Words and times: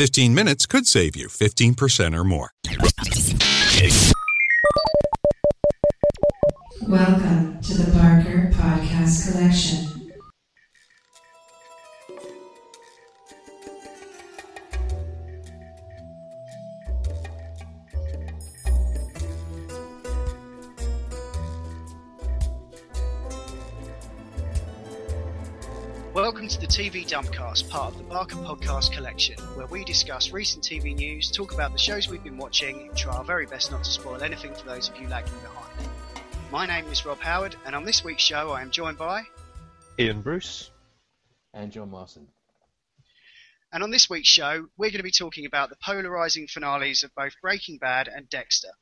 15 0.00 0.34
minutes 0.34 0.64
could 0.64 0.86
save 0.86 1.14
you 1.14 1.28
15% 1.28 2.18
or 2.18 2.24
more. 2.24 2.54
Welcome 6.88 7.60
to 7.60 7.74
the 7.74 7.90
Barker 7.92 8.50
Podcast 8.54 9.30
Collection. 9.30 9.99
Welcome 26.50 26.66
to 26.68 26.82
the 26.82 26.90
TV 26.90 27.08
Dumpcast, 27.08 27.70
part 27.70 27.92
of 27.92 27.98
the 27.98 28.02
Barker 28.02 28.34
Podcast 28.34 28.90
Collection, 28.90 29.38
where 29.54 29.68
we 29.68 29.84
discuss 29.84 30.32
recent 30.32 30.64
TV 30.64 30.96
news, 30.96 31.30
talk 31.30 31.54
about 31.54 31.70
the 31.70 31.78
shows 31.78 32.08
we've 32.08 32.24
been 32.24 32.38
watching, 32.38 32.88
and 32.88 32.96
try 32.96 33.14
our 33.14 33.22
very 33.22 33.46
best 33.46 33.70
not 33.70 33.84
to 33.84 33.90
spoil 33.90 34.20
anything 34.20 34.52
for 34.54 34.66
those 34.66 34.88
of 34.88 34.96
you 35.00 35.06
lagging 35.06 35.38
behind. 35.42 35.88
My 36.50 36.66
name 36.66 36.86
is 36.90 37.06
Rob 37.06 37.20
Howard, 37.20 37.54
and 37.64 37.76
on 37.76 37.84
this 37.84 38.02
week's 38.02 38.24
show, 38.24 38.50
I 38.50 38.62
am 38.62 38.72
joined 38.72 38.98
by. 38.98 39.22
Ian 39.96 40.22
Bruce. 40.22 40.72
And 41.54 41.70
John 41.70 41.88
Marson. 41.88 42.26
And 43.72 43.84
on 43.84 43.92
this 43.92 44.10
week's 44.10 44.28
show, 44.28 44.66
we're 44.76 44.90
going 44.90 44.98
to 44.98 45.04
be 45.04 45.12
talking 45.12 45.46
about 45.46 45.70
the 45.70 45.76
polarizing 45.76 46.48
finales 46.48 47.04
of 47.04 47.14
both 47.14 47.34
Breaking 47.40 47.78
Bad 47.78 48.08
and 48.08 48.28
Dexter. 48.28 48.72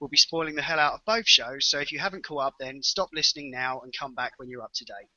We'll 0.00 0.10
be 0.10 0.16
spoiling 0.16 0.56
the 0.56 0.62
hell 0.62 0.80
out 0.80 0.94
of 0.94 1.04
both 1.06 1.28
shows, 1.28 1.70
so 1.70 1.78
if 1.78 1.92
you 1.92 2.00
haven't 2.00 2.24
caught 2.24 2.42
up, 2.42 2.54
then 2.58 2.82
stop 2.82 3.10
listening 3.12 3.52
now 3.52 3.82
and 3.82 3.94
come 3.96 4.16
back 4.16 4.32
when 4.38 4.48
you're 4.48 4.64
up 4.64 4.72
to 4.74 4.84
date. 4.84 5.13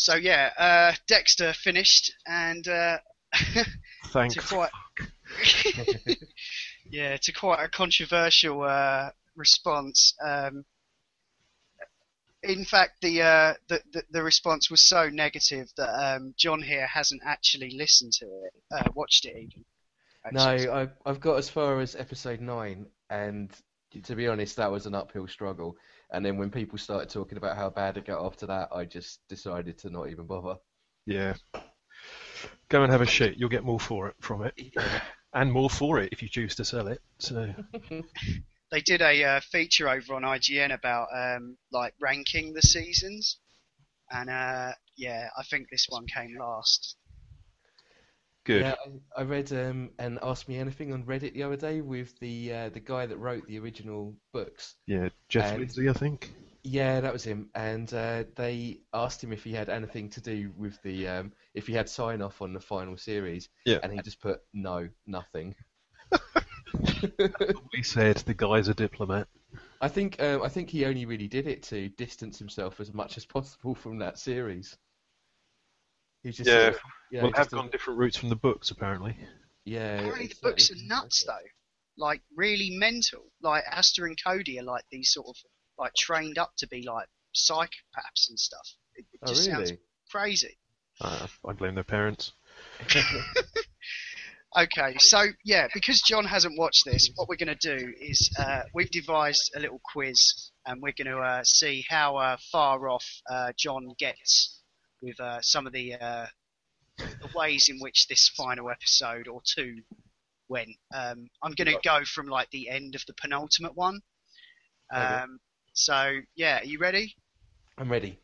So 0.00 0.14
yeah, 0.14 0.50
uh, 0.56 0.94
Dexter 1.08 1.52
finished, 1.52 2.14
and 2.26 2.66
uh, 2.66 2.96
Thank 4.06 4.32
to 4.32 4.40
quite 4.40 4.70
yeah, 6.90 7.18
to 7.18 7.32
quite 7.32 7.62
a 7.62 7.68
controversial 7.68 8.62
uh, 8.62 9.10
response. 9.36 10.14
Um, 10.24 10.64
in 12.42 12.64
fact, 12.64 13.02
the, 13.02 13.20
uh, 13.20 13.54
the, 13.68 13.82
the 13.92 14.02
the 14.10 14.22
response 14.22 14.70
was 14.70 14.80
so 14.80 15.10
negative 15.10 15.68
that 15.76 15.90
um, 15.90 16.32
John 16.38 16.62
here 16.62 16.86
hasn't 16.86 17.20
actually 17.22 17.72
listened 17.76 18.14
to 18.14 18.24
it, 18.24 18.54
uh, 18.72 18.88
watched 18.94 19.26
it 19.26 19.36
even. 19.36 19.66
No. 20.32 20.40
I've, 20.40 20.92
I've 21.04 21.20
got 21.20 21.36
as 21.36 21.50
far 21.50 21.78
as 21.80 21.94
episode 21.94 22.40
9, 22.40 22.86
and 23.10 23.50
to 24.04 24.16
be 24.16 24.28
honest, 24.28 24.56
that 24.56 24.72
was 24.72 24.86
an 24.86 24.94
uphill 24.94 25.28
struggle. 25.28 25.76
And 26.12 26.24
then 26.24 26.36
when 26.36 26.50
people 26.50 26.78
started 26.78 27.08
talking 27.08 27.38
about 27.38 27.56
how 27.56 27.70
bad 27.70 27.96
it 27.96 28.06
got 28.06 28.24
after 28.24 28.46
that, 28.46 28.68
I 28.74 28.84
just 28.84 29.20
decided 29.28 29.78
to 29.78 29.90
not 29.90 30.10
even 30.10 30.26
bother. 30.26 30.56
Yeah. 31.06 31.34
Go 32.68 32.82
and 32.82 32.92
have 32.92 33.00
a 33.00 33.06
shit. 33.06 33.36
You'll 33.36 33.48
get 33.48 33.64
more 33.64 33.80
for 33.80 34.08
it 34.08 34.16
from 34.20 34.42
it, 34.42 34.54
and 35.34 35.52
more 35.52 35.70
for 35.70 35.98
it 35.98 36.12
if 36.12 36.22
you 36.22 36.28
choose 36.28 36.54
to 36.56 36.64
sell 36.64 36.88
it. 36.88 37.00
So 37.18 37.52
they 38.72 38.80
did 38.80 39.02
a 39.02 39.24
uh, 39.24 39.40
feature 39.40 39.88
over 39.88 40.14
on 40.14 40.22
IGN 40.22 40.72
about 40.72 41.08
um, 41.14 41.56
like 41.72 41.94
ranking 42.00 42.54
the 42.54 42.62
seasons, 42.62 43.38
and 44.10 44.30
uh, 44.30 44.72
yeah, 44.96 45.28
I 45.36 45.42
think 45.44 45.66
this 45.70 45.86
one 45.88 46.06
came 46.06 46.36
last. 46.38 46.96
Good. 48.44 48.62
Yeah, 48.62 48.74
I, 49.16 49.20
I 49.20 49.24
read 49.24 49.52
um, 49.52 49.90
and 49.98 50.18
Ask 50.22 50.48
Me 50.48 50.58
Anything 50.58 50.92
on 50.92 51.04
Reddit 51.04 51.34
the 51.34 51.42
other 51.42 51.56
day 51.56 51.80
with 51.80 52.18
the 52.20 52.52
uh, 52.52 52.68
the 52.70 52.80
guy 52.80 53.06
that 53.06 53.16
wrote 53.16 53.46
the 53.46 53.58
original 53.58 54.14
books. 54.32 54.76
Yeah, 54.86 55.08
Jeff 55.28 55.58
Lindsay, 55.58 55.88
I 55.88 55.92
think. 55.92 56.32
Yeah, 56.62 57.00
that 57.00 57.12
was 57.12 57.24
him. 57.24 57.48
And 57.54 57.92
uh, 57.94 58.24
they 58.36 58.80
asked 58.92 59.24
him 59.24 59.32
if 59.32 59.42
he 59.42 59.52
had 59.52 59.70
anything 59.70 60.10
to 60.10 60.20
do 60.20 60.52
with 60.56 60.80
the 60.82 61.08
um, 61.08 61.32
if 61.54 61.66
he 61.66 61.72
had 61.72 61.88
sign 61.88 62.20
off 62.20 62.42
on 62.42 62.52
the 62.52 62.60
final 62.60 62.96
series. 62.96 63.48
Yeah. 63.64 63.78
And 63.82 63.92
he 63.92 64.00
just 64.02 64.20
put 64.20 64.40
no, 64.52 64.88
nothing. 65.06 65.54
We 67.72 67.82
said 67.82 68.16
the 68.18 68.34
guy's 68.34 68.68
a 68.68 68.74
diplomat. 68.74 69.28
I 69.80 69.88
think 69.88 70.20
um, 70.22 70.42
I 70.42 70.48
think 70.48 70.70
he 70.70 70.84
only 70.84 71.06
really 71.06 71.28
did 71.28 71.46
it 71.46 71.62
to 71.64 71.88
distance 71.90 72.38
himself 72.38 72.80
as 72.80 72.92
much 72.92 73.16
as 73.16 73.24
possible 73.24 73.74
from 73.74 73.98
that 73.98 74.18
series. 74.18 74.76
He 76.22 76.30
just 76.30 76.48
Yeah. 76.48 76.72
sort 76.72 76.74
of- 76.74 76.80
yeah, 77.10 77.22
well, 77.22 77.32
have 77.36 77.50
gone 77.50 77.60
sort 77.64 77.72
different 77.72 77.98
routes 77.98 78.16
from 78.16 78.28
the 78.28 78.36
books 78.36 78.70
apparently. 78.70 79.16
yeah. 79.64 79.98
Apparently, 79.98 80.26
the 80.28 80.36
books 80.42 80.70
are 80.70 80.74
nuts 80.86 81.24
though, 81.24 81.46
like 81.96 82.22
really 82.36 82.70
mental. 82.70 83.32
Like 83.40 83.64
Astor 83.70 84.06
and 84.06 84.16
Cody 84.22 84.58
are 84.58 84.64
like 84.64 84.84
these 84.90 85.12
sort 85.12 85.28
of 85.28 85.36
like 85.78 85.92
trained 85.94 86.38
up 86.38 86.52
to 86.58 86.68
be 86.68 86.82
like 86.82 87.08
psychopaths 87.34 88.28
and 88.28 88.38
stuff. 88.38 88.68
It, 88.94 89.06
it 89.12 89.20
Oh 89.22 89.28
just 89.28 89.44
sounds 89.46 89.70
really? 89.70 89.82
crazy. 90.10 90.58
Uh, 91.00 91.26
I 91.46 91.52
blame 91.52 91.74
their 91.74 91.84
parents. 91.84 92.32
Okay, 94.58 94.96
so 94.98 95.26
yeah, 95.44 95.68
because 95.72 96.00
John 96.02 96.24
hasn't 96.24 96.58
watched 96.58 96.84
this, 96.84 97.08
what 97.14 97.28
we're 97.28 97.36
going 97.36 97.56
to 97.56 97.76
do 97.78 97.92
is 98.00 98.34
uh, 98.36 98.62
we've 98.74 98.90
devised 98.90 99.52
a 99.54 99.60
little 99.60 99.80
quiz, 99.92 100.50
and 100.66 100.82
we're 100.82 100.92
going 100.92 101.06
to 101.06 101.20
uh, 101.22 101.44
see 101.44 101.84
how 101.88 102.16
uh, 102.16 102.36
far 102.50 102.88
off 102.88 103.06
uh, 103.30 103.52
John 103.56 103.94
gets 103.96 104.59
with 105.02 105.18
uh, 105.20 105.40
some 105.40 105.66
of 105.66 105.72
the, 105.72 105.94
uh, 105.94 106.26
the 106.98 107.28
ways 107.34 107.68
in 107.68 107.78
which 107.80 108.06
this 108.08 108.28
final 108.36 108.70
episode 108.70 109.28
or 109.28 109.40
two 109.44 109.76
went. 110.48 110.70
Um, 110.94 111.28
I'm 111.42 111.52
going 111.52 111.68
to 111.68 111.78
go 111.84 112.00
from 112.04 112.26
like 112.26 112.50
the 112.50 112.68
end 112.68 112.94
of 112.94 113.04
the 113.06 113.14
penultimate 113.14 113.76
one. 113.76 114.00
Okay. 114.92 115.02
Um, 115.02 115.40
so 115.72 116.18
yeah, 116.34 116.60
are 116.60 116.64
you 116.64 116.78
ready? 116.78 117.14
I'm 117.78 117.90
ready. 117.90 118.18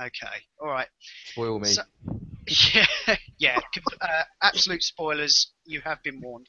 Okay, 0.00 0.36
all 0.60 0.68
right. 0.68 0.88
Spoil 1.32 1.58
me. 1.58 1.68
So- 1.68 1.82
Yeah, 2.74 3.16
yeah. 3.38 3.58
Uh, 4.00 4.22
absolute 4.42 4.82
spoilers. 4.82 5.52
You 5.66 5.80
have 5.82 6.02
been 6.02 6.20
warned. 6.20 6.48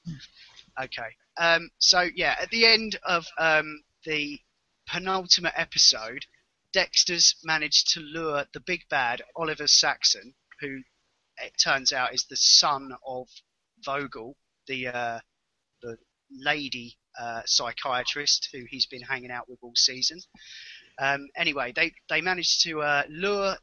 Okay. 0.81 1.09
Um, 1.38 1.69
so 1.78 2.08
yeah, 2.16 2.35
at 2.41 2.50
the 2.50 2.66
end 2.66 2.97
of 3.03 3.25
um, 3.38 3.84
the 4.06 4.40
penultimate 4.88 5.53
episode, 5.56 6.25
Dexter's 6.74 7.36
managed 7.44 7.94
to 7.94 8.00
lure 8.00 8.46
the 8.54 8.62
big 8.62 8.88
bad 8.90 9.22
Oliver 9.36 9.68
Saxon, 9.68 10.34
who 10.62 10.82
it 11.38 11.54
turns 11.62 11.92
out 11.92 12.14
is 12.14 12.26
the 12.26 12.38
son 12.38 12.92
of 13.06 13.28
Vogel, 13.84 14.38
the 14.68 14.88
uh, 14.88 15.20
the 15.82 15.98
lady 16.32 16.98
uh, 17.20 17.42
psychiatrist 17.46 18.50
who 18.54 18.64
he's 18.70 18.86
been 18.86 19.02
hanging 19.02 19.32
out 19.32 19.50
with 19.50 19.59
all 19.62 19.76
season. 19.76 20.20
Um, 21.00 21.28
anyway, 21.36 21.74
they 21.76 21.94
they 22.09 22.22
managed 22.22 22.62
to 22.64 22.82
uh, 22.82 23.03
lure 23.09 23.58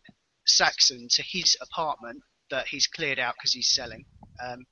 Saxon 0.46 1.08
to 1.12 1.22
his 1.22 1.56
apartment 1.60 2.22
that 2.50 2.68
he's 2.68 2.86
cleared 2.86 3.18
out 3.18 3.36
because 3.36 3.52
he's 3.52 3.74
selling. 3.74 4.04
Um, 4.42 4.66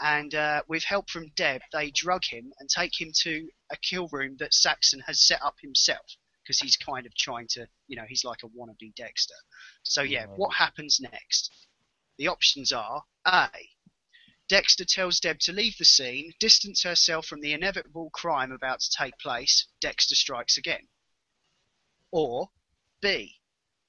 and 0.00 0.34
uh, 0.34 0.62
with 0.68 0.84
help 0.84 1.10
from 1.10 1.32
Deb, 1.36 1.62
they 1.72 1.90
drug 1.90 2.24
him 2.24 2.52
and 2.58 2.68
take 2.68 3.00
him 3.00 3.12
to 3.22 3.48
a 3.70 3.76
kill 3.76 4.08
room 4.10 4.36
that 4.38 4.54
Saxon 4.54 5.00
has 5.00 5.26
set 5.26 5.40
up 5.42 5.56
himself 5.60 6.16
because 6.42 6.58
he's 6.58 6.76
kind 6.76 7.06
of 7.06 7.14
trying 7.14 7.46
to, 7.50 7.66
you 7.88 7.96
know, 7.96 8.04
he's 8.08 8.24
like 8.24 8.42
a 8.42 8.48
wannabe 8.48 8.94
Dexter. 8.96 9.34
So 9.82 10.02
yeah, 10.02 10.26
what 10.26 10.54
happens 10.54 11.00
next? 11.00 11.50
The 12.18 12.28
options 12.28 12.72
are 12.72 13.04
A. 13.26 13.48
Dexter 14.48 14.84
tells 14.84 15.20
Deb 15.20 15.38
to 15.40 15.52
leave 15.52 15.78
the 15.78 15.84
scene, 15.84 16.32
distance 16.38 16.82
herself 16.82 17.26
from 17.26 17.40
the 17.40 17.52
inevitable 17.52 18.10
crime 18.10 18.52
about 18.52 18.80
to 18.80 18.90
take 18.90 19.16
place. 19.18 19.66
Dexter 19.80 20.14
strikes 20.14 20.58
again. 20.58 20.88
Or 22.10 22.50
B. 23.00 23.40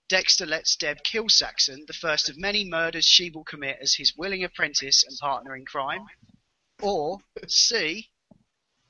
Dexter 0.08 0.46
lets 0.46 0.76
Deb 0.76 1.04
kill 1.04 1.28
Saxon, 1.28 1.84
the 1.88 1.94
first 1.94 2.30
of 2.30 2.38
many 2.38 2.64
murders 2.64 3.06
she 3.06 3.30
will 3.30 3.44
commit 3.44 3.80
as 3.82 3.96
his 3.96 4.16
willing 4.16 4.44
apprentice 4.44 5.04
and 5.04 5.18
partner 5.18 5.56
in 5.56 5.66
crime. 5.66 6.06
Or 6.82 7.20
C. 7.48 8.10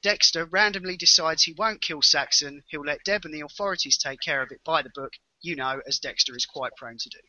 Dexter 0.04 0.46
randomly 0.46 0.98
decides 0.98 1.44
he 1.44 1.56
won't 1.58 1.82
kill 1.82 2.02
Saxon, 2.02 2.62
he'll 2.68 2.86
let 2.86 3.04
Deb 3.06 3.26
and 3.26 3.34
the 3.34 3.42
authorities 3.42 3.98
take 3.98 4.20
care 4.20 4.42
of 4.42 4.52
it 4.52 4.62
by 4.66 4.82
the 4.82 4.92
book, 4.94 5.14
you 5.42 5.56
know, 5.56 5.82
as 5.88 6.00
Dexter 6.00 6.36
is 6.36 6.46
quite 6.46 6.76
prone 6.76 6.98
to 6.98 7.10
do. 7.10 7.20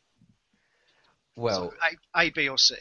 well, 1.36 1.70
So 1.70 1.76
A, 2.16 2.26
A, 2.26 2.30
B, 2.30 2.48
or 2.48 2.58
C. 2.58 2.74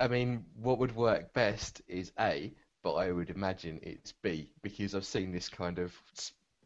I 0.00 0.08
mean, 0.08 0.44
what 0.56 0.78
would 0.78 0.96
work 0.96 1.32
best 1.34 1.82
is 1.86 2.10
A, 2.18 2.52
but 2.82 2.94
I 2.94 3.12
would 3.12 3.30
imagine 3.30 3.78
it's 3.82 4.12
B 4.22 4.50
because 4.62 4.94
I've 4.94 5.04
seen 5.04 5.30
this 5.30 5.48
kind 5.48 5.78
of 5.78 5.94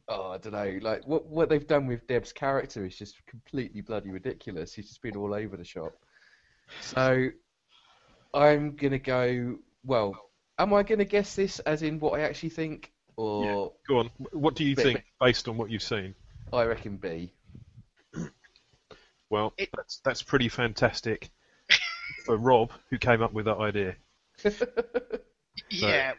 oh, 0.09 0.31
I 0.31 0.39
don't 0.39 0.53
know, 0.53 0.79
like 0.83 1.07
what 1.07 1.27
what 1.27 1.49
they've 1.49 1.67
done 1.67 1.87
with 1.87 2.07
Deb's 2.07 2.33
character 2.33 2.85
is 2.85 2.97
just 2.97 3.17
completely 3.27 3.81
bloody 3.81 4.11
ridiculous. 4.11 4.73
He's 4.73 4.89
just 4.89 5.03
been 5.03 5.17
all 5.17 5.35
over 5.35 5.57
the 5.57 5.65
shop. 5.65 5.93
So 6.81 7.29
I'm 8.33 8.77
gonna 8.77 8.99
go. 8.99 9.59
Well, 9.85 10.15
am 10.59 10.73
I 10.75 10.83
going 10.83 10.99
to 10.99 11.05
guess 11.05 11.35
this 11.35 11.59
as 11.61 11.83
in 11.83 11.99
what 12.01 12.19
I 12.19 12.23
actually 12.25 12.51
think, 12.51 12.93
or 13.17 13.73
Go 13.89 13.99
on. 13.99 14.11
What 14.33 14.55
do 14.55 14.65
you 14.65 14.77
Bit- 14.77 14.83
think 14.85 15.05
based 15.21 15.49
on 15.49 15.57
what 15.57 15.71
you've 15.71 15.83
seen? 15.83 16.15
I 16.53 16.65
reckon 16.65 16.97
B? 16.97 17.33
Well, 19.29 19.53
It- 19.59 19.71
that's 19.77 20.01
that's 20.05 20.23
pretty 20.23 20.49
fantastic 20.49 21.31
for 22.25 22.37
Rob, 22.37 22.71
who 22.91 22.99
came 22.99 23.23
up 23.23 23.33
with 23.33 23.47
that 23.47 23.57
idea. 23.59 23.97
Yeah. 25.71 26.13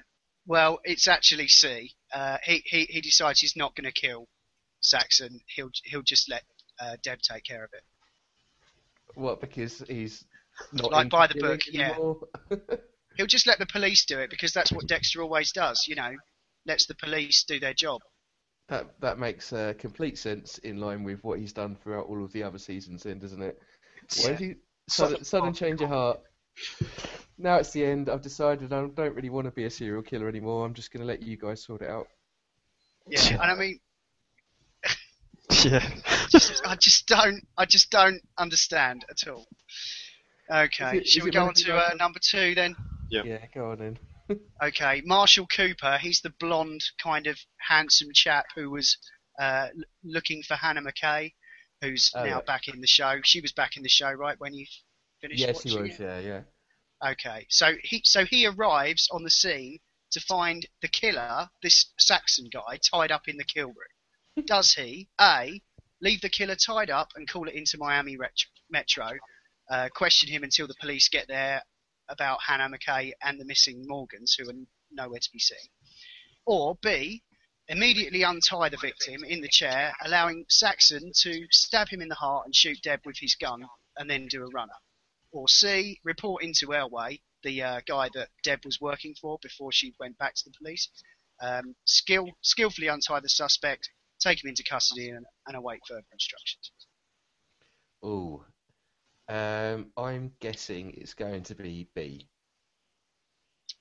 Well, 0.47 0.79
it's 0.83 1.07
actually 1.07 1.47
C. 1.47 1.91
Uh, 2.13 2.37
he, 2.43 2.63
he 2.65 2.85
he 2.89 3.01
decides 3.01 3.39
he's 3.39 3.55
not 3.55 3.75
going 3.75 3.85
to 3.85 3.91
kill 3.91 4.27
Saxon. 4.81 5.39
He'll 5.55 5.69
he'll 5.83 6.01
just 6.01 6.29
let 6.29 6.43
uh, 6.81 6.95
Deb 7.03 7.19
take 7.21 7.43
care 7.43 7.63
of 7.63 7.69
it. 7.73 7.83
What? 9.13 9.39
Because 9.41 9.83
he's 9.87 10.25
not 10.73 10.91
Like 10.91 11.05
into 11.05 11.15
by 11.15 11.27
the 11.27 11.33
killing 11.35 11.51
book, 11.51 11.61
yeah. 11.71 11.89
anymore? 11.91 12.17
He'll 13.17 13.25
just 13.27 13.47
let 13.47 13.59
the 13.59 13.65
police 13.65 14.05
do 14.05 14.19
it 14.19 14.29
because 14.29 14.53
that's 14.53 14.71
what 14.71 14.87
Dexter 14.87 15.21
always 15.21 15.51
does. 15.51 15.85
You 15.87 15.95
know, 15.95 16.11
lets 16.65 16.85
the 16.85 16.95
police 16.95 17.43
do 17.47 17.59
their 17.59 17.73
job. 17.73 18.01
That 18.69 18.99
that 19.01 19.17
makes 19.17 19.51
uh, 19.53 19.73
complete 19.77 20.17
sense 20.17 20.57
in 20.59 20.79
line 20.79 21.03
with 21.03 21.23
what 21.23 21.39
he's 21.39 21.53
done 21.53 21.75
throughout 21.81 22.05
all 22.07 22.23
of 22.23 22.31
the 22.33 22.43
other 22.43 22.57
seasons, 22.59 23.03
then, 23.03 23.19
doesn't 23.19 23.41
it? 23.41 23.59
Why 24.21 24.31
Yeah. 24.31 24.39
you 24.39 24.55
sudden, 24.89 25.23
sudden 25.23 25.53
change 25.53 25.81
of 25.81 25.89
heart? 25.89 26.19
Now 27.37 27.57
it's 27.57 27.71
the 27.71 27.85
end. 27.85 28.09
I've 28.09 28.21
decided 28.21 28.73
I 28.73 28.87
don't 28.87 29.15
really 29.15 29.29
want 29.29 29.45
to 29.45 29.51
be 29.51 29.65
a 29.65 29.69
serial 29.69 30.01
killer 30.01 30.27
anymore. 30.27 30.65
I'm 30.65 30.73
just 30.73 30.91
going 30.91 31.01
to 31.01 31.07
let 31.07 31.21
you 31.21 31.37
guys 31.37 31.63
sort 31.63 31.81
it 31.81 31.89
out. 31.89 32.07
Yeah, 33.09 33.29
and 33.33 33.41
I 33.41 33.55
mean, 33.55 33.79
Yeah. 35.63 35.87
just, 36.29 36.65
I 36.65 36.75
just 36.75 37.07
don't, 37.07 37.41
I 37.57 37.65
just 37.65 37.89
don't 37.89 38.21
understand 38.37 39.05
at 39.09 39.27
all. 39.29 39.45
Okay, 40.51 40.97
Is 40.97 41.01
it- 41.01 41.07
shall 41.07 41.25
we 41.25 41.31
go 41.31 41.45
on 41.45 41.53
to 41.53 41.75
uh, 41.75 41.93
number 41.97 42.19
two 42.21 42.53
then? 42.55 42.75
Yeah. 43.09 43.23
Yeah, 43.23 43.45
go 43.53 43.71
on 43.71 43.79
then. 43.79 43.97
Okay, 44.61 45.01
Marshall 45.05 45.45
Cooper. 45.47 45.97
He's 45.99 46.21
the 46.21 46.33
blonde, 46.39 46.81
kind 47.01 47.27
of 47.27 47.37
handsome 47.59 48.09
chap 48.13 48.45
who 48.55 48.71
was 48.71 48.97
uh, 49.39 49.67
l- 49.67 49.83
looking 50.03 50.41
for 50.41 50.55
Hannah 50.55 50.81
McKay, 50.81 51.31
who's 51.81 52.11
Oh, 52.15 52.25
now 52.25 52.41
back 52.41 52.67
in 52.67 52.81
the 52.81 52.87
show. 52.87 53.19
She 53.23 53.39
was 53.39 53.51
back 53.53 53.77
in 53.77 53.83
the 53.83 53.89
show, 53.89 54.11
right, 54.11 54.35
when 54.39 54.53
you 54.55 54.65
finished 55.21 55.39
Yes, 55.39 55.61
he 55.61 55.69
watching 55.69 55.91
was. 55.91 55.99
it? 55.99 56.03
Yeah, 56.03 56.19
yeah. 57.01 57.11
Okay, 57.11 57.45
so 57.49 57.73
he 57.83 58.01
so 58.03 58.25
he 58.25 58.47
arrives 58.47 59.07
on 59.11 59.23
the 59.23 59.29
scene 59.29 59.77
to 60.11 60.19
find 60.21 60.65
the 60.81 60.87
killer, 60.87 61.47
this 61.61 61.91
Saxon 61.99 62.49
guy, 62.51 62.79
tied 62.91 63.11
up 63.11 63.27
in 63.27 63.37
the 63.37 63.43
kill 63.43 63.67
room. 63.67 64.45
Does 64.47 64.73
he 64.73 65.07
A 65.21 65.61
leave 66.01 66.21
the 66.21 66.29
killer 66.29 66.55
tied 66.55 66.89
up 66.89 67.09
and 67.15 67.29
call 67.29 67.47
it 67.47 67.53
into 67.55 67.77
Miami 67.77 68.17
ret- 68.17 68.45
Metro, 68.71 69.11
uh, 69.69 69.89
question 69.93 70.29
him 70.29 70.43
until 70.43 70.65
the 70.67 70.75
police 70.81 71.09
get 71.09 71.27
there 71.27 71.61
about 72.09 72.43
Hannah 72.45 72.69
McKay 72.69 73.11
and 73.21 73.39
the 73.39 73.45
missing 73.45 73.83
Morgans, 73.87 74.35
who 74.35 74.49
are 74.49 74.53
nowhere 74.91 75.19
to 75.19 75.31
be 75.31 75.39
seen, 75.39 75.69
or 76.45 76.77
B 76.81 77.23
immediately 77.67 78.23
untie 78.23 78.69
the 78.69 78.77
victim 78.77 79.23
in 79.25 79.41
the 79.41 79.49
chair, 79.49 79.93
allowing 80.03 80.45
Saxon 80.47 81.11
to 81.21 81.45
stab 81.51 81.89
him 81.89 82.01
in 82.01 82.07
the 82.07 82.15
heart 82.15 82.45
and 82.45 82.55
shoot 82.55 82.81
Deb 82.81 83.01
with 83.05 83.17
his 83.19 83.35
gun, 83.35 83.67
and 83.97 84.09
then 84.09 84.27
do 84.27 84.43
a 84.43 84.49
runner 84.49 84.73
or 85.31 85.47
C, 85.47 85.99
report 86.03 86.43
into 86.43 86.67
Elway, 86.67 87.19
the 87.43 87.61
uh, 87.61 87.81
guy 87.87 88.09
that 88.13 88.29
Deb 88.43 88.65
was 88.65 88.81
working 88.81 89.13
for 89.19 89.37
before 89.41 89.71
she 89.71 89.93
went 89.99 90.17
back 90.17 90.35
to 90.35 90.43
the 90.45 90.53
police. 90.57 90.89
Um, 91.41 91.75
skill, 91.85 92.31
skillfully 92.41 92.87
untie 92.87 93.19
the 93.19 93.29
suspect, 93.29 93.89
take 94.19 94.43
him 94.43 94.49
into 94.49 94.63
custody, 94.63 95.09
and, 95.09 95.25
and 95.45 95.55
await 95.55 95.81
further 95.87 96.05
instructions. 96.11 96.71
Ooh. 98.03 98.45
Um, 99.29 99.87
I'm 99.97 100.31
guessing 100.39 100.93
it's 100.95 101.13
going 101.13 101.43
to 101.43 101.55
be 101.55 101.87
B. 101.93 102.27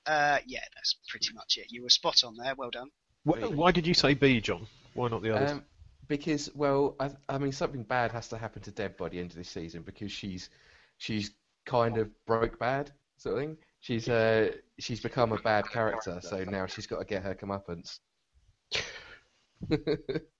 Uh, 0.05 0.39
yeah, 0.45 0.63
that's 0.75 0.95
pretty 1.09 1.33
much 1.33 1.57
it. 1.57 1.67
You 1.69 1.83
were 1.83 1.89
spot 1.89 2.23
on 2.23 2.35
there. 2.35 2.53
Well 2.55 2.69
done. 2.69 2.89
Why, 3.23 3.39
why 3.39 3.71
did 3.71 3.85
you 3.85 3.93
say 3.93 4.13
B, 4.13 4.39
John? 4.39 4.67
Why 4.93 5.09
not 5.09 5.21
the 5.21 5.35
others? 5.35 5.51
Um, 5.51 5.63
because, 6.07 6.49
well, 6.55 6.95
I, 6.99 7.11
I 7.27 7.37
mean, 7.37 7.51
something 7.51 7.83
bad 7.83 8.11
has 8.13 8.29
to 8.29 8.37
happen 8.37 8.61
to 8.63 8.71
Deb 8.71 8.95
by 8.97 9.09
the 9.09 9.19
end 9.19 9.31
of 9.31 9.37
this 9.37 9.49
season 9.49 9.83
because 9.83 10.11
she's 10.11 10.49
she's 10.97 11.31
kind 11.65 11.97
of 11.97 12.09
broke 12.25 12.57
bad, 12.57 12.91
sort 13.17 13.35
of 13.35 13.41
thing. 13.41 13.57
She's 13.81 14.07
uh 14.09 14.51
she's 14.79 15.01
become 15.01 15.33
a 15.33 15.37
bad 15.37 15.69
character, 15.69 16.19
so 16.21 16.43
now 16.45 16.65
she's 16.65 16.87
got 16.87 16.99
to 16.99 17.05
get 17.05 17.23
her 17.23 17.35
comeuppance. 17.35 17.99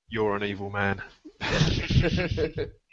You're 0.10 0.36
an 0.36 0.44
evil 0.44 0.70
man. 0.70 1.02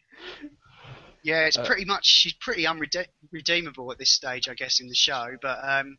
Yeah, 1.25 1.47
it's 1.47 1.59
Uh, 1.59 1.65
pretty 1.65 1.85
much 1.85 2.07
she's 2.07 2.35
pretty 2.35 2.67
unredeemable 2.69 3.91
at 3.91 3.99
this 3.99 4.11
stage, 4.11 4.49
I 4.49 4.55
guess, 4.55 4.79
in 4.81 4.89
the 4.89 4.95
show. 4.95 5.37
But 5.43 5.59
um, 5.69 5.99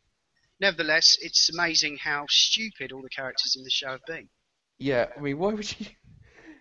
nevertheless, 0.61 1.17
it's 1.19 1.49
amazing 1.49 1.97
how 1.97 2.27
stupid 2.29 2.93
all 2.93 3.01
the 3.01 3.09
characters 3.09 3.55
in 3.57 3.63
the 3.63 3.69
show 3.69 3.91
have 3.91 4.05
been. 4.05 4.29
Yeah, 4.77 5.07
I 5.17 5.19
mean, 5.21 5.37
why 5.37 5.53
would 5.53 5.79
you? 5.79 5.87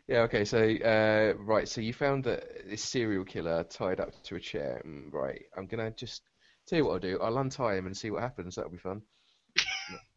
Yeah, 0.07 0.21
okay, 0.25 0.45
so 0.45 0.59
uh, 0.59 1.33
right, 1.39 1.67
so 1.67 1.81
you 1.81 1.95
found 1.95 2.25
that 2.25 2.69
this 2.69 2.85
serial 2.85 3.25
killer 3.25 3.65
tied 3.65 4.01
up 4.01 4.13
to 4.25 4.37
a 4.37 4.41
chair. 4.41 4.83
Mm, 4.85 5.11
Right, 5.11 5.43
I'm 5.57 5.67
gonna 5.67 5.93
just 5.93 6.23
tell 6.67 6.77
you 6.79 6.85
what 6.85 6.93
I'll 6.93 6.99
do. 6.99 7.19
I'll 7.23 7.39
untie 7.39 7.77
him 7.77 7.87
and 7.87 7.97
see 7.97 8.11
what 8.11 8.21
happens. 8.23 8.57
That'll 8.57 8.71
be 8.71 8.77
fun. 8.77 9.01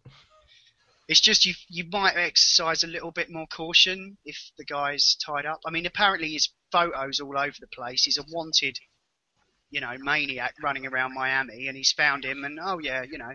It's 1.10 1.20
just 1.22 1.46
you 1.46 1.54
you 1.70 1.86
might 1.92 2.16
exercise 2.16 2.84
a 2.84 2.88
little 2.88 3.12
bit 3.12 3.30
more 3.30 3.48
caution 3.48 4.18
if 4.26 4.52
the 4.58 4.64
guy's 4.66 5.16
tied 5.16 5.46
up. 5.46 5.60
I 5.66 5.70
mean, 5.72 5.86
apparently 5.86 6.32
his 6.32 6.50
photos 6.72 7.20
all 7.20 7.38
over 7.38 7.56
the 7.60 7.68
place. 7.68 8.04
He's 8.04 8.18
a 8.18 8.24
wanted, 8.32 8.78
you 9.70 9.82
know, 9.82 9.96
maniac 10.00 10.56
running 10.62 10.86
around 10.86 11.14
Miami, 11.14 11.68
and 11.68 11.78
he's 11.78 11.92
found 11.92 12.26
him, 12.26 12.44
and 12.44 12.60
oh 12.62 12.80
yeah, 12.80 13.04
you 13.04 13.18
know, 13.18 13.34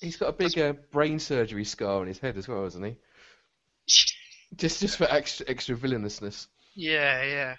He's 0.00 0.16
got 0.16 0.28
a 0.28 0.32
big 0.32 0.58
uh, 0.58 0.74
brain 0.92 1.18
surgery 1.18 1.64
scar 1.64 2.00
on 2.00 2.06
his 2.06 2.18
head 2.18 2.36
as 2.36 2.48
well, 2.48 2.64
hasn't 2.64 2.84
he? 2.84 2.96
Just 4.56 4.80
just 4.80 4.98
for 4.98 5.04
extra 5.10 5.46
extra 5.48 5.74
villainousness. 5.74 6.46
yeah, 6.76 7.24
yeah. 7.24 7.56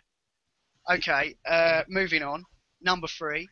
Okay, 0.89 1.36
uh, 1.45 1.81
moving 1.89 2.24
on. 2.24 2.45
Number 2.81 3.07
three. 3.07 3.50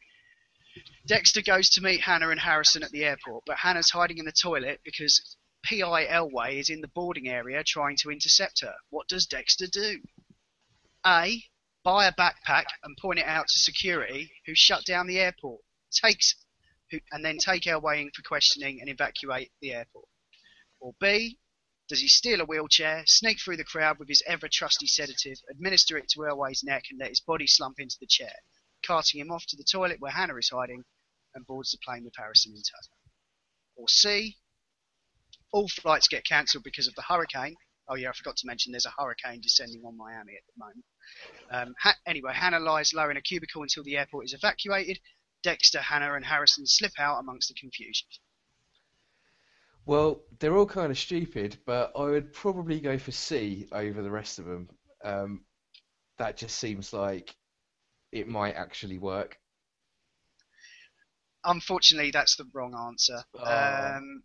Dexter 1.08 1.42
goes 1.42 1.70
to 1.72 1.82
meet 1.82 2.00
Hannah 2.00 2.30
and 2.30 2.40
Harrison 2.40 2.84
at 2.84 2.92
the 2.92 3.04
airport, 3.04 3.44
but 3.46 3.58
Hannah's 3.58 3.90
hiding 3.90 4.18
in 4.18 4.26
the 4.26 4.32
toilet 4.32 4.80
because 4.86 5.36
P.I. 5.64 6.06
Elway 6.06 6.60
is 6.60 6.70
in 6.70 6.80
the 6.80 6.88
boarding 6.88 7.28
area 7.28 7.64
trying 7.66 7.98
to 7.98 8.12
intercept 8.12 8.62
her. 8.62 8.74
What 8.92 9.10
does 9.10 9.26
Dexter 9.26 9.68
do? 9.68 10.00
A. 11.06 11.44
Buy 11.84 12.08
a 12.08 12.14
backpack 12.14 12.66
and 12.84 12.98
point 12.98 13.20
it 13.20 13.26
out 13.26 13.48
to 13.48 13.60
security, 13.60 14.32
who 14.46 14.56
shut 14.56 14.86
down 14.86 15.08
the 15.08 15.20
airport. 15.20 15.62
Takes, 15.92 16.36
who, 16.90 17.00
and 17.12 17.24
then 17.24 17.38
take 17.38 17.64
Elway 17.64 18.02
in 18.02 18.12
for 18.16 18.22
questioning 18.22 18.80
and 18.80 18.90
evacuate 18.90 19.52
the 19.62 19.74
airport. 19.74 20.08
Or 20.80 20.94
B. 21.00 21.40
Does 21.90 22.00
he 22.00 22.08
steal 22.08 22.40
a 22.40 22.46
wheelchair, 22.46 23.04
sneak 23.06 23.42
through 23.42 23.58
the 23.58 23.66
crowd 23.66 24.00
with 24.00 24.08
his 24.08 24.24
ever 24.26 24.48
trusty 24.48 24.88
sedative, 24.88 25.38
administer 25.52 25.98
it 25.98 26.08
to 26.10 26.20
Elway's 26.20 26.64
neck, 26.64 26.86
and 26.90 27.00
let 27.00 27.10
his 27.10 27.20
body 27.20 27.46
slump 27.46 27.80
into 27.80 27.98
the 28.00 28.08
chair, 28.08 28.34
carting 28.86 29.20
him 29.20 29.32
off 29.32 29.46
to 29.48 29.58
the 29.58 29.66
toilet 29.70 30.00
where 30.00 30.12
Hannah 30.14 30.38
is 30.38 30.50
hiding, 30.50 30.86
and 31.36 31.46
boards 31.46 31.72
the 31.72 31.78
plane 31.84 32.06
with 32.06 32.16
Harrison 32.18 32.54
in 32.56 32.62
tow? 32.62 32.96
Or 33.76 33.90
C. 33.90 34.38
All 35.52 35.68
flights 35.68 36.08
get 36.08 36.26
cancelled 36.26 36.64
because 36.64 36.88
of 36.88 36.96
the 36.96 37.04
hurricane. 37.04 37.56
Oh 37.88 37.96
yeah, 37.96 38.10
I 38.10 38.14
forgot 38.14 38.38
to 38.38 38.48
mention 38.48 38.72
there's 38.72 38.86
a 38.86 38.94
hurricane 38.98 39.42
descending 39.42 39.84
on 39.86 39.98
Miami 39.98 40.34
at 40.34 40.44
the 40.48 40.64
moment. 40.64 40.86
Um, 41.52 41.76
ha- 41.82 41.98
anyway, 42.08 42.34
Hannah 42.34 42.60
lies 42.60 42.94
low 42.94 43.10
in 43.10 43.18
a 43.18 43.22
cubicle 43.22 43.62
until 43.62 43.84
the 43.84 43.98
airport 43.98 44.26
is 44.26 44.34
evacuated. 44.34 45.00
Dexter, 45.44 45.82
Hannah, 45.82 46.14
and 46.14 46.26
Harrison 46.26 46.66
slip 46.66 46.94
out 46.98 47.20
amongst 47.20 47.50
the 47.50 47.56
confusion. 47.56 48.08
Well, 49.86 50.22
they're 50.40 50.56
all 50.56 50.66
kind 50.66 50.92
of 50.92 50.98
stupid, 50.98 51.58
but 51.66 51.92
I 51.98 52.06
would 52.06 52.32
probably 52.32 52.80
go 52.80 52.98
for 52.98 53.12
C 53.12 53.68
over 53.74 54.02
the 54.02 54.12
rest 54.12 54.40
of 54.40 54.46
them. 54.46 54.70
Um, 55.04 55.42
that 56.18 56.38
just 56.38 56.58
seems 56.58 56.94
like 56.94 57.36
it 58.14 58.30
might 58.30 58.56
actually 58.56 58.98
work. 58.98 59.38
Unfortunately, 61.44 62.12
that's 62.12 62.38
the 62.38 62.46
wrong 62.54 62.74
answer. 62.74 63.24
Oh. 63.38 63.98
Um, 63.98 64.24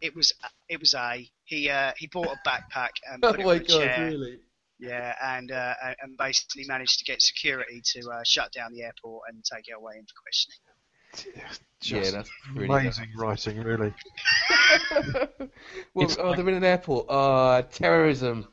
it 0.00 0.14
was 0.14 0.32
it 0.68 0.80
was 0.80 0.94
A. 0.94 1.28
He 1.44 1.68
uh, 1.70 1.92
he 1.96 2.06
bought 2.08 2.28
a 2.28 2.48
backpack 2.48 2.90
and 3.10 3.24
Oh 3.24 3.30
put 3.32 3.40
it 3.40 3.46
my 3.46 3.50
on 3.52 3.56
a 3.56 3.60
god, 3.60 3.68
chair. 3.68 4.06
really? 4.06 4.38
Yeah, 4.80 5.14
and 5.22 5.50
uh, 5.50 5.74
and 6.02 6.16
basically 6.16 6.64
managed 6.68 7.00
to 7.00 7.04
get 7.04 7.20
security 7.20 7.82
to 7.94 8.10
uh, 8.10 8.20
shut 8.24 8.52
down 8.52 8.72
the 8.72 8.82
airport 8.82 9.24
and 9.28 9.42
take 9.44 9.66
it 9.68 9.74
away 9.76 9.94
in 9.98 10.04
for 10.04 10.14
questioning. 10.22 10.58
Yeah, 11.82 12.10
that's 12.10 12.30
really 12.54 12.68
amazing 12.68 13.08
writing, 13.16 13.60
really. 13.62 13.92
well, 15.94 16.06
It's 16.06 16.16
oh, 16.18 16.28
like- 16.28 16.36
they're 16.36 16.48
in 16.48 16.54
an 16.54 16.64
airport. 16.64 17.06
Ah, 17.08 17.62
terrorism. 17.62 18.46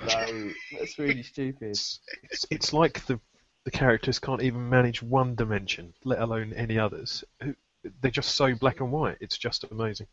No, 0.00 0.50
that's 0.78 0.98
really 0.98 1.22
stupid. 1.34 1.70
It's, 1.70 2.00
it's, 2.30 2.46
it's 2.50 2.72
like 2.72 3.04
the 3.06 3.18
the 3.64 3.70
characters 3.72 4.18
can't 4.18 4.42
even 4.42 4.68
manage 4.68 5.02
one 5.02 5.34
dimension, 5.34 5.92
let 6.04 6.20
alone 6.20 6.52
any 6.54 6.78
others. 6.78 7.24
Who- 7.42 7.56
They're 8.00 8.10
just 8.10 8.34
so 8.36 8.54
black 8.54 8.80
and 8.80 8.90
white. 8.92 9.16
It's 9.20 9.38
just 9.38 9.64
amazing. 9.70 10.06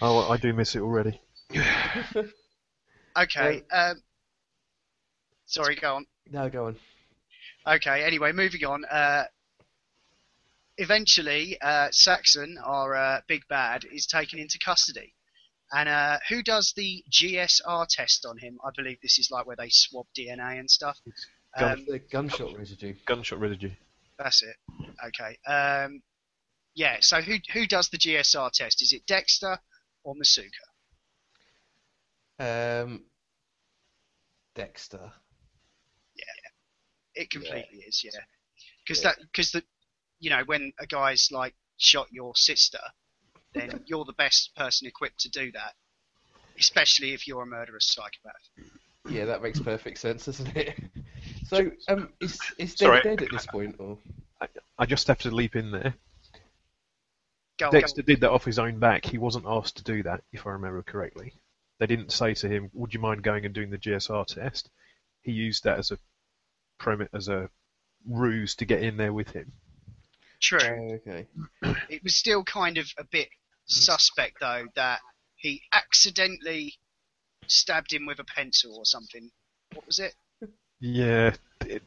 oh, 0.00 0.30
I 0.30 0.36
do 0.36 0.52
miss 0.52 0.74
it 0.74 0.80
already. 0.80 1.20
Okay. 3.14 3.62
Um, 3.70 4.02
sorry, 5.44 5.74
go 5.76 5.96
on. 5.96 6.06
No, 6.30 6.48
go 6.48 6.66
on. 6.68 6.76
Okay. 7.66 8.02
Anyway, 8.04 8.32
moving 8.32 8.64
on. 8.64 8.84
Uh, 8.86 9.24
eventually, 10.78 11.58
uh, 11.60 11.88
Saxon, 11.90 12.56
our 12.64 12.94
uh, 12.94 13.20
big 13.28 13.42
bad, 13.48 13.84
is 13.92 14.06
taken 14.06 14.38
into 14.38 14.58
custody. 14.58 15.14
And 15.72 15.88
uh, 15.88 16.18
who 16.28 16.42
does 16.42 16.72
the 16.76 17.02
GSR 17.10 17.86
test 17.88 18.26
on 18.28 18.38
him? 18.38 18.58
I 18.64 18.70
believe 18.76 18.98
this 19.02 19.18
is 19.18 19.30
like 19.30 19.46
where 19.46 19.56
they 19.56 19.68
swab 19.70 20.06
DNA 20.18 20.58
and 20.58 20.70
stuff. 20.70 20.98
Gun- 21.58 21.72
Um, 21.80 21.86
The 21.88 21.98
gunshot 21.98 22.56
residue. 22.58 22.94
Gunshot 23.06 23.40
residue. 23.40 23.70
that's 24.18 24.42
it. 24.42 24.56
Okay. 25.06 25.36
Um, 25.46 26.02
yeah. 26.74 26.96
So 27.00 27.20
who 27.20 27.36
who 27.52 27.66
does 27.66 27.88
the 27.88 27.98
GSR 27.98 28.50
test? 28.52 28.82
Is 28.82 28.92
it 28.92 29.06
Dexter 29.06 29.58
or 30.04 30.14
Masuka? 30.14 30.48
Um, 32.38 33.04
Dexter. 34.54 35.12
Yeah, 36.16 36.24
it 37.22 37.30
completely 37.30 37.84
is. 37.86 38.02
Yeah. 38.04 38.20
Because 38.84 39.02
that 39.02 39.16
because 39.20 39.52
the 39.52 39.62
you 40.18 40.30
know 40.30 40.42
when 40.46 40.72
a 40.78 40.86
guy's 40.86 41.28
like 41.30 41.54
shot 41.78 42.08
your 42.10 42.34
sister, 42.36 42.80
then 43.54 43.82
you're 43.86 44.04
the 44.04 44.12
best 44.14 44.54
person 44.56 44.88
equipped 44.88 45.20
to 45.20 45.30
do 45.30 45.52
that. 45.52 45.74
Especially 46.58 47.12
if 47.12 47.26
you're 47.26 47.42
a 47.42 47.46
murderous 47.46 47.86
psychopath. 47.86 48.34
Yeah, 49.08 49.24
that 49.24 49.42
makes 49.42 49.58
perfect 49.58 49.98
sense, 49.98 50.26
doesn't 50.26 50.56
it? 50.56 50.78
So, 51.46 51.70
um, 51.88 52.08
is 52.20 52.40
is 52.56 52.74
Sorry. 52.74 53.02
Dead 53.02 53.18
dead 53.18 53.26
at 53.26 53.30
this 53.30 53.46
point, 53.46 53.76
or 53.78 53.98
I 54.78 54.86
just 54.86 55.06
have 55.08 55.18
to 55.18 55.30
leap 55.30 55.54
in 55.54 55.70
there. 55.70 55.94
Go 57.62 57.70
Dexter 57.70 58.02
go 58.02 58.06
did 58.06 58.20
that 58.20 58.30
off 58.30 58.44
his 58.44 58.58
own 58.58 58.78
back. 58.78 59.04
He 59.04 59.18
wasn't 59.18 59.46
asked 59.46 59.76
to 59.76 59.84
do 59.84 60.02
that, 60.02 60.22
if 60.32 60.46
I 60.46 60.50
remember 60.50 60.82
correctly. 60.82 61.32
They 61.78 61.86
didn't 61.86 62.10
say 62.10 62.34
to 62.34 62.48
him, 62.48 62.70
"Would 62.74 62.92
you 62.92 63.00
mind 63.00 63.22
going 63.22 63.44
and 63.44 63.54
doing 63.54 63.70
the 63.70 63.78
GSR 63.78 64.26
test?" 64.26 64.68
He 65.22 65.32
used 65.32 65.64
that 65.64 65.78
as 65.78 65.92
a 65.92 65.98
premise, 66.78 67.08
as 67.12 67.28
a 67.28 67.48
ruse 68.08 68.56
to 68.56 68.64
get 68.64 68.82
in 68.82 68.96
there 68.96 69.12
with 69.12 69.30
him. 69.30 69.52
True. 70.40 70.58
Oh, 70.60 70.94
okay? 70.94 71.26
It 71.88 72.02
was 72.02 72.16
still 72.16 72.42
kind 72.42 72.78
of 72.78 72.92
a 72.98 73.04
bit 73.04 73.28
suspect 73.66 74.40
though 74.40 74.66
that 74.74 75.00
he 75.36 75.62
accidentally 75.72 76.74
stabbed 77.46 77.92
him 77.92 78.06
with 78.06 78.18
a 78.18 78.24
pencil 78.24 78.76
or 78.76 78.84
something. 78.84 79.30
What 79.72 79.86
was 79.86 80.00
it? 80.00 80.14
Yeah, 80.80 81.34
it, 81.64 81.82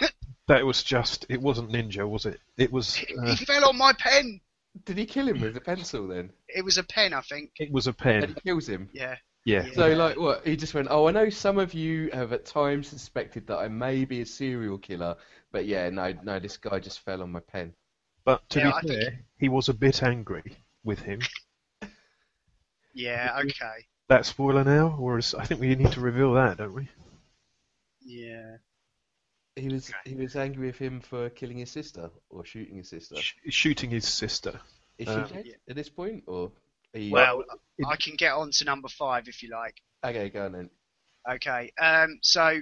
that 0.48 0.64
was 0.64 0.82
just. 0.82 1.26
It 1.28 1.42
wasn't 1.42 1.70
ninja, 1.70 2.08
was 2.08 2.24
it? 2.24 2.40
It 2.56 2.72
was. 2.72 2.98
Uh, 3.18 3.34
he 3.34 3.44
fell 3.44 3.68
on 3.68 3.76
my 3.76 3.92
pen. 3.92 4.40
Did 4.84 4.96
he 4.98 5.04
kill 5.06 5.28
him 5.28 5.40
with 5.40 5.56
a 5.56 5.60
pencil 5.60 6.08
then? 6.08 6.30
It 6.48 6.64
was 6.64 6.78
a 6.78 6.82
pen, 6.84 7.12
I 7.12 7.20
think. 7.20 7.50
it 7.58 7.70
was 7.70 7.86
a 7.86 7.90
And 7.90 7.98
pen. 7.98 8.28
he 8.28 8.34
kills 8.40 8.66
him. 8.68 8.88
Yeah. 8.92 9.16
Yeah. 9.44 9.66
So, 9.74 9.88
like, 9.94 10.16
what? 10.16 10.46
He 10.46 10.56
just 10.56 10.72
went, 10.72 10.88
"Oh, 10.90 11.08
I 11.08 11.10
know 11.12 11.28
some 11.28 11.58
of 11.58 11.74
you 11.74 12.10
have 12.12 12.32
at 12.32 12.44
times 12.46 12.86
suspected 12.88 13.46
that 13.48 13.58
I 13.58 13.68
may 13.68 14.04
be 14.04 14.20
a 14.20 14.26
serial 14.26 14.78
killer, 14.78 15.16
but 15.50 15.66
yeah, 15.66 15.90
no, 15.90 16.14
no, 16.22 16.38
this 16.38 16.56
guy 16.56 16.78
just 16.78 17.00
fell 17.00 17.22
on 17.22 17.32
my 17.32 17.40
pen." 17.40 17.74
But 18.24 18.48
to 18.50 18.60
Yeah, 18.60 18.70
I 18.72 18.80
be 18.82 18.88
think- 18.88 19.02
fair, 19.02 19.20
he 19.38 19.48
was 19.48 19.68
a 19.68 19.74
bit 19.74 20.02
angry 20.02 20.56
with 20.84 21.00
him. 21.00 21.20
Yeah. 22.94 23.36
Okay. 23.40 23.86
That 24.08 24.26
spoiler 24.26 24.64
now, 24.64 24.96
or 24.98 25.18
is, 25.18 25.34
I 25.34 25.44
think 25.44 25.60
we 25.60 25.74
need 25.74 25.92
to 25.92 26.00
reveal 26.00 26.34
that, 26.34 26.58
don't 26.58 26.74
we? 26.74 26.88
Yeah. 28.00 28.56
He 29.56 29.68
was 29.68 29.92
he 30.06 30.14
was 30.14 30.34
angry 30.34 30.68
with 30.68 30.78
him 30.78 31.00
for 31.00 31.28
killing 31.30 31.58
his 31.58 31.70
sister 31.70 32.10
or 32.30 32.44
shooting 32.44 32.76
his 32.76 32.88
sister. 32.88 33.16
Sh- 33.16 33.34
shooting 33.50 33.90
his 33.90 34.08
sister. 34.08 34.58
Is 34.98 35.08
Um, 35.08 35.26
she 35.28 35.34
dead 35.34 35.46
at 35.68 35.76
this 35.76 35.88
point, 35.90 36.24
or? 36.26 36.52
Are 36.94 36.98
you... 37.00 37.10
Well, 37.12 37.40
it- 37.78 37.86
I 37.86 37.96
can 37.96 38.16
get 38.16 38.32
on 38.32 38.50
to 38.50 38.64
number 38.64 38.88
five 38.88 39.28
if 39.28 39.42
you 39.42 39.50
like. 39.50 39.76
okay, 40.04 40.28
go 40.30 40.44
on 40.46 40.52
then. 40.52 40.70
Okay. 41.30 41.70
Um. 41.78 42.18
So, 42.22 42.60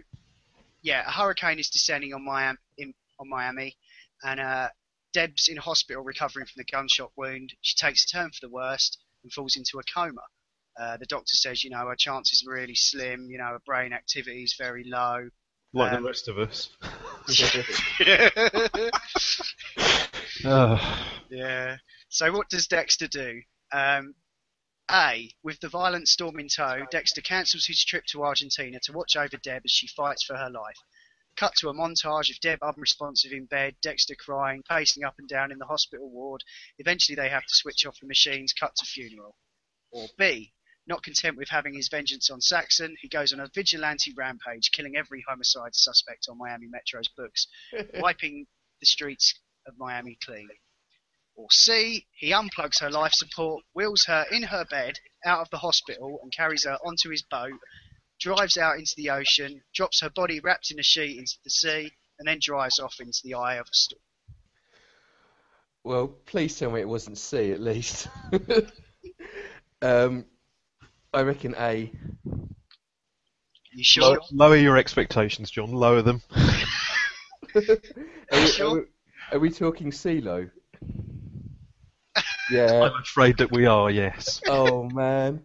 yeah, 0.83 1.07
a 1.07 1.11
hurricane 1.11 1.59
is 1.59 1.71
descending 1.71 2.13
on 2.15 2.25
Miami, 2.25 2.59
in, 2.79 2.95
on 3.19 3.29
Miami, 3.29 3.77
and 4.23 4.41
uh, 4.41 4.69
Deb's 5.13 5.49
in 5.49 5.57
hospital 5.59 6.03
recovering 6.03 6.47
from 6.47 6.59
the 6.61 6.65
gunshot 6.73 7.13
wound. 7.17 7.53
She 7.61 7.77
takes 7.77 8.05
a 8.05 8.09
turn 8.09 8.31
for 8.31 8.47
the 8.47 8.51
worst 8.53 8.99
and 9.23 9.33
falls 9.33 9.57
into 9.57 9.79
a 9.79 9.83
coma. 9.95 10.23
Uh, 10.79 10.97
the 10.97 11.07
doctor 11.07 11.35
says, 11.35 11.63
you 11.63 11.71
know, 11.71 11.87
her 11.89 11.97
chances 11.97 12.45
are 12.47 12.53
really 12.53 12.75
slim. 12.75 13.27
You 13.31 13.39
know, 13.39 13.45
her 13.49 13.63
brain 13.67 13.93
activity 13.93 14.43
is 14.43 14.55
very 14.59 14.85
low. 14.87 15.29
Like 15.73 15.93
Um, 15.93 16.03
the 16.03 16.09
rest 16.09 16.29
of 16.29 16.39
us. 16.39 16.71
Uh, 20.45 20.79
Yeah. 21.31 21.77
So 22.09 22.33
what 22.33 22.49
does 22.49 22.67
Dexter 22.67 23.07
do? 23.07 23.43
Um, 23.73 24.15
A. 24.91 25.31
With 25.45 25.61
the 25.61 25.69
violent 25.69 26.09
storm 26.09 26.41
in 26.41 26.49
tow, 26.49 26.85
Dexter 26.91 27.21
cancels 27.21 27.67
his 27.67 27.85
trip 27.85 28.05
to 28.07 28.25
Argentina 28.25 28.81
to 28.83 28.93
watch 28.93 29.15
over 29.17 29.37
Deb 29.37 29.63
as 29.65 29.71
she 29.71 29.87
fights 29.87 30.25
for 30.25 30.37
her 30.37 30.51
life. 30.51 30.77
Cut 31.37 31.55
to 31.59 31.69
a 31.69 31.75
montage 31.75 32.31
of 32.31 32.41
Deb 32.41 32.59
unresponsive 32.63 33.31
in 33.33 33.47
bed, 33.47 33.77
Dexter 33.81 34.17
crying, 34.17 34.65
pacing 34.69 35.05
up 35.05 35.15
and 35.19 35.29
down 35.29 35.53
in 35.53 35.59
the 35.59 35.67
hospital 35.67 36.11
ward. 36.11 36.43
Eventually 36.79 37.15
they 37.15 37.29
have 37.29 37.47
to 37.47 37.55
switch 37.55 37.87
off 37.87 38.01
the 38.01 38.09
machines, 38.09 38.53
cut 38.53 38.75
to 38.77 38.85
funeral. 38.85 39.37
Or 39.93 40.09
B. 40.19 40.53
Not 40.91 41.05
content 41.05 41.37
with 41.37 41.49
having 41.49 41.75
his 41.75 41.87
vengeance 41.87 42.31
on 42.31 42.41
Saxon, 42.41 42.97
he 43.01 43.07
goes 43.07 43.33
on 43.33 43.39
a 43.39 43.49
vigilante 43.55 44.13
rampage, 44.17 44.73
killing 44.73 44.97
every 44.97 45.25
homicide 45.29 45.77
suspect 45.77 46.27
on 46.29 46.37
Miami 46.37 46.67
Metro's 46.67 47.07
books, 47.17 47.47
wiping 48.01 48.49
the 48.81 48.87
streets 48.87 49.39
of 49.69 49.79
Miami 49.79 50.19
clean. 50.25 50.49
Or 51.37 51.47
C, 51.53 52.09
he 52.17 52.33
unplugs 52.33 52.81
her 52.81 52.91
life 52.91 53.13
support, 53.13 53.65
wheels 53.73 54.07
her 54.07 54.27
in 54.33 54.43
her 54.43 54.65
bed 54.65 54.99
out 55.25 55.43
of 55.43 55.51
the 55.51 55.59
hospital 55.59 56.19
and 56.25 56.33
carries 56.33 56.65
her 56.65 56.77
onto 56.85 57.09
his 57.09 57.23
boat, 57.23 57.61
drives 58.19 58.57
out 58.57 58.77
into 58.77 58.95
the 58.97 59.11
ocean, 59.11 59.63
drops 59.73 60.01
her 60.01 60.11
body 60.11 60.41
wrapped 60.41 60.73
in 60.73 60.81
a 60.81 60.83
sheet 60.83 61.19
into 61.19 61.39
the 61.45 61.51
sea, 61.51 61.93
and 62.19 62.27
then 62.27 62.41
drives 62.43 62.81
off 62.81 62.97
into 62.99 63.21
the 63.23 63.35
eye 63.35 63.59
of 63.59 63.67
a 63.67 63.75
storm. 63.75 64.03
Well, 65.85 66.09
please 66.09 66.59
tell 66.59 66.73
me 66.73 66.81
it 66.81 66.89
wasn't 66.89 67.17
C 67.17 67.53
at 67.53 67.61
least. 67.61 68.09
um, 69.83 70.27
I 71.13 71.23
reckon 71.23 71.55
A. 71.59 71.91
You 73.73 73.85
sure? 73.85 74.03
lower, 74.03 74.19
lower 74.33 74.57
your 74.57 74.77
expectations, 74.77 75.51
John. 75.51 75.73
Lower 75.73 76.03
them. 76.03 76.23
Are 77.57 77.63
we, 78.33 78.47
Sure. 78.47 78.69
are 78.69 78.75
we, 78.75 78.81
are 79.33 79.39
we 79.41 79.51
talking 79.51 79.91
CeeLo? 79.91 80.51
Yeah. 82.53 82.83
I'm 82.93 83.01
afraid 83.01 83.39
that 83.39 83.53
we 83.53 83.67
are. 83.67 83.89
Yes. 83.93 84.41
oh 84.49 84.89
man. 84.91 85.45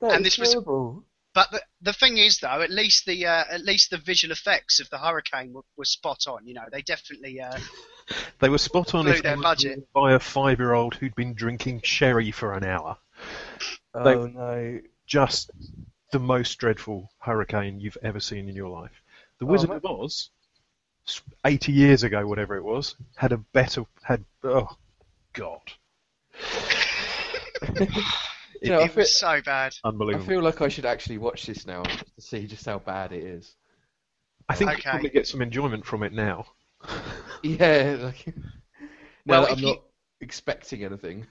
That 0.00 0.14
And 0.14 0.26
is 0.26 0.32
this 0.32 0.38
was- 0.38 0.50
terrible. 0.52 1.04
But 1.32 1.50
the, 1.52 1.60
the 1.80 1.92
thing 1.92 2.16
is, 2.18 2.38
though, 2.38 2.60
at 2.60 2.70
least 2.70 3.06
the 3.06 3.26
uh, 3.26 3.44
at 3.50 3.64
least 3.64 3.90
the 3.90 3.98
visual 3.98 4.30
effects 4.32 4.78
of 4.80 4.88
the 4.90 4.98
hurricane 4.98 5.52
were, 5.52 5.62
were 5.76 5.84
spot 5.84 6.26
on. 6.28 6.46
You 6.46 6.54
know, 6.54 6.64
they 6.72 6.82
definitely. 6.82 7.40
Uh, 7.40 7.58
They 8.40 8.48
were 8.48 8.58
spot 8.58 8.94
on 8.94 9.04
Blew 9.06 9.14
if 9.14 9.22
their 9.22 9.36
budget. 9.36 9.88
by 9.94 10.12
a 10.12 10.18
five-year-old 10.20 10.94
who'd 10.96 11.14
been 11.14 11.34
drinking 11.34 11.80
sherry 11.84 12.30
for 12.32 12.52
an 12.52 12.62
hour. 12.64 12.98
Oh 13.94 14.26
no. 14.26 14.80
Just 15.06 15.50
the 16.12 16.18
most 16.18 16.56
dreadful 16.58 17.10
hurricane 17.18 17.80
you've 17.80 17.98
ever 18.02 18.20
seen 18.20 18.48
in 18.48 18.56
your 18.56 18.68
life. 18.70 19.02
The 19.38 19.46
Oh, 19.46 19.48
Wizard 19.48 19.70
ma- 19.70 19.76
of 19.76 19.84
Oz, 19.84 20.30
80 21.44 21.72
years 21.72 22.02
ago, 22.02 22.26
whatever 22.26 22.56
it 22.56 22.62
was, 22.64 22.94
had 23.16 23.32
a 23.32 23.36
better 23.38 23.84
had. 24.02 24.24
Oh, 24.42 24.76
God, 25.34 25.60
You 28.62 28.70
know, 28.70 28.80
it 28.80 28.92
feel, 28.92 29.02
was 29.02 29.18
so 29.18 29.42
bad. 29.42 29.74
Unbelievable. 29.84 30.24
I 30.24 30.28
feel 30.28 30.42
like 30.42 30.60
I 30.62 30.68
should 30.68 30.86
actually 30.86 31.18
watch 31.18 31.44
this 31.46 31.66
now 31.66 31.82
to 31.82 32.04
see 32.20 32.46
just 32.46 32.64
how 32.64 32.78
bad 32.78 33.12
it 33.12 33.22
is. 33.22 33.54
I 34.48 34.54
think 34.54 34.70
Okay. 34.70 34.78
you 34.78 34.90
probably 34.90 35.10
get 35.10 35.26
some 35.26 35.42
enjoyment 35.42 35.84
from 35.84 36.02
it 36.02 36.12
now. 36.12 36.46
Yeah, 37.42 37.96
like 38.00 38.24
Well, 39.26 39.42
now 39.42 39.46
that 39.46 39.52
I'm 39.52 39.58
you- 39.58 39.66
not 39.66 39.82
expecting 40.22 40.82
anything. 40.82 41.26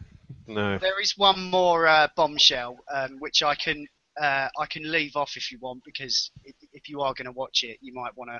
No. 0.48 0.78
There 0.78 1.00
is 1.02 1.14
one 1.18 1.50
more 1.50 1.88
uh, 1.88 2.08
bombshell, 2.16 2.78
um, 2.94 3.18
which 3.20 3.42
I 3.44 3.56
can 3.56 3.88
uh, 4.22 4.50
I 4.60 4.66
can 4.70 4.90
leave 4.92 5.16
off 5.16 5.36
if 5.36 5.52
you 5.52 5.58
want, 5.60 5.84
because 5.84 6.32
if, 6.44 6.56
if 6.72 6.90
you 6.90 7.02
are 7.02 7.14
going 7.14 7.26
to 7.26 7.32
watch 7.32 7.64
it, 7.64 7.78
you 7.82 7.94
might 7.94 8.16
want 8.16 8.30
to 8.32 8.40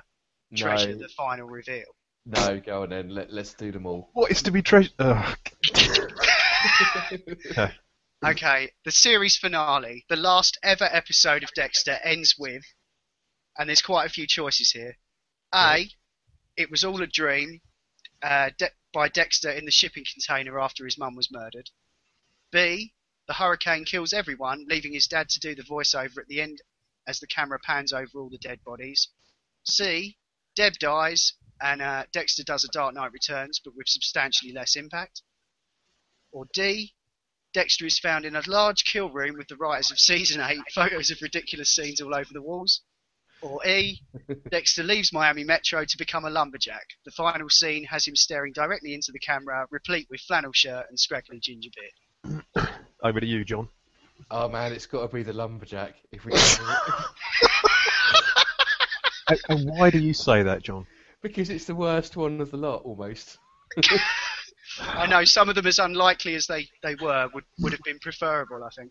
treasure 0.56 0.92
No, 0.92 0.98
the 0.98 1.08
final 1.08 1.46
reveal. 1.48 1.84
no, 2.26 2.60
go 2.60 2.82
on 2.82 2.90
then. 2.90 3.08
Let, 3.08 3.32
let's 3.32 3.54
do 3.54 3.72
them 3.72 3.86
all. 3.86 4.10
What 4.12 4.30
is 4.30 4.42
to 4.42 4.50
be 4.50 4.62
treasured? 4.62 4.92
Ugh. 4.98 5.36
Okay, 8.26 8.70
the 8.86 8.90
series 8.90 9.36
finale, 9.36 10.06
the 10.08 10.16
last 10.16 10.56
ever 10.62 10.88
episode 10.90 11.42
of 11.42 11.50
Dexter, 11.54 11.98
ends 12.02 12.36
with, 12.38 12.62
and 13.58 13.68
there's 13.68 13.82
quite 13.82 14.06
a 14.06 14.08
few 14.08 14.26
choices 14.26 14.70
here. 14.70 14.96
A, 15.54 15.90
it 16.56 16.70
was 16.70 16.84
all 16.84 17.02
a 17.02 17.06
dream 17.06 17.60
uh, 18.22 18.48
De- 18.56 18.70
by 18.94 19.08
Dexter 19.08 19.50
in 19.50 19.64
the 19.64 19.72
shipping 19.72 20.04
container 20.10 20.58
after 20.60 20.84
his 20.84 20.96
mum 20.96 21.16
was 21.16 21.30
murdered. 21.30 21.68
B, 22.52 22.94
the 23.26 23.34
hurricane 23.34 23.84
kills 23.84 24.12
everyone, 24.12 24.66
leaving 24.68 24.92
his 24.92 25.08
dad 25.08 25.28
to 25.30 25.40
do 25.40 25.54
the 25.54 25.62
voiceover 25.62 26.18
at 26.18 26.28
the 26.28 26.40
end 26.40 26.62
as 27.06 27.18
the 27.18 27.26
camera 27.26 27.58
pans 27.58 27.92
over 27.92 28.20
all 28.20 28.30
the 28.30 28.38
dead 28.38 28.62
bodies. 28.64 29.08
C, 29.66 30.16
Deb 30.54 30.78
dies, 30.78 31.32
and 31.60 31.82
uh, 31.82 32.06
Dexter 32.12 32.44
does 32.44 32.64
a 32.64 32.68
Dark 32.68 32.94
Knight 32.94 33.12
Returns, 33.12 33.60
but 33.62 33.74
with 33.74 33.88
substantially 33.88 34.52
less 34.52 34.76
impact. 34.76 35.22
Or 36.30 36.46
D, 36.54 36.94
Dexter 37.52 37.86
is 37.86 37.98
found 37.98 38.24
in 38.24 38.36
a 38.36 38.48
large 38.48 38.84
kill 38.84 39.10
room 39.10 39.36
with 39.36 39.48
the 39.48 39.56
writers 39.56 39.90
of 39.90 39.98
season 39.98 40.40
8, 40.40 40.58
photos 40.72 41.10
of 41.10 41.20
ridiculous 41.20 41.74
scenes 41.74 42.00
all 42.00 42.14
over 42.14 42.32
the 42.32 42.42
walls. 42.42 42.82
Or 43.44 43.64
E, 43.66 44.00
Dexter 44.50 44.82
leaves 44.82 45.12
Miami 45.12 45.44
Metro 45.44 45.84
to 45.84 45.98
become 45.98 46.24
a 46.24 46.30
lumberjack. 46.30 46.86
The 47.04 47.10
final 47.10 47.50
scene 47.50 47.84
has 47.84 48.06
him 48.08 48.16
staring 48.16 48.54
directly 48.54 48.94
into 48.94 49.12
the 49.12 49.18
camera, 49.18 49.66
replete 49.70 50.06
with 50.10 50.22
flannel 50.22 50.52
shirt 50.54 50.86
and 50.88 50.98
scraggly 50.98 51.40
ginger 51.40 51.68
beard. 52.24 52.42
Over 53.04 53.20
to 53.20 53.26
you, 53.26 53.44
John. 53.44 53.68
Oh 54.30 54.48
man, 54.48 54.72
it's 54.72 54.86
got 54.86 55.06
to 55.06 55.14
be 55.14 55.22
the 55.22 55.34
lumberjack. 55.34 55.94
If 56.10 56.24
we 56.24 56.32
And- 59.28 59.40
and 59.48 59.70
why 59.70 59.90
do 59.90 59.98
you 59.98 60.14
say 60.14 60.42
that, 60.42 60.62
John? 60.62 60.86
because 61.22 61.48
it's 61.48 61.64
the 61.64 61.74
worst 61.74 62.16
one 62.18 62.38
of 62.42 62.50
the 62.50 62.56
lot, 62.58 62.82
almost. 62.84 63.38
I 64.80 65.06
know 65.06 65.24
some 65.24 65.48
of 65.48 65.54
them, 65.54 65.66
as 65.66 65.78
unlikely 65.78 66.34
as 66.34 66.46
they, 66.46 66.68
they 66.82 66.94
were, 66.96 67.28
would, 67.32 67.44
would 67.60 67.72
have 67.72 67.80
been 67.82 67.98
preferable, 67.98 68.62
I 68.62 68.68
think. 68.76 68.90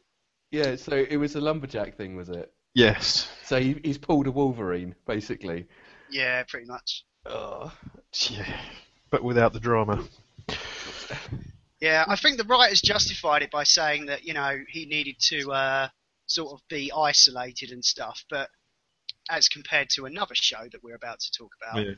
Yeah, 0.50 0.76
so 0.76 0.94
it 0.96 1.18
was 1.18 1.36
a 1.36 1.42
lumberjack 1.42 1.96
thing, 1.96 2.16
was 2.16 2.30
it? 2.30 2.52
Yes. 2.74 3.30
So 3.46 3.60
he, 3.60 3.80
he's 3.84 3.98
pulled 3.98 4.28
a 4.28 4.32
Wolverine, 4.32 4.96
basically. 5.06 5.68
Yeah, 6.10 6.44
pretty 6.44 6.66
much. 6.68 7.04
Oh, 7.26 7.72
Yeah. 8.30 8.46
But 9.10 9.24
without 9.24 9.54
the 9.54 9.60
drama. 9.60 10.04
Yeah, 11.80 12.06
I 12.08 12.16
think 12.16 12.38
the 12.38 12.46
writers 12.46 12.82
justified 12.82 13.44
it 13.44 13.52
by 13.52 13.64
saying 13.64 14.06
that 14.06 14.24
you 14.24 14.34
know 14.34 14.58
he 14.70 14.86
needed 14.86 15.16
to 15.28 15.52
uh, 15.52 15.88
sort 16.28 16.54
of 16.54 16.66
be 16.70 16.92
isolated 16.96 17.72
and 17.72 17.84
stuff, 17.84 18.24
but 18.30 18.50
as 19.30 19.50
compared 19.50 19.90
to 19.90 20.06
another 20.06 20.34
show 20.34 20.68
that 20.72 20.82
we're 20.84 20.96
about 20.96 21.20
to 21.20 21.32
talk 21.32 21.52
about, 21.62 21.86
Yeah. 21.86 21.94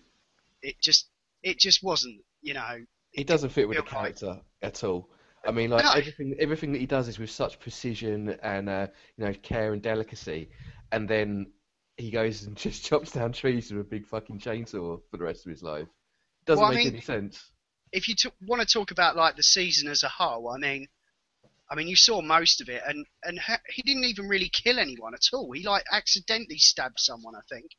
it 0.63 0.81
just 0.81 1.07
it 1.43 1.59
just 1.59 1.83
wasn't. 1.83 2.19
You 2.41 2.55
know, 2.55 2.79
it 3.13 3.27
doesn't 3.27 3.51
fit 3.51 3.67
with 3.67 3.77
the 3.77 3.83
feel 3.83 3.91
right. 4.01 4.15
character 4.19 4.41
at 4.61 4.83
all. 4.83 5.07
I 5.47 5.51
mean, 5.51 5.69
like 5.69 5.83
No. 5.83 5.91
everything, 5.91 6.35
everything 6.39 6.71
that 6.73 6.79
he 6.79 6.85
does 6.87 7.07
is 7.07 7.19
with 7.19 7.29
such 7.31 7.59
precision 7.59 8.29
and 8.41 8.69
uh, 8.69 8.87
you 9.17 9.25
know 9.25 9.33
care 9.43 9.73
and 9.73 9.81
delicacy, 9.81 10.49
and 10.91 11.07
then 11.07 11.51
he 11.97 12.11
goes 12.11 12.43
and 12.43 12.55
just 12.65 12.83
chops 12.85 13.11
down 13.11 13.31
trees 13.31 13.71
with 13.71 13.81
a 13.81 13.89
big 13.89 14.05
fucking 14.07 14.39
chainsaw 14.39 14.99
for 15.09 15.17
the 15.17 15.23
rest 15.23 15.45
of 15.45 15.51
his 15.51 15.63
life. 15.63 15.87
Doesn't 16.45 16.61
Well, 16.61 16.71
I 16.71 16.75
make 16.75 16.85
mean- 16.85 16.93
any 16.93 17.01
sense. 17.01 17.51
if 17.91 18.07
you 18.07 18.15
t- 18.15 18.29
want 18.47 18.61
to 18.61 18.67
talk 18.67 18.91
about 18.91 19.15
like 19.15 19.35
the 19.35 19.43
season 19.43 19.89
as 19.89 20.03
a 20.03 20.09
whole, 20.09 20.49
I 20.49 20.57
mean, 20.57 20.87
I 21.69 21.75
mean 21.75 21.87
you 21.87 21.95
saw 21.95 22.21
most 22.21 22.61
of 22.61 22.69
it, 22.69 22.81
and 22.87 23.05
and 23.23 23.39
ha- 23.39 23.61
he 23.69 23.81
didn't 23.83 24.03
even 24.05 24.27
really 24.27 24.49
kill 24.49 24.79
anyone 24.79 25.13
at 25.13 25.29
all. 25.33 25.51
He 25.51 25.63
like 25.63 25.83
accidentally 25.91 26.57
stabbed 26.57 26.99
someone, 26.99 27.35
I 27.35 27.41
think. 27.53 27.71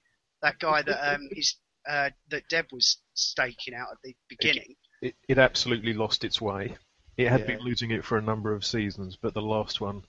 That 0.43 0.59
guy 0.59 0.83
that 0.83 1.15
um 1.15 1.29
is 1.31 1.57
uh, 1.89 2.11
that 2.31 2.43
Deb 2.49 2.67
was 2.73 2.99
staking 3.15 3.75
out 3.75 3.89
at 3.93 3.99
the 4.03 4.15
beginning. 4.29 4.75
It, 5.03 5.15
it 5.29 5.39
absolutely 5.39 5.93
lost 5.93 6.25
its 6.25 6.41
way. 6.41 6.75
It 7.17 7.29
had 7.29 7.41
Yeah. 7.41 7.47
been 7.47 7.61
losing 7.61 7.91
it 7.91 8.05
for 8.05 8.19
a 8.19 8.23
number 8.23 8.53
of 8.53 8.65
seasons, 8.65 9.17
but 9.17 9.35
the 9.35 9.43
last 9.43 9.81
one, 9.81 10.05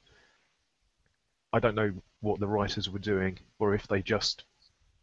I 1.54 1.60
don't 1.60 1.76
know 1.76 1.94
what 2.20 2.40
the 2.40 2.48
writers 2.48 2.90
were 2.90 3.00
doing, 3.00 3.40
or 3.60 3.74
if 3.74 3.88
they 3.88 4.02
just 4.02 4.44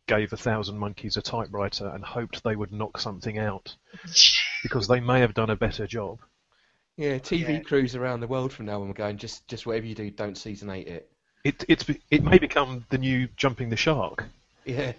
gave 0.06 0.32
a 0.32 0.37
thousand 0.37 0.78
monkeys 0.78 1.16
a 1.16 1.23
typewriter 1.23 1.88
and 1.88 2.04
hoped 2.04 2.42
they 2.44 2.56
would 2.56 2.73
knock 2.73 2.99
something 2.99 3.38
out, 3.38 3.75
because 4.62 4.87
they 4.87 5.00
may 5.00 5.20
have 5.20 5.34
done 5.34 5.50
a 5.50 5.56
better 5.56 5.87
job. 5.87 6.20
Yeah, 6.96 7.18
TV 7.18 7.54
Yeah. 7.54 7.61
crews 7.61 7.96
around 7.96 8.20
the 8.20 8.26
world 8.28 8.52
from 8.52 8.66
now 8.66 8.82
on 8.82 8.90
are 8.90 8.94
going 8.94 9.16
just 9.16 9.49
just 9.49 9.66
whatever 9.66 9.87
you 9.87 9.94
do, 9.94 10.11
don't 10.11 10.37
seasonate 10.38 10.87
it. 10.87 11.11
It 11.42 11.64
it's 11.68 11.84
it 12.11 12.23
may 12.23 12.38
become 12.38 12.84
the 12.90 12.99
new 12.99 13.28
jumping 13.37 13.68
the 13.70 13.76
shark. 13.76 14.25
Yeah, 14.64 14.92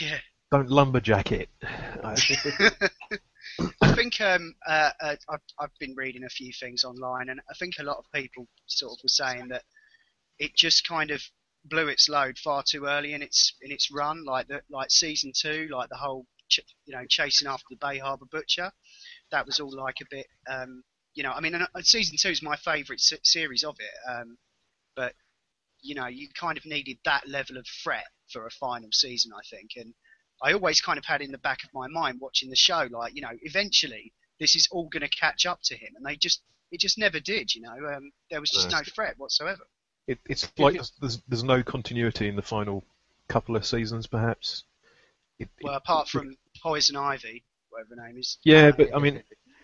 yeah. 0.00 0.18
Don't 0.50 0.68
lumberjack 0.68 1.32
it. 1.32 1.48
I- 3.58 3.94
think 3.94 4.20
um, 4.20 4.54
uh, 4.66 4.90
uh, 5.00 5.16
I've, 5.28 5.40
I've 5.58 5.78
been 5.80 5.94
reading 5.96 6.24
a 6.24 6.28
few 6.28 6.52
things 6.52 6.84
online, 6.84 7.28
and 7.28 7.40
I 7.50 7.54
think 7.54 7.74
a 7.78 7.82
lot 7.84 7.98
of 7.98 8.04
people 8.14 8.46
sort 8.66 8.92
of 8.92 8.98
were 9.02 9.08
saying 9.08 9.48
that 9.48 9.64
it 10.38 10.54
just 10.56 10.86
kind 10.86 11.10
of 11.10 11.22
blew 11.64 11.88
its 11.88 12.08
load 12.08 12.38
far 12.38 12.62
too 12.68 12.86
early 12.86 13.12
in 13.14 13.22
its 13.22 13.54
in 13.62 13.72
its 13.72 13.90
run, 13.90 14.24
like 14.24 14.48
the 14.48 14.62
like 14.70 14.90
season 14.90 15.32
two, 15.36 15.68
like 15.72 15.88
the 15.90 15.96
whole 15.96 16.26
ch- 16.48 16.60
you 16.86 16.94
know 16.94 17.04
chasing 17.08 17.48
after 17.48 17.64
the 17.70 17.76
Bay 17.76 17.98
Harbour 17.98 18.26
Butcher. 18.30 18.70
That 19.30 19.46
was 19.46 19.60
all 19.60 19.72
like 19.76 19.96
a 20.02 20.06
bit, 20.10 20.26
um, 20.50 20.82
you 21.14 21.22
know. 21.22 21.32
I 21.32 21.40
mean, 21.40 21.54
uh, 21.54 21.66
season 21.82 22.16
two 22.18 22.30
is 22.30 22.42
my 22.42 22.56
favourite 22.56 23.00
se- 23.00 23.20
series 23.24 23.64
of 23.64 23.76
it, 23.80 24.10
um, 24.10 24.38
but 24.96 25.14
you 25.82 25.94
know, 25.94 26.06
you 26.06 26.28
kind 26.34 26.58
of 26.58 26.66
needed 26.66 26.98
that 27.04 27.28
level 27.28 27.56
of 27.58 27.66
threat 27.84 28.06
for 28.32 28.46
a 28.46 28.50
final 28.50 28.90
season, 28.92 29.32
I 29.34 29.42
think, 29.50 29.70
and 29.76 29.94
I 30.42 30.52
always 30.52 30.80
kind 30.80 30.98
of 30.98 31.04
had 31.04 31.20
in 31.20 31.32
the 31.32 31.38
back 31.38 31.64
of 31.64 31.70
my 31.74 31.88
mind 31.88 32.18
watching 32.20 32.50
the 32.50 32.56
show, 32.56 32.86
like, 32.90 33.14
you 33.14 33.22
know, 33.22 33.32
eventually 33.42 34.12
this 34.38 34.54
is 34.54 34.68
all 34.70 34.88
going 34.88 35.02
to 35.02 35.08
catch 35.08 35.46
up 35.46 35.60
to 35.64 35.76
him, 35.76 35.90
and 35.96 36.04
they 36.06 36.16
just, 36.16 36.42
it 36.70 36.80
just 36.80 36.98
never 36.98 37.18
did, 37.20 37.54
you 37.54 37.62
know. 37.62 37.74
Um, 37.92 38.12
there 38.30 38.40
was 38.40 38.50
just 38.50 38.70
No. 38.70 38.78
no 38.78 38.82
threat 38.84 39.14
whatsoever. 39.18 39.62
It, 40.06 40.18
it's 40.28 40.50
like 40.58 40.74
there's, 40.74 40.92
there's 41.00 41.22
there's 41.28 41.44
no 41.44 41.62
continuity 41.62 42.28
in 42.28 42.36
the 42.36 42.42
final 42.42 42.82
couple 43.28 43.56
of 43.56 43.66
seasons, 43.66 44.06
perhaps. 44.06 44.64
It, 45.38 45.48
Well, 45.62 45.74
apart 45.74 46.08
from 46.08 46.36
Poison 46.62 46.96
Ivy, 46.96 47.44
whatever 47.70 47.94
her 47.96 48.06
name 48.08 48.18
is. 48.18 48.38
yeah, 48.44 48.68
Uh, 48.68 48.72
but 48.72 48.94
I 48.94 48.98
mean, 49.00 49.22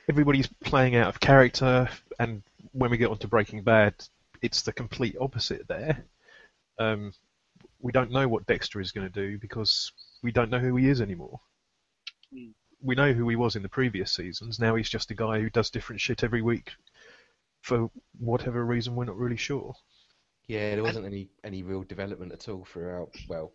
everybody's 0.09 0.49
playing 0.65 0.97
out 0.97 1.09
of 1.09 1.19
character, 1.21 1.89
and 2.19 2.43
when 2.73 2.91
we 2.91 2.97
get 2.99 3.11
onto 3.11 3.27
Breaking 3.27 3.63
Bad, 3.63 3.95
it's 4.43 4.63
the 4.63 4.73
complete 4.73 5.17
opposite 5.21 5.67
there. 5.69 6.05
Um, 6.79 7.13
we 7.81 7.93
don't 7.93 8.11
know 8.11 8.29
what 8.29 8.47
Dexter 8.47 8.81
is 8.81 8.93
going 8.93 9.11
to 9.11 9.13
do 9.13 9.39
because 9.39 9.93
we 10.25 10.33
don't 10.33 10.51
know 10.51 10.59
who 10.59 10.75
he 10.77 10.89
is 10.89 11.03
anymore. 11.03 11.39
Hmm. 12.33 12.53
We 12.83 12.95
know 12.95 13.13
who 13.13 13.29
he 13.29 13.37
was 13.37 13.57
in 13.57 13.63
the 13.63 13.69
previous 13.69 14.11
seasons. 14.11 14.59
Now 14.59 14.75
he's 14.75 14.89
just 14.89 15.11
a 15.11 15.15
guy 15.15 15.39
who 15.39 15.51
does 15.51 15.71
different 15.71 16.01
shit 16.01 16.25
every 16.25 16.41
week. 16.41 16.71
For 17.61 17.91
whatever 18.19 18.65
reason, 18.65 18.97
we're 18.97 19.05
not 19.05 19.19
really 19.19 19.37
sure. 19.37 19.75
yeah, 20.49 20.75
there 20.75 20.83
wasn't 20.83 21.07
any 21.07 21.29
any 21.45 21.63
real 21.63 21.83
development 21.83 22.33
at 22.33 22.49
all 22.49 22.65
throughout. 22.65 23.15
Well, 23.29 23.53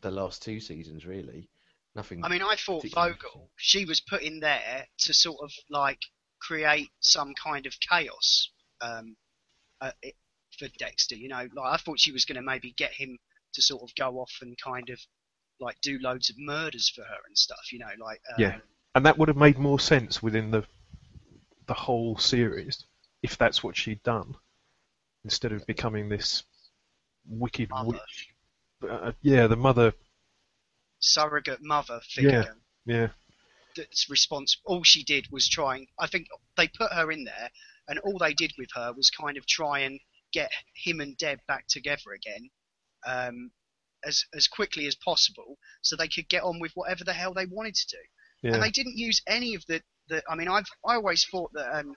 the 0.00 0.10
last 0.10 0.42
two 0.42 0.60
seasons 0.60 1.06
really, 1.06 1.48
nothing. 1.96 2.24
I 2.24 2.28
mean, 2.28 2.42
I 2.42 2.56
thought 2.56 2.84
Vogel, 2.94 3.50
she 3.56 3.84
was 3.84 4.00
put 4.00 4.22
in 4.22 4.40
there 4.40 4.86
to 4.98 5.14
sort 5.14 5.38
of 5.42 5.50
like 5.70 6.00
create 6.40 6.90
some 7.00 7.34
kind 7.34 7.66
of 7.66 7.74
chaos 7.88 8.50
um, 8.80 9.16
uh, 9.80 9.92
it, 10.02 10.14
for 10.56 10.68
Dexter. 10.78 11.16
You 11.16 11.28
know, 11.28 11.48
like 11.54 11.74
I 11.74 11.76
thought 11.78 12.00
she 12.00 12.12
was 12.12 12.24
going 12.24 12.36
to 12.36 12.42
maybe 12.42 12.74
get 12.76 12.92
him 12.92 13.18
to 13.54 13.62
sort 13.62 13.82
of 13.82 13.94
go 13.96 14.18
off 14.18 14.32
and 14.40 14.56
kind 14.64 14.88
of 14.90 15.00
like 15.60 15.80
do 15.80 15.98
loads 16.00 16.30
of 16.30 16.36
murders 16.38 16.88
for 16.88 17.02
her 17.02 17.18
and 17.26 17.36
stuff. 17.36 17.72
You 17.72 17.80
know, 17.80 17.90
like 18.00 18.20
um, 18.30 18.36
Yeah. 18.38 18.56
And 18.94 19.06
that 19.06 19.18
would 19.18 19.28
have 19.28 19.36
made 19.36 19.58
more 19.58 19.78
sense 19.78 20.22
within 20.22 20.50
the 20.50 20.64
the 21.66 21.74
whole 21.74 22.18
series 22.18 22.84
if 23.22 23.38
that's 23.38 23.62
what 23.62 23.76
she'd 23.76 24.02
done, 24.02 24.34
instead 25.24 25.52
of 25.52 25.66
becoming 25.66 26.08
this 26.08 26.42
wicked 27.28 27.70
mother, 27.70 27.88
witch. 27.88 28.28
Uh, 28.88 29.12
yeah, 29.22 29.46
the 29.46 29.56
mother. 29.56 29.92
surrogate 31.00 31.62
mother 31.62 32.00
figure. 32.08 32.56
Yeah, 32.86 32.96
yeah. 32.96 33.08
that's 33.76 34.08
responsible. 34.08 34.62
All 34.64 34.82
she 34.82 35.04
did 35.04 35.28
was 35.30 35.48
try 35.48 35.76
and 35.76 35.86
I 35.98 36.06
think 36.06 36.26
they 36.56 36.68
put 36.68 36.92
her 36.92 37.12
in 37.12 37.24
there, 37.24 37.50
and 37.88 37.98
all 38.00 38.18
they 38.18 38.34
did 38.34 38.52
with 38.58 38.70
her 38.74 38.92
was 38.92 39.10
kind 39.10 39.36
of 39.36 39.46
try 39.46 39.80
and 39.80 40.00
get 40.32 40.50
him 40.74 41.00
and 41.00 41.16
Deb 41.16 41.40
back 41.46 41.66
together 41.68 42.12
again, 42.14 42.50
um, 43.06 43.50
as 44.04 44.24
as 44.34 44.48
quickly 44.48 44.86
as 44.86 44.94
possible, 44.96 45.58
so 45.82 45.96
they 45.96 46.08
could 46.08 46.28
get 46.28 46.42
on 46.42 46.60
with 46.60 46.72
whatever 46.74 47.04
the 47.04 47.12
hell 47.12 47.34
they 47.34 47.46
wanted 47.46 47.74
to 47.74 47.86
do. 47.88 48.02
yeah. 48.42 48.54
And 48.54 48.62
they 48.62 48.70
didn't 48.70 48.96
use 48.96 49.22
any 49.26 49.54
of 49.54 49.64
the 49.66 49.82
the. 50.08 50.22
I 50.28 50.34
mean, 50.34 50.48
I've 50.48 50.68
I 50.86 50.94
always 50.94 51.24
thought 51.24 51.50
that 51.54 51.78
um, 51.78 51.94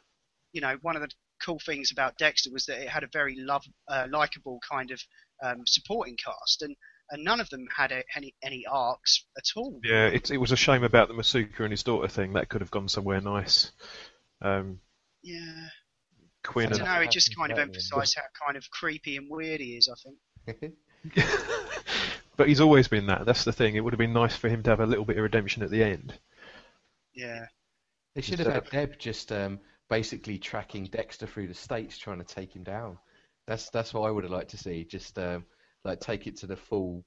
you 0.52 0.62
know, 0.62 0.78
one 0.82 0.96
of 0.96 1.02
the 1.02 1.10
cool 1.44 1.60
things 1.66 1.92
about 1.92 2.18
Dexter 2.18 2.50
was 2.52 2.66
that 2.66 2.82
it 2.82 2.90
had 2.90 3.04
a 3.04 3.10
very 3.12 3.36
love, 3.38 3.66
uh, 3.88 4.08
likable 4.10 4.60
kind 4.70 4.92
of 4.92 5.02
um, 5.44 5.64
supporting 5.66 6.18
cast, 6.24 6.62
and 6.62 6.76
and 7.10 7.24
none 7.24 7.40
of 7.40 7.50
them 7.50 7.66
had 7.76 7.92
a, 7.92 8.04
any 8.16 8.34
any 8.42 8.66
arcs 8.70 9.26
at 9.38 9.44
all. 9.56 9.80
Yeah, 9.84 10.08
it, 10.08 10.32
it 10.32 10.38
was 10.38 10.52
a 10.52 10.58
shame 10.58 10.84
about 10.84 11.10
the 11.10 11.14
Masuka 11.14 11.60
and 11.60 11.72
his 11.72 11.84
daughter 11.84 12.08
thing. 12.08 12.34
That 12.34 12.50
could 12.50 12.62
have 12.62 12.72
gone 12.72 12.88
somewhere 12.88 13.22
nice. 13.22 13.72
Um, 14.42 14.80
Yeah. 15.22 15.68
I 16.46 16.66
don't 16.66 16.80
know. 16.86 17.00
It 17.00 17.12
just 17.12 17.36
kind 17.38 17.54
of 17.54 17.58
emphasised 17.58 18.18
how 18.18 18.46
kind 18.46 18.58
of 18.58 18.70
creepy 18.70 19.16
and 19.16 19.28
weird 19.30 19.62
he 19.62 19.78
is. 19.78 19.90
I 19.90 19.96
think. 20.52 20.74
but 22.38 22.48
he's 22.48 22.62
always 22.62 22.88
been 22.88 23.08
that. 23.08 23.26
That's 23.26 23.44
the 23.44 23.52
thing. 23.52 23.76
It 23.76 23.84
would 23.84 23.94
have 23.94 24.00
been 24.00 24.14
nice 24.14 24.36
for 24.36 24.50
him 24.50 24.64
to 24.64 24.70
have 24.70 24.80
a 24.80 24.86
little 24.86 25.06
bit 25.06 25.18
of 25.18 25.24
redemption 25.24 25.64
at 25.64 25.70
the 25.70 25.84
end. 25.84 26.18
Yeah. 27.14 27.46
They 28.16 28.22
should 28.22 28.40
have 28.40 28.54
had 28.54 28.70
Deb 28.70 29.00
just 29.00 29.32
um, 29.32 29.60
basically 29.90 30.38
tracking 30.38 30.86
Dexter 30.86 31.28
through 31.28 31.48
the 31.48 31.54
states, 31.54 31.98
trying 31.98 32.20
to 32.20 32.24
take 32.24 32.56
him 32.56 32.64
down. 32.64 32.98
That's 33.48 33.70
that's 33.72 33.94
what 33.94 34.08
I 34.08 34.12
would 34.12 34.24
have 34.24 34.32
liked 34.32 34.52
to 34.52 34.58
see. 34.58 34.86
Just 34.86 35.18
um, 35.20 35.46
like 35.84 36.00
take 36.00 36.28
it 36.28 36.38
to 36.38 36.48
the 36.48 36.56
full 36.56 37.04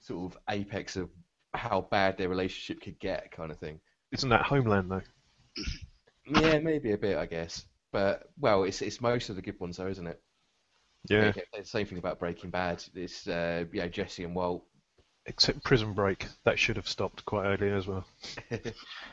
sort 0.00 0.32
of 0.32 0.38
apex 0.48 0.96
of 0.96 1.10
how 1.54 1.86
bad 1.90 2.18
their 2.18 2.28
relationship 2.28 2.82
could 2.82 2.98
get, 2.98 3.30
kind 3.32 3.50
of 3.50 3.58
thing. 3.58 3.80
Isn't 4.12 4.30
that 4.30 4.42
Homeland 4.42 4.90
though? 4.90 5.02
Yeah, 6.26 6.58
maybe 6.60 6.92
a 6.92 6.98
bit, 6.98 7.16
I 7.16 7.26
guess. 7.26 7.64
But 7.92 8.28
well, 8.38 8.64
it's 8.64 8.82
it's 8.82 9.00
most 9.00 9.28
of 9.28 9.36
the 9.36 9.42
good 9.42 9.58
ones, 9.60 9.76
though, 9.76 9.88
isn't 9.88 10.06
it? 10.06 10.20
Yeah, 11.08 11.32
The 11.56 11.64
same 11.64 11.86
thing 11.86 11.98
about 11.98 12.18
Breaking 12.20 12.50
Bad. 12.50 12.82
It's 12.94 13.26
uh, 13.26 13.64
you 13.72 13.80
know 13.80 13.88
Jesse 13.88 14.24
and 14.24 14.34
Walt. 14.34 14.64
except 15.26 15.64
Prison 15.64 15.92
Break. 15.94 16.26
That 16.44 16.58
should 16.58 16.76
have 16.76 16.88
stopped 16.88 17.24
quite 17.24 17.46
early 17.46 17.70
as 17.70 17.86
well. 17.86 18.04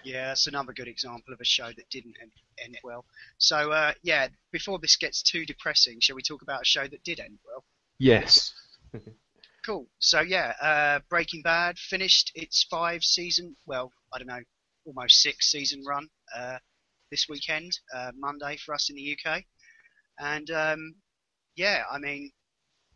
Yeah, 0.03 0.27
that's 0.27 0.47
another 0.47 0.71
good 0.71 0.87
example 0.87 1.33
of 1.33 1.41
a 1.41 1.45
show 1.45 1.67
that 1.67 1.89
didn't 1.91 2.15
end, 2.21 2.31
end 2.63 2.77
well. 2.83 3.03
So, 3.37 3.71
uh, 3.71 3.93
yeah, 4.01 4.29
before 4.51 4.79
this 4.79 4.95
gets 4.95 5.21
too 5.21 5.45
depressing, 5.45 5.99
shall 5.99 6.15
we 6.15 6.21
talk 6.21 6.41
about 6.41 6.61
a 6.61 6.65
show 6.65 6.87
that 6.87 7.03
did 7.03 7.19
end 7.19 7.39
well? 7.45 7.63
Yes. 7.99 8.53
Cool. 9.65 9.87
So 9.99 10.21
yeah, 10.21 10.53
uh, 10.61 10.99
Breaking 11.09 11.41
Bad 11.43 11.77
finished 11.77 12.31
its 12.33 12.63
five 12.63 13.03
season. 13.03 13.55
Well, 13.67 13.91
I 14.11 14.17
don't 14.17 14.27
know, 14.27 14.39
almost 14.85 15.21
six 15.21 15.51
season 15.51 15.83
run 15.85 16.07
uh, 16.35 16.57
this 17.11 17.27
weekend, 17.29 17.77
uh, 17.93 18.11
Monday 18.17 18.57
for 18.57 18.73
us 18.73 18.89
in 18.89 18.95
the 18.95 19.17
UK, 19.17 19.43
and 20.17 20.49
um, 20.49 20.95
yeah, 21.59 21.83
I 21.91 21.99
mean, 21.99 22.31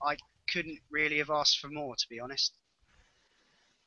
I 0.02 0.15
couldn't 0.52 0.80
really 0.89 1.17
have 1.17 1.30
asked 1.30 1.60
for 1.60 1.67
more, 1.67 1.95
to 1.97 2.06
be 2.10 2.21
honest. 2.21 2.54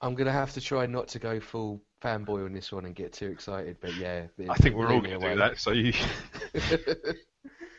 I'm 0.03 0.15
gonna 0.15 0.33
have 0.33 0.53
to 0.53 0.61
try 0.61 0.85
not 0.85 1.09
to 1.09 1.19
go 1.19 1.41
full 1.41 1.81
fanboy 2.03 2.45
on 2.45 2.53
this 2.53 2.71
one 2.71 2.85
and 2.85 2.95
get 2.95 3.15
too 3.15 3.29
excited, 3.29 3.79
but 3.81 3.95
yeah. 3.95 4.27
it- 4.37 4.51
I 4.51 4.55
think 4.57 4.77
we're 4.77 4.93
all 4.93 5.01
going 5.01 5.19
to 5.19 5.31
do 5.31 5.37
that. 5.37 5.59
So 5.59 5.71
you, 5.73 5.95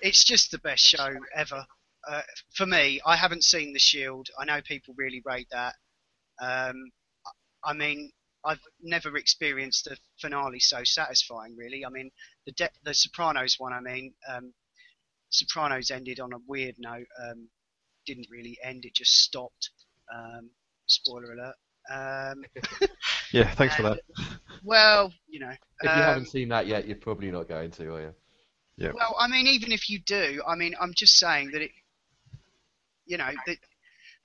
It's 0.01 0.23
just 0.23 0.49
the 0.51 0.57
best 0.59 0.83
show 0.83 1.13
ever. 1.35 1.65
Uh, 2.07 2.21
for 2.55 2.65
me, 2.65 2.99
I 3.05 3.15
haven't 3.15 3.43
seen 3.43 3.73
The 3.73 3.79
Shield. 3.79 4.27
I 4.39 4.45
know 4.45 4.61
people 4.61 4.95
really 4.97 5.21
rate 5.25 5.47
that. 5.51 5.75
Um, 6.41 6.91
I 7.63 7.73
mean, 7.73 8.11
I've 8.43 8.61
never 8.81 9.17
experienced 9.17 9.87
a 9.87 9.97
finale 10.19 10.59
so 10.59 10.83
satisfying. 10.83 11.55
Really, 11.55 11.85
I 11.85 11.89
mean, 11.89 12.09
the 12.45 12.53
de- 12.53 12.79
the 12.83 12.93
Sopranos 12.93 13.55
one. 13.59 13.73
I 13.73 13.81
mean, 13.81 14.13
um, 14.27 14.53
Sopranos 15.29 15.91
ended 15.91 16.19
on 16.19 16.33
a 16.33 16.37
weird 16.47 16.75
note. 16.79 17.07
Um, 17.21 17.49
didn't 18.05 18.27
really 18.31 18.57
end. 18.63 18.85
It 18.85 18.95
just 18.95 19.11
stopped. 19.11 19.69
Um, 20.13 20.49
spoiler 20.85 21.33
alert. 21.33 21.55
Um, 21.89 22.43
yeah, 23.31 23.53
thanks 23.55 23.75
for 23.75 23.83
that. 23.83 23.99
well, 24.63 25.13
you 25.27 25.39
know. 25.39 25.49
If 25.49 25.59
you 25.83 25.89
um, 25.89 25.97
haven't 25.97 26.27
seen 26.27 26.49
that 26.49 26.67
yet, 26.67 26.87
you're 26.87 26.97
probably 26.97 27.31
not 27.31 27.47
going 27.47 27.71
to, 27.71 27.93
are 27.93 28.01
you? 28.01 28.13
Yeah. 28.77 28.91
Well, 28.93 29.15
I 29.19 29.27
mean, 29.27 29.47
even 29.47 29.71
if 29.71 29.89
you 29.89 29.99
do, 29.99 30.41
I 30.47 30.55
mean, 30.55 30.75
I'm 30.79 30.93
just 30.95 31.17
saying 31.17 31.51
that 31.51 31.61
it, 31.61 31.71
you 33.05 33.17
know, 33.17 33.29
that, 33.47 33.57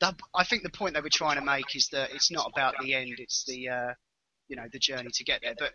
that 0.01 0.15
I 0.35 0.45
think 0.45 0.63
the 0.63 0.71
point 0.71 0.95
they 0.95 1.01
were 1.01 1.09
trying 1.11 1.37
to 1.39 1.45
make 1.45 1.75
is 1.75 1.89
that 1.93 2.11
it's 2.13 2.31
not 2.31 2.51
about 2.53 2.75
the 2.83 2.95
end; 2.95 3.15
it's 3.19 3.45
the, 3.47 3.69
uh, 3.69 3.95
you 4.49 4.57
know, 4.57 4.67
the 4.71 4.79
journey 4.79 5.11
to 5.13 5.25
get 5.25 5.41
there. 5.43 5.55
But 5.59 5.73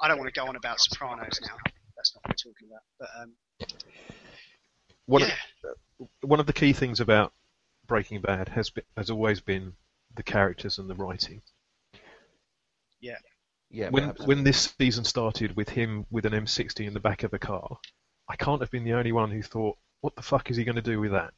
I 0.00 0.08
don't 0.08 0.18
want 0.18 0.32
to 0.32 0.38
go 0.38 0.46
on 0.46 0.56
about 0.56 0.80
Sopranos 0.80 1.38
now. 1.42 1.56
That's 1.96 2.14
not 2.14 2.24
what 2.24 2.30
we're 2.30 2.50
talking 2.50 2.68
about. 2.68 2.82
But 2.98 3.08
um, 3.22 3.32
One, 5.06 5.22
yeah, 5.22 5.34
of, 6.00 6.08
one 6.22 6.40
of 6.40 6.46
the 6.46 6.52
key 6.52 6.72
things 6.72 7.00
about 7.00 7.32
Breaking 7.86 8.20
Bad 8.20 8.48
has 8.48 8.70
been, 8.70 8.84
has 8.96 9.10
always 9.10 9.40
been 9.40 9.74
the 10.14 10.22
characters 10.22 10.78
and 10.78 10.90
the 10.90 10.94
writing. 10.94 11.42
Yeah. 13.00 13.90
when 13.90 14.02
perhaps. 14.04 14.26
when 14.26 14.44
this 14.44 14.74
season 14.78 15.04
started 15.04 15.56
with 15.56 15.68
him 15.68 16.06
with 16.10 16.24
an 16.24 16.32
M60 16.32 16.86
in 16.86 16.94
the 16.94 17.00
back 17.00 17.22
of 17.24 17.34
a 17.34 17.38
car, 17.38 17.78
I 18.28 18.36
can't 18.36 18.60
have 18.60 18.70
been 18.70 18.84
the 18.84 18.94
only 18.94 19.12
one 19.12 19.30
who 19.30 19.42
thought, 19.42 19.76
"What 20.00 20.14
the 20.16 20.22
fuck 20.22 20.50
is 20.50 20.56
he 20.56 20.64
going 20.64 20.76
to 20.76 20.82
do 20.82 20.98
with 21.00 21.10
that?" 21.12 21.34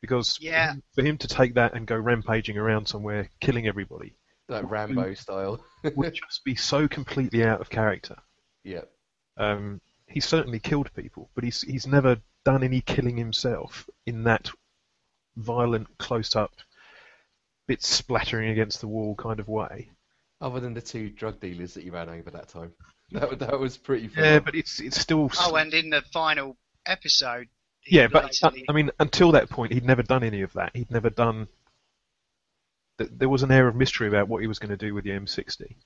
Because 0.00 0.36
for 0.36 0.44
Yeah. 0.44 0.72
him- 0.74 0.82
for 0.94 1.02
him 1.02 1.18
to 1.18 1.28
take 1.28 1.54
that 1.54 1.74
and 1.74 1.86
go 1.86 1.96
rampaging 1.96 2.56
around 2.58 2.86
somewhere, 2.86 3.30
killing 3.40 3.66
everybody, 3.66 4.14
like 4.48 4.70
Rambo 4.70 5.14
style. 5.14 5.64
would 5.96 6.14
just 6.14 6.44
be 6.44 6.54
so 6.54 6.86
completely 6.88 7.42
out 7.44 7.60
of 7.60 7.68
character. 7.70 8.16
yeah. 8.64 8.84
Um, 9.36 9.80
he's 10.14 10.24
certainly 10.24 10.60
killed 10.60 10.94
people, 10.94 11.28
but 11.34 11.44
he's 11.44 11.60
he's 11.62 11.86
never 11.86 12.16
done 12.44 12.62
any 12.62 12.80
killing 12.80 13.16
himself 13.16 13.90
in 14.06 14.22
that 14.24 14.50
violent, 15.36 15.88
close-up, 15.98 16.52
bit 17.66 17.82
splattering 17.82 18.50
against 18.50 18.80
the 18.80 18.86
wall 18.86 19.16
kind 19.16 19.40
of 19.40 19.48
way. 19.48 19.90
Other 20.40 20.60
than 20.60 20.72
the 20.72 20.80
two 20.80 21.10
drug 21.10 21.40
dealers 21.40 21.74
that 21.74 21.84
you 21.84 21.92
ran 21.92 22.08
over 22.08 22.30
that 22.30 22.48
time. 22.48 22.72
That, 23.10 23.38
that 23.38 23.60
was 23.60 23.76
pretty 23.76 24.08
fun. 24.08 24.24
Yeah, 24.24 24.38
but 24.40 24.54
it's 24.54 24.80
it's 24.80 24.98
still. 24.98 25.30
oh, 25.38 25.54
and 25.56 25.72
in 25.74 25.90
the 25.90 26.00
final 26.12 26.56
episode, 26.86 27.48
he 27.82 27.96
Yeah, 27.96 28.06
but 28.06 28.24
uh, 28.24 28.28
blatantly- 28.28 28.64
I 28.66 28.72
mean, 28.72 28.90
until 28.98 29.32
that 29.32 29.50
point, 29.50 29.74
he'd 29.74 29.84
never 29.84 30.02
done 30.02 30.24
any 30.24 30.40
of 30.40 30.54
that. 30.54 30.74
He'd 30.74 30.90
never 30.90 31.10
done. 31.10 31.46
There 32.98 33.28
was 33.28 33.42
an 33.42 33.52
air 33.52 33.68
of 33.68 33.76
mystery 33.76 34.08
about 34.08 34.26
what 34.26 34.40
he 34.40 34.48
was 34.48 34.58
going 34.58 34.70
to 34.70 34.76
do 34.78 34.94
with 34.94 35.04
the 35.04 35.10
M60. 35.10 35.76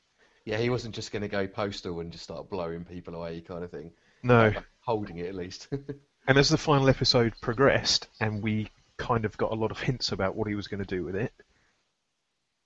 Yeah, 0.44 0.58
he 0.58 0.70
wasn't 0.70 0.94
just 0.94 1.10
going 1.12 1.22
to 1.22 1.28
go 1.28 1.46
postal 1.48 2.00
and 2.00 2.12
just 2.12 2.24
start 2.24 2.48
blowing 2.48 2.84
people 2.84 3.16
away, 3.16 3.40
kind 3.40 3.64
of 3.64 3.70
thing. 3.70 3.90
No, 4.22 4.52
holding 4.80 5.18
it 5.18 5.26
at 5.26 5.34
least. 5.34 5.68
and 6.28 6.38
as 6.38 6.48
the 6.48 6.58
final 6.58 6.88
episode 6.88 7.34
progressed, 7.40 8.08
and 8.20 8.42
we 8.42 8.70
kind 8.96 9.24
of 9.24 9.36
got 9.36 9.52
a 9.52 9.54
lot 9.54 9.70
of 9.70 9.78
hints 9.80 10.12
about 10.12 10.34
what 10.34 10.48
he 10.48 10.54
was 10.54 10.66
going 10.68 10.82
to 10.82 10.86
do 10.96 11.04
with 11.04 11.14
it, 11.16 11.32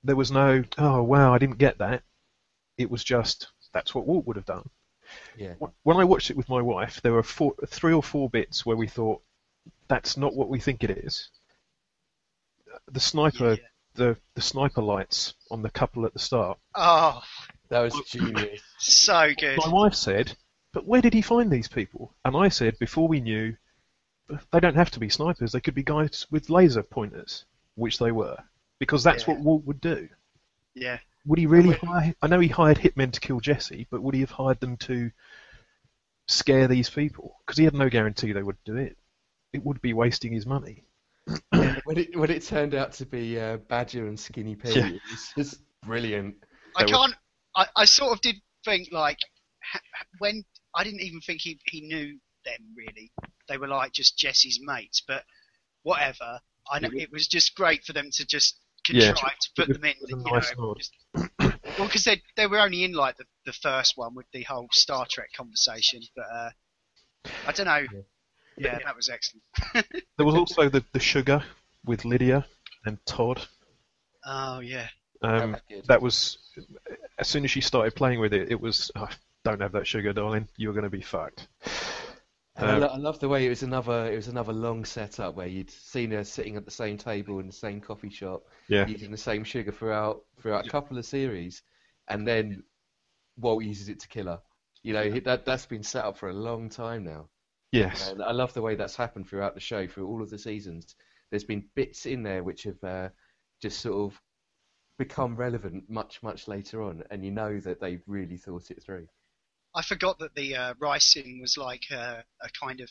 there 0.04 0.16
was 0.16 0.30
no, 0.30 0.64
oh 0.78 1.02
wow, 1.02 1.32
I 1.34 1.38
didn't 1.38 1.58
get 1.58 1.78
that. 1.78 2.02
It 2.78 2.90
was 2.90 3.04
just 3.04 3.48
that's 3.72 3.94
what 3.94 4.06
Walt 4.06 4.26
would 4.26 4.36
have 4.36 4.46
done. 4.46 4.68
yeah. 5.36 5.54
When 5.82 5.96
I 5.98 6.04
watched 6.04 6.30
it 6.30 6.36
with 6.36 6.48
my 6.48 6.60
wife, 6.62 7.00
there 7.02 7.12
were 7.12 7.22
four, 7.22 7.54
three 7.66 7.92
or 7.92 8.02
four 8.02 8.28
bits 8.30 8.64
where 8.66 8.76
we 8.76 8.88
thought 8.88 9.22
that's 9.88 10.16
not 10.16 10.34
what 10.34 10.48
we 10.48 10.58
think 10.58 10.82
it 10.84 10.90
is. 10.90 11.28
The 12.90 13.00
sniper, 13.00 13.52
Yeah. 13.52 13.56
the 13.94 14.16
the 14.34 14.40
sniper 14.40 14.82
lights 14.82 15.34
on 15.50 15.62
the 15.62 15.70
couple 15.70 16.06
at 16.06 16.12
the 16.14 16.18
start. 16.18 16.58
oh, 16.74 17.22
That 17.68 17.80
was 17.80 17.94
genius. 18.08 18.60
so 18.78 19.30
good. 19.38 19.58
My 19.58 19.68
wife 19.72 19.94
said, 19.94 20.34
"But 20.72 20.86
where 20.86 21.02
did 21.02 21.14
he 21.14 21.22
find 21.22 21.50
these 21.50 21.68
people?" 21.68 22.14
And 22.24 22.36
I 22.36 22.48
said, 22.48 22.78
before 22.78 23.08
we 23.08 23.20
knew, 23.20 23.56
they 24.50 24.60
don't 24.60 24.74
have 24.76 24.90
to 24.92 25.00
be 25.00 25.08
snipers. 25.08 25.52
They 25.52 25.60
could 25.60 25.74
be 25.74 25.82
guys 25.82 26.26
with 26.30 26.48
laser 26.50 26.82
pointers, 26.82 27.44
which 27.74 27.98
they 27.98 28.12
were, 28.12 28.36
because 28.78 29.02
that's 29.04 29.26
Yeah. 29.26 29.34
what 29.34 29.42
Walt 29.42 29.64
would 29.64 29.80
do. 29.80 30.08
Yeah, 30.74 30.98
Would 31.26 31.38
he 31.38 31.46
really 31.46 31.74
hire? 31.76 32.14
I 32.22 32.26
know 32.26 32.40
he 32.40 32.48
hired 32.48 32.78
hitmen 32.78 33.12
to 33.12 33.20
kill 33.20 33.40
Jesse, 33.40 33.86
but 33.90 34.02
would 34.02 34.14
he 34.14 34.20
have 34.22 34.30
hired 34.30 34.60
them 34.60 34.76
to 34.78 35.10
scare 36.26 36.66
these 36.68 36.88
people? 36.90 37.36
Because 37.46 37.58
he 37.58 37.64
had 37.64 37.74
no 37.74 37.88
guarantee 37.90 38.32
they 38.32 38.42
would 38.42 38.62
do 38.64 38.76
it. 38.76 38.96
It 39.52 39.64
would 39.64 39.82
be 39.82 39.92
wasting 39.92 40.32
his 40.32 40.46
money. 40.46 40.84
when 41.50 41.98
it 41.98 42.16
when 42.16 42.30
it 42.30 42.42
turned 42.42 42.74
out 42.74 42.92
to 42.94 43.06
be 43.06 43.38
uh, 43.38 43.58
Badger 43.68 44.06
and 44.08 44.18
Skinny 44.18 44.56
Pete, 44.56 44.74
Yeah. 44.76 44.86
it 44.88 45.00
was 45.10 45.32
just 45.36 45.60
brilliant. 45.84 46.36
I 46.76 46.84
They 46.84 46.90
can't. 46.92 47.14
I, 47.54 47.66
I 47.76 47.84
sort 47.84 48.12
of 48.12 48.20
did 48.22 48.36
think 48.64 48.88
like 48.90 49.18
ha- 49.62 49.78
ha- 49.94 50.06
when 50.18 50.42
I 50.74 50.84
didn't 50.84 51.00
even 51.02 51.20
think 51.20 51.40
he 51.42 51.58
he 51.66 51.80
knew 51.82 52.18
them 52.44 52.74
really. 52.76 53.12
They 53.48 53.58
were 53.58 53.68
like 53.68 53.92
just 53.92 54.18
Jesse's 54.18 54.60
mates, 54.62 55.02
but 55.06 55.24
whatever. 55.82 56.40
I 56.70 56.78
know 56.78 56.90
it 56.92 57.10
was 57.12 57.26
just 57.26 57.54
great 57.54 57.84
for 57.84 57.92
them 57.92 58.08
to 58.12 58.26
just 58.26 58.58
Yeah. 58.88 59.08
contrive 59.08 59.38
to 59.38 59.50
put 59.56 59.68
them 59.68 59.84
in. 59.84 59.90
it 59.90 59.96
was 60.00 60.12
a 60.12 60.16
You 60.16 60.32
nice 60.32 60.54
know, 60.56 60.74
just, 60.78 60.94
well, 61.78 61.86
because 61.88 62.04
they 62.04 62.22
they 62.36 62.46
were 62.46 62.60
only 62.60 62.84
in 62.84 62.92
like 62.92 63.16
the, 63.16 63.24
the 63.46 63.52
first 63.52 63.96
one 63.96 64.14
with 64.14 64.26
the 64.32 64.42
whole 64.42 64.68
Star 64.72 65.06
Trek 65.10 65.28
conversation, 65.36 66.00
but 66.16 66.26
uh, 66.32 66.50
I 67.46 67.52
don't 67.52 67.66
know. 67.66 67.86
Yeah, 68.58 68.78
that 68.84 68.96
was 68.96 69.08
excellent. 69.08 69.44
There 70.16 70.26
was 70.26 70.34
also 70.34 70.68
the, 70.68 70.84
the 70.92 71.00
sugar 71.00 71.42
with 71.84 72.04
Lydia 72.04 72.46
and 72.84 72.98
Todd. 73.06 73.42
Oh 74.24 74.60
yeah, 74.60 74.88
Um, 75.22 75.56
was 75.70 75.86
that 75.88 76.02
was 76.02 76.38
as 77.18 77.28
soon 77.28 77.44
as 77.44 77.50
she 77.50 77.60
started 77.60 77.94
playing 77.94 78.20
with 78.20 78.32
it, 78.32 78.50
it 78.50 78.60
was 78.60 78.90
oh, 78.96 79.08
don't 79.44 79.60
have 79.60 79.72
that 79.72 79.86
sugar, 79.86 80.12
darling. 80.12 80.48
You're 80.56 80.72
going 80.72 80.84
to 80.84 80.90
be 80.90 81.00
fucked. 81.02 81.48
And 82.56 82.66
I, 82.70 82.74
Um, 82.74 82.80
lo- 82.80 82.86
I 82.88 82.96
love 82.98 83.18
the 83.18 83.28
way 83.28 83.46
it 83.46 83.48
was 83.48 83.62
another 83.62 84.12
it 84.12 84.16
was 84.16 84.28
another 84.28 84.52
long 84.52 84.84
setup 84.84 85.34
where 85.34 85.46
you'd 85.46 85.70
seen 85.70 86.10
her 86.10 86.22
sitting 86.24 86.56
at 86.56 86.64
the 86.64 86.70
same 86.70 86.98
table 86.98 87.38
in 87.40 87.46
the 87.46 87.52
same 87.52 87.80
coffee 87.80 88.10
shop, 88.10 88.42
Yeah. 88.68 88.86
using 88.86 89.10
the 89.10 89.16
same 89.16 89.42
sugar 89.44 89.72
throughout 89.72 90.22
throughout 90.40 90.66
a 90.66 90.70
couple 90.70 90.98
of 90.98 91.06
series, 91.06 91.62
and 92.08 92.26
then 92.28 92.62
Walt 93.38 93.64
uses 93.64 93.88
it 93.88 94.00
to 94.00 94.08
kill 94.08 94.26
her. 94.26 94.40
You 94.82 94.92
know 94.92 95.10
that 95.20 95.44
that's 95.46 95.66
been 95.66 95.82
set 95.82 96.04
up 96.04 96.18
for 96.18 96.28
a 96.28 96.34
long 96.34 96.68
time 96.68 97.04
now. 97.04 97.28
Yes. 97.72 98.10
And 98.10 98.22
I 98.22 98.32
love 98.32 98.52
the 98.52 98.60
way 98.60 98.74
that's 98.74 98.96
happened 98.96 99.26
throughout 99.28 99.54
the 99.54 99.60
show, 99.60 99.86
through 99.86 100.06
all 100.06 100.22
of 100.22 100.28
the 100.28 100.38
seasons. 100.38 100.94
There's 101.30 101.44
been 101.44 101.70
bits 101.74 102.04
in 102.04 102.22
there 102.22 102.42
which 102.44 102.64
have 102.64 102.84
uh, 102.84 103.08
just 103.62 103.80
sort 103.80 104.12
of 104.12 104.20
become 104.98 105.36
relevant 105.36 105.88
much, 105.88 106.22
much 106.22 106.48
later 106.48 106.82
on, 106.82 107.02
and 107.10 107.24
you 107.24 107.30
know 107.30 107.58
that 107.60 107.80
they've 107.80 108.02
really 108.06 108.36
thought 108.36 108.70
it 108.70 108.82
through. 108.82 109.06
I 109.74 109.82
forgot 109.82 110.18
that 110.18 110.34
the 110.34 110.56
uh, 110.56 110.74
ricin 110.74 111.40
was 111.40 111.56
like 111.56 111.84
a, 111.90 112.24
a 112.40 112.48
kind 112.60 112.80
of 112.80 112.90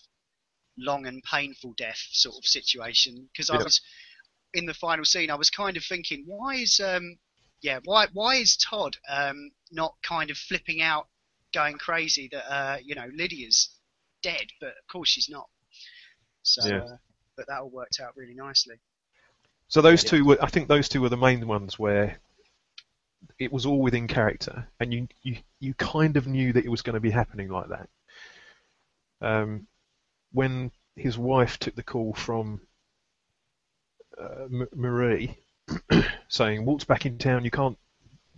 long 0.78 1.06
and 1.06 1.22
painful 1.24 1.74
death 1.78 2.00
sort 2.12 2.38
of 2.38 2.46
situation 2.46 3.30
because 3.32 3.50
I 3.50 3.58
Yeah. 3.58 3.64
was 3.64 3.82
in 4.54 4.66
the 4.66 4.74
final 4.74 5.06
scene. 5.06 5.30
I 5.30 5.36
was 5.36 5.50
kind 5.50 5.78
of 5.78 5.84
thinking, 5.84 6.24
why 6.26 6.56
is 6.56 6.80
um 6.84 7.18
yeah 7.62 7.80
why 7.86 8.08
why 8.14 8.36
is 8.36 8.58
Todd 8.58 8.98
um 9.10 9.52
not 9.72 9.96
kind 10.04 10.30
of 10.32 10.38
flipping 10.38 10.82
out, 10.82 11.08
going 11.54 11.78
crazy 11.78 12.30
that 12.32 12.52
uh 12.52 12.78
you 12.84 12.96
know 12.96 13.10
Lydia's 13.14 13.70
dead, 14.24 14.48
but 14.60 14.70
of 14.70 14.88
course 14.92 15.10
she's 15.10 15.30
not. 15.30 15.48
So, 16.44 16.64
Yeah. 16.64 16.78
uh, 16.84 16.98
but 17.38 17.48
that 17.48 17.60
all 17.60 17.70
worked 17.70 18.00
out 18.00 18.16
really 18.16 18.34
nicely. 18.34 18.76
So 19.68 19.82
those 19.82 20.04
two 20.04 20.26
were, 20.26 20.38
I 20.42 20.50
think 20.50 20.68
those 20.68 20.90
two 20.90 21.02
were 21.02 21.10
the 21.10 21.18
main 21.18 21.48
ones 21.48 21.80
where 21.80 22.18
it 23.40 23.52
was 23.52 23.66
all 23.66 23.82
within 23.82 24.08
character, 24.08 24.68
and 24.80 24.94
you 24.94 25.08
you, 25.24 25.38
you 25.60 25.74
kind 25.76 26.18
of 26.18 26.28
knew 26.28 26.54
that 26.54 26.66
it 26.66 26.70
was 26.70 26.82
going 26.82 26.94
to 26.96 27.00
be 27.00 27.12
happening 27.12 27.50
like 27.50 27.70
that. 27.70 27.90
Um, 29.22 29.68
when 30.32 30.72
his 30.96 31.18
wife 31.18 31.58
took 31.60 31.76
the 31.76 31.84
call 31.84 32.14
from 32.14 32.62
uh, 34.20 34.44
M- 34.46 34.68
Marie, 34.76 35.38
saying 36.28 36.66
Walt's 36.66 36.86
back 36.86 37.06
in 37.06 37.18
town, 37.18 37.44
you 37.46 37.52
can't, 37.52 37.78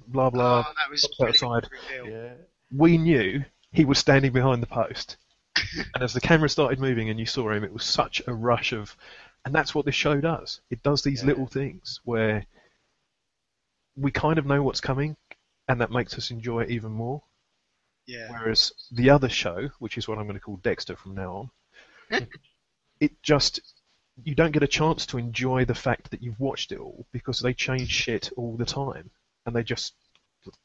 blah 0.08 0.30
blah. 0.30 0.65
oh, 0.67 0.74
that 0.78 0.89
was 0.91 1.02
stop 1.04 1.17
brilliant 1.17 1.43
outside. 1.43 1.69
Yeah. 2.06 2.34
we 2.76 2.98
knew 2.98 3.43
he 3.72 3.86
was 3.86 3.98
standing 4.00 4.32
behind 4.32 4.62
the 4.62 4.67
post. 4.67 5.17
and 5.93 6.04
as 6.04 6.13
the 6.13 6.22
camera 6.22 6.50
started 6.50 6.80
moving 6.80 7.10
and 7.10 7.19
you 7.19 7.26
saw 7.26 7.52
him, 7.52 7.63
it 7.63 7.72
was 7.74 7.84
such 7.84 8.22
a 8.28 8.34
rush 8.34 8.74
of 8.74 8.96
And 9.46 9.54
that's 9.54 9.76
what 9.76 9.86
this 9.86 9.96
show 9.96 10.19
does. 10.19 10.62
It 10.69 10.82
does 10.84 11.04
these 11.04 11.22
Yeah. 11.22 11.28
little 11.28 11.48
things 11.48 12.00
where 12.06 12.46
we 13.95 14.12
kind 14.12 14.38
of 14.38 14.45
know 14.45 14.63
what's 14.63 14.82
coming, 14.82 15.15
and 15.67 15.82
that 15.82 15.91
makes 15.91 16.17
us 16.17 16.32
enjoy 16.32 16.62
it 16.62 16.71
even 16.71 16.91
more. 16.91 17.21
Yeah. 18.06 18.29
Whereas 18.32 18.73
the 18.91 19.10
other 19.10 19.29
show, 19.29 19.69
which 19.79 19.97
is 19.97 20.08
what 20.08 20.17
I'm 20.17 20.25
going 20.25 20.38
to 20.38 20.43
call 20.43 20.58
Dexter 20.58 20.95
from 20.95 21.15
now 21.15 21.49
on, 22.12 22.27
it 22.99 23.12
just 23.21 23.62
you 24.23 24.36
don't 24.36 24.51
get 24.51 24.63
a 24.63 24.67
chance 24.67 25.06
to 25.08 25.17
enjoy 25.17 25.65
the 25.65 25.73
fact 25.73 26.12
that 26.12 26.21
you've 26.21 26.39
watched 26.39 26.71
it 26.71 26.79
all 26.79 27.08
because 27.12 27.39
they 27.39 27.53
change 27.53 27.89
shit 27.89 28.29
all 28.38 28.56
the 28.58 28.65
time, 28.65 29.10
and 29.45 29.56
they 29.56 29.63
just 29.63 29.93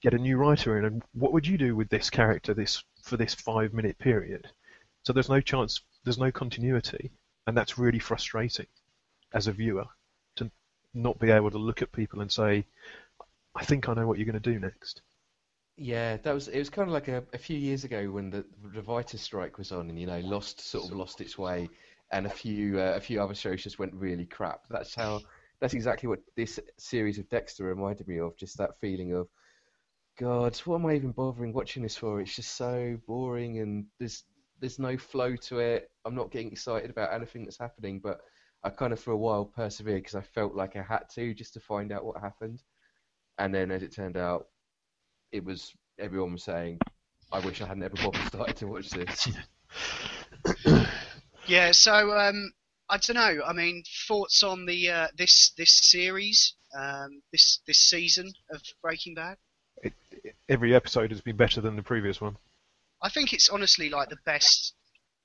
get 0.02 0.14
a 0.14 0.18
new 0.18 0.36
writer 0.36 0.78
in. 0.78 0.84
And 0.84 1.02
what 1.12 1.32
would 1.32 1.46
you 1.46 1.56
do 1.56 1.76
with 1.76 1.88
this 1.88 2.10
character 2.10 2.54
this 2.54 2.82
for 3.02 3.16
this 3.16 3.34
five 3.34 3.72
minute 3.72 3.98
period? 3.98 4.48
So 5.04 5.12
there's 5.12 5.30
no 5.30 5.40
chance, 5.40 5.80
there's 6.04 6.18
no 6.18 6.30
continuity, 6.30 7.10
and 7.46 7.56
that's 7.56 7.78
really 7.78 7.98
frustrating 7.98 8.66
as 9.32 9.46
a 9.46 9.52
viewer 9.52 9.86
to 10.36 10.50
not 10.94 11.18
be 11.18 11.30
able 11.30 11.50
to 11.50 11.58
look 11.58 11.82
at 11.82 11.92
people 11.92 12.20
and 12.20 12.30
say, 12.30 12.66
"I 13.58 13.64
think 13.64 13.88
I 13.88 13.94
know 13.94 14.06
what 14.06 14.18
you're 14.18 14.30
going 14.30 14.40
to 14.40 14.52
do 14.52 14.60
next." 14.60 15.02
Yeah, 15.76 16.16
that 16.18 16.32
was 16.32 16.48
it 16.48 16.58
was 16.58 16.70
kind 16.70 16.88
of 16.88 16.92
like 16.92 17.08
a, 17.08 17.24
a 17.32 17.38
few 17.38 17.58
years 17.58 17.84
ago 17.84 18.10
when 18.10 18.30
the, 18.30 18.44
the 18.74 19.18
strike 19.18 19.58
was 19.58 19.72
on, 19.72 19.88
and 19.88 19.98
you 19.98 20.06
know, 20.06 20.20
lost 20.20 20.60
sort 20.60 20.84
of 20.84 20.96
lost 20.96 21.20
its 21.20 21.36
way, 21.36 21.68
and 22.12 22.26
a 22.26 22.30
few 22.30 22.78
uh, 22.80 22.94
a 22.96 23.00
few 23.00 23.20
other 23.20 23.34
shows 23.34 23.62
just 23.62 23.78
went 23.78 23.94
really 23.94 24.26
crap. 24.26 24.60
That's 24.70 24.94
how 24.94 25.20
that's 25.60 25.74
exactly 25.74 26.08
what 26.08 26.20
this 26.36 26.60
series 26.78 27.18
of 27.18 27.28
Dexter 27.28 27.64
reminded 27.64 28.06
me 28.06 28.18
of. 28.18 28.36
Just 28.36 28.58
that 28.58 28.78
feeling 28.80 29.12
of, 29.12 29.28
God, 30.18 30.56
what 30.64 30.76
am 30.76 30.86
I 30.86 30.94
even 30.94 31.12
bothering 31.12 31.52
watching 31.52 31.82
this 31.82 31.96
for? 31.96 32.20
It's 32.20 32.34
just 32.34 32.56
so 32.56 32.96
boring, 33.06 33.58
and 33.58 33.86
there's 33.98 34.24
there's 34.60 34.78
no 34.78 34.96
flow 34.96 35.36
to 35.36 35.58
it. 35.58 35.90
I'm 36.04 36.14
not 36.14 36.30
getting 36.30 36.50
excited 36.52 36.90
about 36.90 37.12
anything 37.12 37.44
that's 37.44 37.58
happening, 37.58 38.00
but 38.00 38.20
I 38.64 38.70
kind 38.70 38.92
of 38.92 39.00
for 39.00 39.12
a 39.12 39.16
while 39.16 39.44
persevered 39.44 40.02
because 40.02 40.16
I 40.16 40.22
felt 40.22 40.54
like 40.54 40.74
I 40.76 40.82
had 40.82 41.08
to 41.14 41.34
just 41.34 41.54
to 41.54 41.60
find 41.60 41.92
out 41.92 42.04
what 42.04 42.20
happened. 42.20 42.62
And 43.38 43.55
then, 43.55 43.70
as 43.70 43.83
it 43.83 43.94
turned 43.94 44.16
out, 44.16 44.48
it 45.33 45.44
was 45.44 45.72
everyone 45.98 46.33
was 46.33 46.44
saying, 46.44 46.79
"I 47.33 47.40
wish 47.40 47.61
I 47.61 47.66
hadn't 47.66 47.83
ever 47.85 47.96
bothered 47.96 48.27
started 48.27 48.57
to 48.57 48.66
watch 48.66 48.90
this." 48.90 49.29
Yeah, 51.48 51.72
so 51.72 52.12
um, 52.12 52.53
I 52.90 52.98
don't 52.98 53.16
know. 53.16 53.42
I 53.44 53.55
mean, 53.55 53.83
thoughts 54.07 54.42
on 54.42 54.66
the 54.66 54.90
uh, 54.90 55.09
this 55.16 55.53
this 55.57 55.81
series, 55.83 56.55
um, 56.79 57.22
this 57.33 57.61
this 57.66 57.79
season 57.79 58.31
of 58.51 58.62
Breaking 58.83 59.14
Bad? 59.14 59.38
Every 60.48 60.74
episode 60.74 61.11
has 61.11 61.22
been 61.22 61.37
better 61.37 61.62
than 61.62 61.77
the 61.77 61.83
previous 61.83 62.20
one. 62.20 62.37
I 63.03 63.09
think 63.09 63.33
it's 63.33 63.48
honestly 63.48 63.88
like 63.88 64.11
the 64.11 64.18
best 64.27 64.74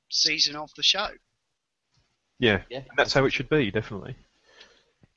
season 0.10 0.56
of 0.56 0.69
the 0.78 0.84
show. 0.84 1.10
Yeah, 2.39 2.62
Yeah, 2.69 2.80
and 2.80 2.97
that's 2.97 3.13
how 3.13 3.26
it 3.26 3.34
should 3.34 3.49
be, 3.49 3.69
definitely. 3.71 4.15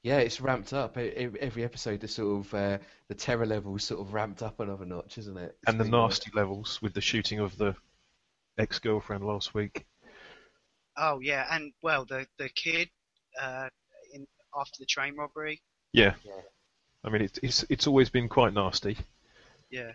Yeah, 0.07 0.19
it's 0.19 0.41
ramped 0.41 0.73
up. 0.73 0.97
Every 0.97 1.65
episode, 1.65 1.99
the 2.01 2.07
sort 2.07 2.47
of 2.47 2.55
uh, 2.55 2.79
the 3.09 3.15
terror 3.17 3.45
levels 3.45 3.83
sort 3.83 4.01
of 4.01 4.15
ramped 4.15 4.41
up 4.41 4.61
another 4.61 4.85
notch, 4.87 5.19
isn't 5.19 5.37
it? 5.37 5.57
It's 5.63 5.69
and 5.69 5.81
the 5.81 5.85
been, 5.85 5.95
uh, 5.95 6.07
nasty 6.07 6.31
levels 6.33 6.81
with 6.81 6.95
the 6.95 7.01
shooting 7.01 7.41
of 7.41 7.59
the 7.59 7.75
ex-girlfriend 8.57 9.25
last 9.27 9.53
week. 9.53 9.85
Oh 10.97 11.19
yeah, 11.21 11.45
and 11.51 11.73
well, 11.83 12.05
the 12.05 12.25
the 12.39 12.49
kid 12.51 12.89
uh, 13.43 13.69
in 14.15 14.29
after 14.57 14.77
the 14.79 14.87
train 14.87 15.17
robbery. 15.17 15.61
Yeah. 15.93 16.15
Yeah. 16.25 16.41
I 17.03 17.11
mean, 17.11 17.23
it's 17.23 17.41
it's 17.43 17.65
it's 17.69 17.87
always 17.89 18.09
been 18.09 18.29
quite 18.29 18.55
nasty. 18.55 18.97
Yeah. 19.73 19.91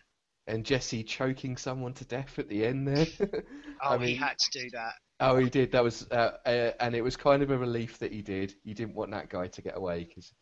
and 0.45 0.65
Jesse 0.65 1.04
choking 1.04 1.56
someone 1.56 1.93
to 1.93 2.04
death 2.06 2.38
at 2.38 2.50
the 2.50 2.65
end 2.65 2.86
there. 2.86 3.08
Oh, 3.84 3.91
I 3.91 3.97
he 3.97 4.06
mean- 4.08 4.17
had 4.17 4.38
to 4.38 4.60
do 4.60 4.69
that. 4.74 4.93
Oh, 5.21 5.38
he 5.38 5.49
did. 5.49 5.71
That 5.71 5.84
was, 5.84 6.07
uh, 6.12 6.31
uh, 6.45 6.71
and 6.79 6.95
it 6.95 7.01
was 7.01 7.15
kind 7.15 7.43
of 7.43 7.51
a 7.51 7.57
relief 7.57 7.99
that 7.99 8.12
he 8.12 8.21
did. 8.21 8.53
You 8.63 8.73
didn't 8.73 8.95
want 8.95 9.12
that 9.12 9.29
guy 9.29 9.47
to 9.47 9.62
get 9.62 9.77
away 9.77 10.03
because, 10.03 10.34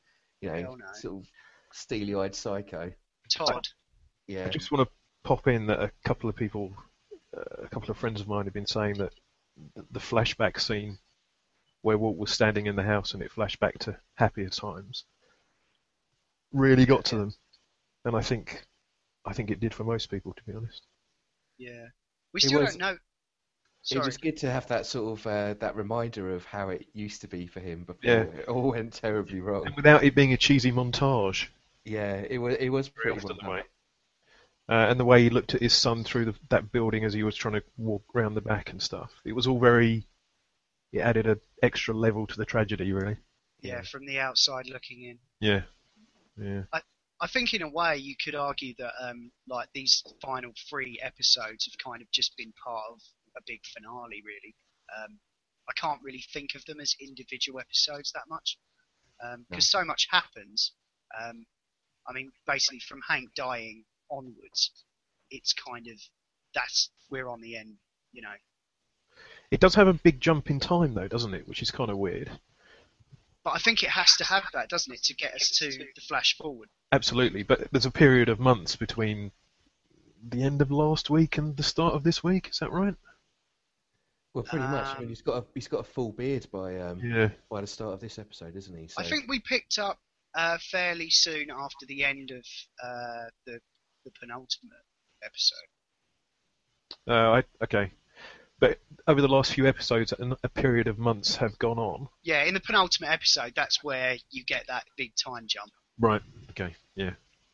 you 0.41 0.49
know, 0.49 0.55
Hell 0.55 0.77
no. 0.77 0.85
sort 0.93 1.23
of 1.23 1.29
steely-eyed 1.73 2.33
psycho. 2.33 2.91
Todd. 3.29 3.67
Yeah. 4.27 4.45
I 4.45 4.49
just 4.49 4.71
want 4.71 4.87
to 4.87 4.93
pop 5.23 5.47
in 5.47 5.67
that 5.67 5.81
a 5.81 5.91
couple 6.05 6.29
of 6.29 6.35
people, 6.35 6.73
uh, 7.37 7.63
a 7.63 7.67
couple 7.69 7.91
of 7.91 7.97
friends 7.97 8.21
of 8.21 8.27
mine 8.27 8.45
have 8.45 8.53
been 8.53 8.65
saying 8.65 8.95
that 8.95 9.13
the 9.91 9.99
flashback 9.99 10.59
scene 10.59 10.97
where 11.81 11.97
Walt 11.97 12.17
was 12.17 12.31
standing 12.31 12.67
in 12.67 12.75
the 12.75 12.83
house 12.83 13.13
and 13.13 13.21
it 13.21 13.31
flashed 13.31 13.59
back 13.59 13.77
to 13.79 13.97
happier 14.15 14.49
times 14.49 15.05
really 16.51 16.85
got 16.85 17.05
to 17.05 17.15
them, 17.15 17.33
and 18.05 18.15
I 18.15 18.21
think 18.21 18.65
I 19.25 19.33
think 19.33 19.51
it 19.51 19.59
did 19.59 19.73
for 19.73 19.83
most 19.83 20.09
people, 20.09 20.33
to 20.33 20.43
be 20.43 20.53
honest. 20.53 20.87
Yeah. 21.57 21.87
We 22.33 22.39
still 22.39 22.61
was- 22.61 22.71
don't 22.75 22.79
know. 22.79 22.97
It 23.83 23.87
Sorry. 23.95 24.05
was 24.05 24.17
good 24.17 24.37
to 24.37 24.51
have 24.51 24.67
that 24.67 24.85
sort 24.85 25.19
of 25.19 25.25
uh, 25.27 25.53
that 25.59 25.75
reminder 25.75 26.33
of 26.35 26.43
how 26.45 26.69
it 26.69 26.85
used 26.93 27.21
to 27.21 27.27
be 27.27 27.47
for 27.47 27.59
him 27.61 27.85
before 27.85 27.99
Yeah. 28.03 28.21
it 28.23 28.47
all 28.47 28.71
went 28.71 28.93
terribly 28.93 29.39
wrong. 29.39 29.65
And 29.65 29.75
without 29.75 30.03
it 30.03 30.13
being 30.15 30.33
a 30.33 30.37
cheesy 30.37 30.71
montage, 30.71 31.47
Yeah, 31.85 32.15
it 32.29 32.37
was 32.39 32.55
it 32.59 32.69
was 32.69 32.89
very 32.89 33.13
pretty 33.13 33.25
well 33.27 33.37
the 33.41 33.49
way. 33.49 33.57
done. 33.57 33.65
Uh, 34.77 34.91
and 34.91 34.99
the 34.99 35.05
way 35.05 35.23
he 35.23 35.29
looked 35.31 35.55
at 35.55 35.61
his 35.61 35.73
son 35.73 36.03
through 36.03 36.25
the, 36.25 36.35
that 36.49 36.71
building 36.71 37.03
as 37.03 37.13
he 37.13 37.23
was 37.23 37.35
trying 37.35 37.55
to 37.55 37.63
walk 37.77 38.03
round 38.13 38.37
the 38.37 38.41
back 38.41 38.69
and 38.69 38.81
stuff. 38.81 39.11
It 39.25 39.33
was 39.33 39.47
all 39.47 39.59
very. 39.59 40.05
It 40.91 40.99
added 40.99 41.25
an 41.25 41.39
extra 41.63 41.95
level 41.95 42.27
to 42.27 42.37
the 42.37 42.45
tragedy, 42.45 42.91
really. 42.93 43.17
Yeah, 43.61 43.81
from 43.81 44.05
the 44.05 44.19
outside 44.19 44.67
looking 44.67 45.03
in. 45.03 45.19
Yeah. 45.39 45.61
Yeah. 46.37 46.63
I 47.21 47.27
think 47.27 47.53
in 47.53 47.61
a 47.63 47.69
way 47.69 47.97
you 47.97 48.15
could 48.23 48.33
argue 48.35 48.73
that 48.77 48.93
um, 49.01 49.31
like 49.47 49.67
these 49.73 50.03
final 50.21 50.51
three 50.69 50.99
episodes 51.01 51.65
have 51.65 51.77
kind 51.83 52.01
of 52.01 52.09
just 52.11 52.37
been 52.37 52.53
part 52.63 52.83
of 52.91 53.01
a 53.37 53.41
big 53.45 53.61
finale, 53.65 54.21
really. 54.25 54.55
Um, 54.97 55.19
I 55.69 55.73
can't 55.73 56.01
really 56.03 56.23
think 56.33 56.55
of 56.55 56.65
them 56.65 56.79
as 56.79 56.95
individual 56.99 57.59
episodes 57.59 58.11
that 58.13 58.27
much 58.27 58.57
because 59.49 59.69
so 59.69 59.83
much 59.83 60.07
happens. 60.09 60.71
Um, 61.19 61.45
I 62.07 62.13
mean, 62.13 62.31
basically 62.47 62.79
from 62.79 63.01
Hank 63.07 63.29
dying 63.35 63.83
onwards, 64.09 64.71
it's 65.29 65.53
kind 65.53 65.87
of 65.87 65.99
that's 66.55 66.89
we're 67.09 67.27
on 67.27 67.41
the 67.41 67.55
end, 67.55 67.75
you 68.11 68.21
know. 68.21 68.33
It 69.51 69.59
does 69.59 69.75
have 69.75 69.87
a 69.87 69.93
big 69.93 70.21
jump 70.21 70.49
in 70.49 70.59
time, 70.59 70.93
though, 70.93 71.07
doesn't 71.07 71.33
it? 71.33 71.47
Which 71.47 71.61
is 71.61 71.71
kind 71.71 71.89
of 71.89 71.97
weird. 71.97 72.31
But 73.43 73.51
I 73.51 73.59
think 73.59 73.83
it 73.83 73.89
has 73.89 74.15
to 74.17 74.25
have 74.25 74.43
that, 74.53 74.69
doesn't 74.69 74.93
it, 74.93 75.03
to 75.03 75.15
get 75.15 75.33
us 75.33 75.49
to 75.57 75.69
the 75.69 76.01
flash 76.07 76.35
forward. 76.37 76.69
Absolutely. 76.91 77.43
But 77.43 77.71
there's 77.71 77.85
a 77.85 77.91
period 77.91 78.29
of 78.29 78.39
months 78.39 78.75
between 78.75 79.31
the 80.27 80.43
end 80.43 80.61
of 80.61 80.71
last 80.71 81.09
week 81.09 81.37
and 81.37 81.55
the 81.55 81.63
start 81.63 81.93
of 81.93 82.03
this 82.03 82.23
week. 82.23 82.49
Is 82.51 82.59
that 82.59 82.71
right? 82.71 82.95
Well, 84.43 84.49
pretty 84.49 84.67
much. 84.67 84.85
I 84.87 84.93
mean, 84.95 85.03
Um, 85.03 85.09
he's 85.09 85.21
got 85.21 85.43
a 85.43 85.45
he's 85.53 85.67
got 85.67 85.79
a 85.79 85.83
full 85.83 86.11
beard 86.11 86.47
by 86.51 86.77
um 86.79 86.99
Yeah. 87.03 87.29
by 87.49 87.61
the 87.61 87.67
start 87.67 87.93
of 87.93 87.99
this 87.99 88.17
episode, 88.19 88.55
isn't 88.55 88.77
he? 88.77 88.87
So 88.87 89.01
I 89.01 89.03
think 89.03 89.25
we 89.27 89.39
picked 89.39 89.77
up 89.79 89.99
uh, 90.35 90.57
fairly 90.71 91.09
soon 91.09 91.49
after 91.51 91.85
the 91.87 92.03
end 92.03 92.31
of 92.31 92.45
uh, 92.83 93.29
the 93.45 93.59
the 94.05 94.11
penultimate 94.19 94.77
episode. 95.23 95.57
Uh, 97.07 97.41
I, 97.41 97.43
okay. 97.63 97.91
But 98.59 98.79
over 99.07 99.21
the 99.21 99.27
last 99.27 99.53
few 99.53 99.67
episodes, 99.67 100.11
a, 100.13 100.37
a 100.43 100.49
period 100.49 100.87
of 100.87 100.97
months 100.99 101.37
have 101.37 101.57
gone 101.59 101.79
on. 101.79 102.09
Yeah, 102.23 102.43
in 102.43 102.53
the 102.53 102.59
penultimate 102.59 103.09
episode, 103.11 103.53
that's 103.55 103.83
where 103.83 104.17
you 104.31 104.43
get 104.43 104.67
that 104.67 104.83
big 104.97 105.13
time 105.15 105.45
jump. 105.47 105.71
Right. 105.97 106.21
Okay. 106.51 106.75
Yeah. 106.95 107.11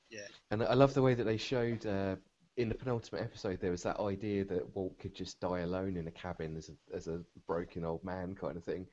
Yeah. 0.10 0.28
And 0.52 0.63
I 0.63 0.74
love 0.74 0.93
the 0.93 1.02
way 1.02 1.13
that 1.13 1.24
they 1.26 1.38
showed 1.38 1.86
uh, 1.86 2.15
in 2.58 2.70
the 2.70 2.76
penultimate 2.76 3.22
episode. 3.22 3.60
There 3.62 3.72
was 3.72 3.84
that 3.84 4.00
idea 4.00 4.46
that 4.46 4.76
Walt 4.76 4.98
could 5.00 5.13
just 5.13 5.39
die 5.39 5.60
alone 5.60 5.98
in 5.98 6.08
a 6.08 6.12
cabin 6.12 6.56
as 6.58 6.70
a 6.70 6.96
as 6.96 7.08
a 7.08 7.22
broken 7.48 7.84
old 7.86 8.04
man 8.04 8.36
kind 8.36 8.58
of 8.58 8.63
thing. 8.63 8.88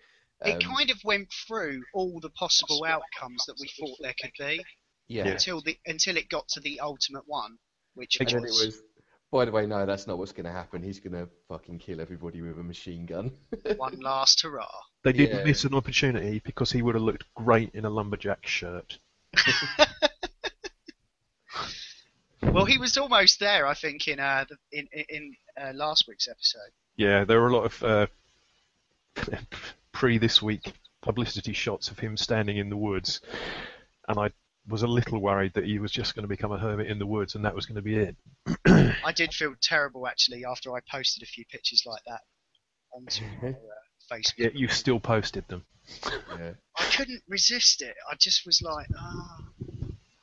it 0.44 0.55
Um, 0.64 0.75
kind 0.77 0.90
of 0.90 0.98
went 1.05 1.29
through 1.46 1.83
all 1.94 2.18
the 2.20 2.31
possible 2.31 2.85
outcomes 2.85 3.44
that 3.46 3.57
we 3.61 3.68
thought 3.79 3.96
there 4.01 4.14
could 4.20 4.33
be 4.38 4.62
yeah. 5.09 5.29
until 5.29 5.61
the 5.61 5.77
until 5.87 6.16
it 6.16 6.29
got 6.29 6.48
to 6.48 6.61
the 6.61 6.81
ultimate 6.81 7.25
one, 7.27 7.57
which 7.94 8.18
And 8.20 8.29
then 8.29 8.38
it 8.38 8.42
was, 8.42 8.66
was. 8.66 8.83
By 9.31 9.46
the 9.46 9.51
way, 9.51 9.64
no, 9.66 9.87
that's 9.87 10.07
not 10.07 10.18
what's 10.18 10.33
going 10.33 10.44
to 10.44 10.53
happen. 10.53 10.83
He's 10.83 11.01
going 11.01 11.14
to 11.14 11.27
fucking 11.48 11.79
kill 11.79 12.03
everybody 12.03 12.42
with 12.42 12.59
a 12.59 12.62
machine 12.62 13.07
gun. 13.07 13.33
one 13.79 13.98
last 14.01 14.42
hurrah. 14.42 14.68
They 15.05 15.12
did 15.12 15.31
Yeah. 15.31 15.42
miss 15.44 15.64
an 15.64 15.72
opportunity 15.75 16.42
because 16.44 16.70
he 16.70 16.83
would 16.83 16.94
have 16.96 17.03
looked 17.03 17.25
great 17.35 17.70
in 17.75 17.87
a 17.87 17.90
lumberjack 17.90 18.46
shirt. 18.46 18.98
Well, 22.42 22.64
he 22.64 22.78
was 22.78 22.96
almost 22.96 23.40
there, 23.40 23.66
I 23.66 23.74
think, 23.74 24.09
in 24.09 24.20
uh, 24.20 24.44
the, 24.48 24.57
in 24.72 24.88
in, 24.92 25.05
in 25.09 25.37
uh, 25.61 25.72
last 25.74 26.07
week's 26.09 26.28
episode. 26.28 26.72
Yeah, 26.96 27.24
there 27.24 27.40
were 27.40 27.48
a 27.48 27.57
lot 27.57 27.64
of 27.64 27.83
uh, 27.83 28.07
pre 29.92 30.18
this 30.18 30.42
week 30.42 30.72
publicity 31.00 31.52
shots 31.52 31.90
of 31.90 31.98
him 31.98 32.16
standing 32.16 32.57
in 32.57 32.70
the 32.70 32.76
woods, 32.76 33.20
and 34.09 34.18
I 34.18 34.31
was 34.68 34.83
a 34.83 34.87
little 34.87 35.18
worried 35.18 35.55
that 35.55 35.64
he 35.64 35.78
was 35.78 35.90
just 35.90 36.14
going 36.14 36.22
to 36.22 36.28
become 36.28 36.52
a 36.52 36.59
hermit 36.59 36.87
in 36.87 36.98
the 36.98 37.07
woods 37.07 37.35
and 37.35 37.44
that 37.44 37.55
was 37.55 37.66
going 37.66 37.76
to 37.76 37.83
be 37.83 37.96
it. 37.96 38.16
I 39.05 39.12
did 39.12 39.35
feel 39.35 39.55
terrible 39.61 40.07
actually 40.07 40.44
after 40.44 40.74
I 40.74 40.81
posted 40.90 41.22
a 41.22 41.26
few 41.26 41.44
pictures 41.46 41.83
like 41.85 42.02
that 42.07 42.20
onto 42.92 43.24
my, 43.42 43.48
uh, 43.50 43.52
Facebook. 44.11 44.38
Yet 44.38 44.55
you 44.55 44.68
still 44.68 45.00
posted 45.00 45.46
them. 45.48 45.64
yeah. 46.38 46.52
I 46.78 46.85
couldn't 46.85 47.22
resist 47.28 47.83
it. 47.83 47.94
I 48.11 48.14
just 48.14 48.46
was 48.46 48.62
like, 48.62 48.87
ah. 48.96 49.38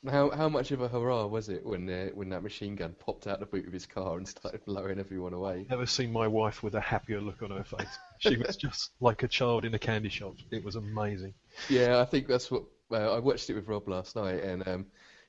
How 0.08 0.30
how 0.30 0.48
much 0.48 0.70
of 0.70 0.80
a 0.80 0.88
hurrah 0.88 1.26
was 1.26 1.50
it 1.50 1.64
when 1.64 1.88
uh, 1.90 2.06
when 2.14 2.30
that 2.30 2.42
machine 2.42 2.74
gun 2.74 2.94
popped 2.98 3.26
out 3.26 3.38
the 3.38 3.44
boot 3.44 3.66
of 3.66 3.72
his 3.72 3.84
car 3.84 4.16
and 4.16 4.26
started 4.26 4.64
blowing 4.64 4.98
everyone 4.98 5.34
away? 5.34 5.66
Never 5.68 5.84
seen 5.84 6.10
my 6.10 6.26
wife 6.26 6.62
with 6.62 6.74
a 6.74 6.80
happier 6.80 7.20
look 7.20 7.42
on 7.42 7.50
her 7.50 7.64
face. 7.64 7.98
She 8.18 8.38
was 8.38 8.56
just 8.56 8.92
like 9.00 9.22
a 9.22 9.28
child 9.28 9.66
in 9.66 9.74
a 9.74 9.78
candy 9.78 10.08
shop. 10.08 10.36
It 10.50 10.64
was 10.64 10.76
amazing. 10.76 11.34
Yeah, 11.68 12.00
I 12.00 12.06
think 12.06 12.28
that's 12.28 12.50
what. 12.50 12.64
Well, 12.88 13.14
I 13.14 13.18
watched 13.18 13.50
it 13.50 13.54
with 13.54 13.68
Rob 13.68 13.88
last 13.88 14.16
night, 14.16 14.42
and 14.42 14.66
um, 14.66 14.86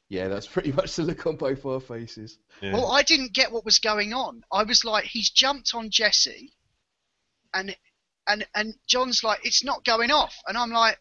yeah, 0.08 0.30
that's 0.30 0.48
pretty 0.56 0.72
much 0.72 0.96
the 0.96 1.04
look 1.04 1.28
on 1.28 1.36
both 1.36 1.66
our 1.66 1.82
faces. 1.82 2.38
Yeah. 2.62 2.74
Well, 2.74 2.92
I 2.92 3.04
didn't 3.04 3.34
get 3.34 3.52
what 3.52 3.66
was 3.66 3.80
going 3.80 4.14
on. 4.14 4.44
I 4.52 4.64
was 4.64 4.86
like, 4.86 5.04
he's 5.04 5.30
jumped 5.30 5.76
on 5.76 5.90
Jesse, 5.90 6.54
and 7.54 7.76
and 8.26 8.46
and 8.56 8.74
John's 8.88 9.22
like, 9.22 9.46
it's 9.46 9.66
not 9.66 9.84
going 9.84 10.12
off, 10.12 10.38
and 10.48 10.58
I'm 10.58 10.72
like, 10.72 10.98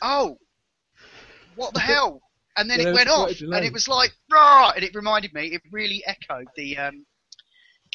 oh, 0.00 0.38
what 1.56 1.74
the 1.74 1.80
hell? 1.92 2.22
And 2.56 2.70
then 2.70 2.80
Yeah, 2.80 2.88
it 2.88 2.92
went 2.92 3.08
off, 3.08 3.32
and 3.52 3.64
it 3.64 3.72
was 3.72 3.88
like, 3.88 4.12
rah! 4.30 4.72
And 4.74 4.84
it 4.84 4.94
reminded 4.94 5.32
me, 5.32 5.46
it 5.48 5.62
really 5.70 6.02
echoed 6.06 6.46
the 6.56 6.76
um, 6.78 7.06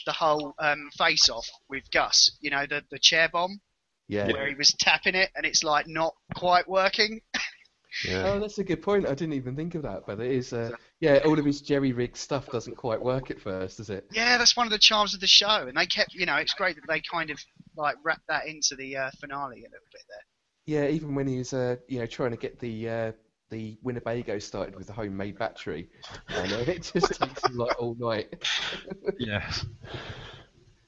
the 0.06 0.12
whole 0.12 0.54
um, 0.60 0.89
face 0.98 1.30
off 1.30 1.48
with 1.70 1.89
Gus. 1.91 2.32
You 2.41 2.50
know, 2.50 2.65
the 2.65 2.84
the 2.91 3.00
chair 3.00 3.30
bomb 3.30 3.62
Yeah. 4.08 4.32
where 4.32 4.48
he 4.48 4.56
was 4.56 4.72
tapping 4.80 5.15
it, 5.15 5.32
and 5.36 5.46
it's 5.46 5.63
like 5.63 5.88
not 5.88 6.15
quite 6.36 6.67
working. 6.67 7.22
yeah. 8.04 8.24
Oh, 8.24 8.39
that's 8.39 8.58
a 8.60 8.63
good 8.63 8.82
point. 8.82 9.06
I 9.06 9.15
didn't 9.15 9.34
even 9.34 9.56
think 9.56 9.76
of 9.76 9.84
that, 9.84 10.06
but 10.06 10.20
it 10.20 10.32
is. 10.32 10.54
Uh, 10.54 10.72
yeah, 11.00 11.20
all 11.26 11.38
of 11.38 11.46
his 11.46 11.62
jerry 11.62 11.93
rig 11.93 12.15
stuff 12.17 12.50
doesn't 12.52 12.76
quite 12.76 13.02
work 13.02 13.32
at 13.32 13.39
first, 13.39 13.78
does 13.78 13.89
it? 13.89 14.10
Yeah, 14.12 14.38
that's 14.38 14.56
one 14.56 14.67
of 14.67 14.72
the 14.72 14.80
charms 14.80 15.13
of 15.13 15.20
the 15.20 15.28
show, 15.28 15.67
and 15.67 15.78
they 15.78 15.86
kept, 15.86 16.13
you 16.13 16.26
know, 16.26 16.36
it's 16.38 16.54
great 16.54 16.76
that 16.76 16.88
they 16.88 17.02
kind 17.02 17.30
of 17.30 17.39
like 17.76 17.98
wrapped 18.04 18.28
that 18.28 18.48
into 18.48 18.76
the 18.76 18.96
uh, 18.96 19.12
finale 19.20 19.60
a 19.60 19.70
little 19.70 19.88
bit 19.91 20.02
there. 20.10 20.24
Yeah, 20.65 20.88
even 20.89 21.15
when 21.15 21.28
he 21.28 21.38
was, 21.38 21.54
uh, 21.54 21.78
you 21.88 22.00
know, 22.00 22.06
trying 22.06 22.32
to 22.32 22.38
get 22.38 22.60
the 22.60 22.89
uh, 22.89 23.12
the 23.50 23.78
Winnebago 23.84 24.40
started 24.40 24.76
with 24.76 24.88
the 24.88 24.94
homemade 24.94 25.38
battery, 25.38 25.90
and 26.36 26.54
uh, 26.54 26.58
it 26.68 26.90
just 26.94 27.16
takes 27.16 27.46
him 27.46 27.56
like 27.58 27.74
all 27.80 27.96
night. 28.00 28.34
Yes. 29.20 29.66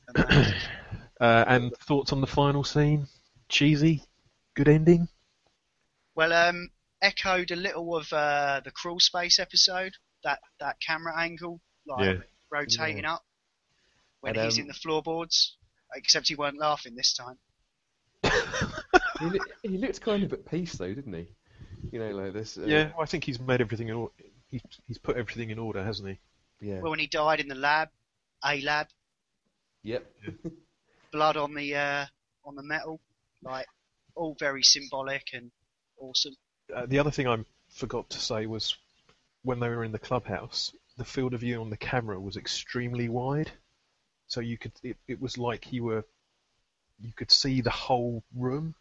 And 0.07 0.53
Uh, 1.19 1.43
and 1.47 1.75
thoughts 1.77 2.11
on 2.13 2.21
the 2.21 2.27
final 2.27 2.63
scene? 2.63 3.07
Cheesy? 3.49 4.03
Good 4.55 4.67
ending? 4.69 5.09
well, 6.15 6.33
um, 6.33 6.69
echoed 7.01 7.51
a 7.51 7.55
little 7.55 7.95
of 7.95 8.11
uh, 8.13 8.61
the 8.63 8.71
crawl 8.71 8.99
space 8.99 9.39
episode, 9.39 9.93
that 10.23 10.39
that 10.59 10.79
camera 10.79 11.17
angle, 11.19 11.61
like 11.87 12.05
Yeah. 12.05 12.21
rotating 12.51 13.05
up 13.05 13.25
when 14.21 14.35
And, 14.35 14.43
he's 14.43 14.57
um, 14.57 14.61
in 14.61 14.67
the 14.67 14.73
floorboards. 14.73 15.57
Except 15.95 16.27
he 16.29 16.35
weren't 16.35 16.59
laughing 16.59 16.95
this 16.95 17.13
time. 17.13 17.39
he, 19.19 19.41
he 19.63 19.77
looked 19.77 20.01
kind 20.01 20.23
of 20.23 20.33
at 20.33 20.45
peace 20.45 20.73
though, 20.73 20.93
didn't 20.93 21.13
he? 21.13 21.27
You 21.91 21.99
know, 21.99 22.09
like 22.11 22.33
this. 22.33 22.57
Uh, 22.57 22.65
Yeah, 22.65 22.91
I 22.99 23.05
think 23.05 23.23
he's 23.23 23.39
made 23.39 23.61
everything 23.61 23.89
in 23.89 23.95
order. 23.95 24.13
He's, 24.51 24.61
he's 24.87 24.97
put 24.97 25.17
everything 25.17 25.49
in 25.49 25.59
order, 25.59 25.83
hasn't 25.83 26.09
he? 26.09 26.19
Yeah. 26.61 26.81
Well, 26.81 26.91
when 26.91 26.99
he 26.99 27.07
died 27.07 27.39
in 27.39 27.47
the 27.47 27.55
lab, 27.55 27.89
a 28.43 28.61
lab, 28.61 28.87
Yep. 29.83 30.11
blood 31.11 31.37
on 31.37 31.53
the 31.53 31.75
uh, 31.75 32.05
on 32.45 32.55
the 32.55 32.63
metal, 32.63 32.99
like 33.43 33.65
all 34.15 34.35
very 34.39 34.63
symbolic 34.63 35.27
and 35.33 35.51
awesome. 35.97 36.35
Uh, 36.73 36.85
the 36.85 36.99
other 36.99 37.11
thing 37.11 37.27
I 37.27 37.37
forgot 37.69 38.09
to 38.11 38.19
say 38.19 38.45
was 38.45 38.75
when 39.43 39.59
they 39.59 39.69
were 39.69 39.83
in 39.83 39.91
the 39.91 39.99
clubhouse, 39.99 40.73
the 40.97 41.05
field 41.05 41.33
of 41.33 41.39
view 41.39 41.61
on 41.61 41.69
the 41.69 41.77
camera 41.77 42.19
was 42.19 42.35
extremely 42.35 43.07
wide, 43.07 43.51
so 44.27 44.41
you 44.41 44.57
could. 44.57 44.73
It, 44.83 44.97
it 45.07 45.21
was 45.21 45.37
like 45.37 45.71
you 45.71 45.83
were. 45.85 46.03
You 47.01 47.13
could 47.13 47.31
see 47.31 47.61
the 47.61 47.69
whole 47.69 48.23
room. 48.35 48.75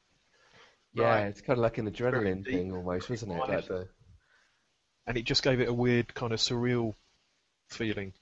Yeah, 0.95 1.23
Right. 1.23 1.27
it's 1.27 1.41
kind 1.41 1.59
of 1.59 1.63
like 1.63 1.79
an 1.79 1.91
adrenaline 1.91 2.45
deep. 2.45 2.53
thing 2.53 2.73
almost, 2.73 3.11
wasn't 3.11 3.33
it? 3.33 3.39
Like 3.39 3.69
the, 3.69 3.89
and 5.07 5.17
it 5.17 5.25
just 5.25 5.43
gave 5.43 5.61
it 5.61 5.69
a 5.69 5.73
weird 5.75 6.15
kind 6.15 6.33
of 6.33 6.39
surreal 6.41 6.95
feeling. 7.69 8.13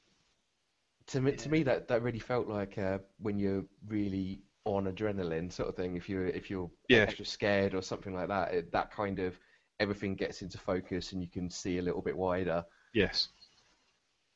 to 1.08 1.20
me, 1.20 1.32
to 1.32 1.48
me 1.48 1.62
that, 1.64 1.88
that 1.88 2.02
really 2.02 2.18
felt 2.18 2.48
like 2.48 2.78
uh, 2.78 2.98
when 3.18 3.38
you're 3.38 3.64
really 3.86 4.42
on 4.64 4.84
adrenaline 4.92 5.52
sort 5.52 5.68
of 5.68 5.76
thing. 5.76 5.96
If 5.96 6.08
you're 6.08 6.26
if 6.26 6.50
you're 6.50 6.70
Yeah. 6.88 7.02
extra 7.02 7.24
scared 7.24 7.74
or 7.74 7.82
something 7.82 8.14
like 8.14 8.28
that, 8.28 8.52
it, 8.54 8.72
that 8.72 8.90
kind 8.90 9.18
of 9.20 9.38
everything 9.78 10.16
gets 10.16 10.42
into 10.42 10.58
focus 10.58 11.12
and 11.12 11.22
you 11.22 11.28
can 11.28 11.50
see 11.50 11.78
a 11.78 11.82
little 11.82 12.02
bit 12.02 12.16
wider. 12.16 12.64
Yes, 12.92 13.28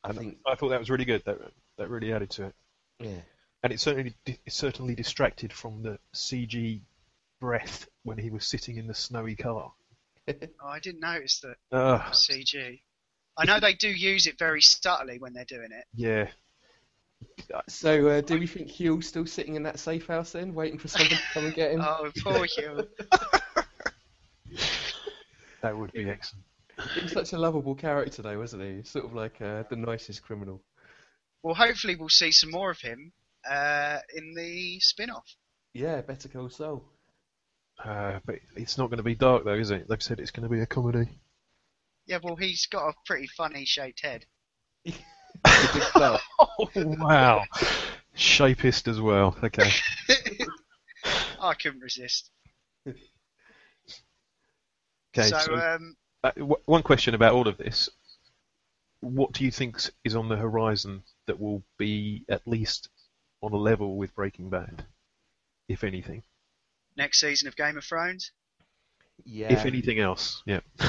I 0.05 0.11
and 0.11 0.19
think, 0.19 0.39
I 0.47 0.55
thought 0.55 0.69
that 0.71 0.79
was 0.79 0.91
really 0.91 1.05
good. 1.05 1.23
That 1.25 1.39
that 1.79 1.89
really 1.89 2.13
added 2.13 2.31
to 2.31 2.47
it, 2.47 2.55
yeah, 3.01 3.21
and 3.63 3.73
it 3.73 3.81
certainly 3.81 4.15
it 4.27 4.39
certainly 4.49 4.95
distracted 4.95 5.53
from 5.53 5.83
the 5.83 5.99
CG 6.15 6.83
breath 7.41 7.89
when 8.05 8.19
he 8.19 8.31
was 8.31 8.47
sitting 8.47 8.77
in 8.77 8.87
the 8.87 8.95
snowy 8.95 9.37
car. 9.37 9.73
Oh, 10.29 10.69
I 10.69 10.79
didn't 10.79 11.01
notice 11.01 11.41
that 11.41 11.57
Ugh, 11.77 12.13
CG. 12.13 12.81
I 13.37 13.45
know 13.47 13.59
they 13.59 13.75
do 13.75 13.89
use 13.89 14.27
it 14.27 14.39
very 14.39 14.61
subtly 14.61 15.19
when 15.19 15.33
they're 15.33 15.45
doing 15.47 15.71
it. 15.73 15.85
yeah, 15.95 16.29
So, 17.69 18.09
uh, 18.09 18.21
do 18.21 18.39
we 18.39 18.47
think 18.47 18.69
Huell's 18.69 19.07
still 19.07 19.27
sitting 19.27 19.57
in 19.57 19.63
that 19.65 19.79
safe 19.79 20.07
house 20.07 20.33
then, 20.33 20.55
waiting 20.55 20.79
for 20.79 20.89
someone 20.89 21.11
to 21.11 21.19
come 21.33 21.45
and 21.47 21.55
get 21.55 21.73
him? 21.73 21.81
Oh, 21.85 22.11
poor 22.23 22.47
Huell. 22.47 22.87
that 25.63 25.77
would 25.77 25.93
be 25.93 26.09
excellent. 26.09 26.45
He 26.95 27.03
was 27.03 27.13
such 27.13 27.33
a 27.33 27.39
lovable 27.39 27.75
character, 27.75 28.23
though, 28.23 28.39
wasn't 28.39 28.63
he? 28.63 28.83
Sort 28.85 29.05
of 29.05 29.15
like 29.15 29.41
uh, 29.41 29.65
the 29.69 29.77
nicest 29.77 30.23
criminal. 30.23 30.63
Well, 31.43 31.55
hopefully 31.55 31.97
we'll 31.97 32.09
see 32.09 32.33
some 32.33 32.51
more 32.51 32.71
of 32.71 32.81
him 32.81 33.13
uh, 33.51 33.99
in 34.15 34.35
the 34.35 34.79
spin-off. 34.81 35.27
Yeah, 35.75 36.01
Better 36.03 36.29
Call 36.29 36.49
Saul. 36.51 36.85
Uh, 37.85 38.21
but 38.27 38.37
it's 38.57 38.77
not 38.77 38.91
going 38.91 38.99
to 38.99 39.03
be 39.03 39.15
dark 39.15 39.45
though, 39.45 39.55
is 39.55 39.71
it? 39.71 39.89
They've 39.89 40.03
said 40.03 40.21
it's 40.21 40.31
going 40.31 40.49
to 40.49 40.55
be 40.55 40.61
a 40.61 40.67
comedy. 40.67 41.09
Yeah, 42.07 42.19
well, 42.23 42.37
he's 42.37 42.67
got 42.67 42.89
a 42.89 42.95
pretty 43.07 43.27
funny 43.29 43.65
shaped 43.65 44.01
head. 44.03 44.27
It's 44.85 44.99
a 45.45 45.73
good 45.73 45.83
start. 45.85 46.21
Oh 46.39 46.69
wow, 46.75 47.45
shapist 48.17 48.89
as 48.89 49.01
well. 49.01 49.37
Okay. 49.43 49.71
I 51.41 51.55
couldn't 51.55 51.81
resist. 51.81 52.31
Okay. 55.13 55.29
so, 55.29 55.39
So, 55.39 55.55
um, 55.55 55.97
uh, 56.23 56.31
w- 56.37 56.63
one 56.67 56.85
question 56.85 57.15
about 57.15 57.33
all 57.35 57.49
of 57.49 57.57
this: 57.59 57.89
What 59.01 59.33
do 59.33 59.45
you 59.45 59.51
think 59.51 59.81
is 60.05 60.15
on 60.15 60.29
the 60.29 60.37
horizon 60.37 61.03
that 61.27 61.41
will 61.41 61.65
be 61.79 62.25
at 62.29 62.47
least 62.47 62.89
on 63.43 63.53
a 63.53 63.57
level 63.57 63.97
with 63.97 64.15
Breaking 64.15 64.51
Bad, 64.51 64.85
if 65.69 65.83
anything? 65.83 66.23
Next 67.01 67.21
season 67.21 67.49
of 67.49 67.57
Game 67.57 67.77
of 67.77 67.85
Thrones. 67.85 68.33
Yeah. 69.25 69.53
If 69.53 69.67
anything 69.67 69.99
else, 69.99 70.43
yeah. 70.47 70.61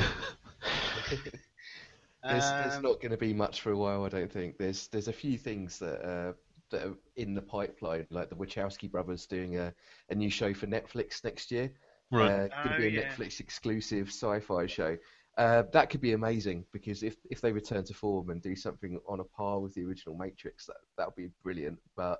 There's, 2.24 2.44
there's 2.52 2.76
Um, 2.76 2.84
not 2.84 3.02
going 3.02 3.12
to 3.12 3.18
be 3.18 3.34
much 3.34 3.62
for 3.62 3.72
a 3.72 3.78
while, 3.78 4.06
I 4.06 4.10
don't 4.10 4.32
think. 4.32 4.58
There's 4.58 4.88
there's 4.90 5.08
a 5.08 5.14
few 5.14 5.38
things 5.38 5.80
that 5.80 6.02
uh, 6.08 6.34
that 6.70 6.86
are 6.88 6.94
in 7.16 7.34
the 7.34 7.42
pipeline, 7.42 8.06
like 8.12 8.30
the 8.30 8.36
Wachowski 8.36 8.90
brothers 8.92 9.26
doing 9.26 9.58
a, 9.58 9.74
a 10.10 10.16
new 10.16 10.30
show 10.30 10.54
for 10.54 10.68
Netflix 10.68 11.24
next 11.24 11.52
year. 11.52 11.72
Right. 12.12 12.30
Uh, 12.32 12.48
going 12.64 12.70
to 12.70 12.74
Oh, 12.76 12.78
be 12.78 12.88
a 12.88 12.90
yeah. 12.90 13.10
Netflix 13.10 13.40
exclusive 13.40 14.08
sci-fi 14.10 14.68
show. 14.68 14.98
Uh, 15.38 15.64
that 15.74 15.90
could 15.90 16.02
be 16.02 16.14
amazing 16.14 16.66
because 16.72 17.04
if 17.04 17.16
if 17.32 17.42
they 17.42 17.52
return 17.52 17.84
to 17.86 17.94
form 17.94 18.30
and 18.30 18.42
do 18.42 18.56
something 18.56 19.00
on 19.08 19.20
a 19.20 19.24
par 19.24 19.60
with 19.60 19.74
the 19.74 19.84
original 19.84 20.16
Matrix, 20.16 20.68
that 20.68 20.78
that 20.98 21.08
would 21.08 21.16
be 21.16 21.30
brilliant. 21.44 21.80
But 21.96 22.20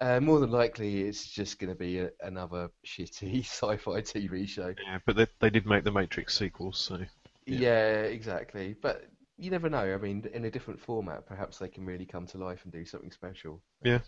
uh, 0.00 0.20
more 0.20 0.40
than 0.40 0.50
likely, 0.50 1.02
it's 1.02 1.26
just 1.26 1.58
going 1.58 1.70
to 1.72 1.78
be 1.78 1.98
a, 2.00 2.10
another 2.20 2.70
shitty 2.86 3.40
sci-fi 3.44 4.00
TV 4.02 4.46
show. 4.48 4.74
yeah, 4.86 4.98
but 5.06 5.16
they, 5.16 5.26
they 5.40 5.50
did 5.50 5.66
make 5.66 5.84
the 5.84 5.92
Matrix 5.92 6.36
sequels, 6.36 6.78
so 6.78 6.98
Yeah. 7.46 7.58
Yeah. 7.60 7.92
exactly. 8.02 8.74
But 8.80 9.06
you 9.38 9.50
never 9.50 9.68
know. 9.68 9.94
I 9.94 9.98
mean, 9.98 10.28
in 10.32 10.44
a 10.44 10.50
different 10.50 10.80
format, 10.80 11.26
perhaps 11.26 11.58
they 11.58 11.68
can 11.68 11.84
really 11.84 12.06
come 12.06 12.26
to 12.28 12.38
life 12.38 12.60
and 12.64 12.72
do 12.72 12.84
something 12.84 13.10
special. 13.10 13.62
Yeah, 13.82 14.00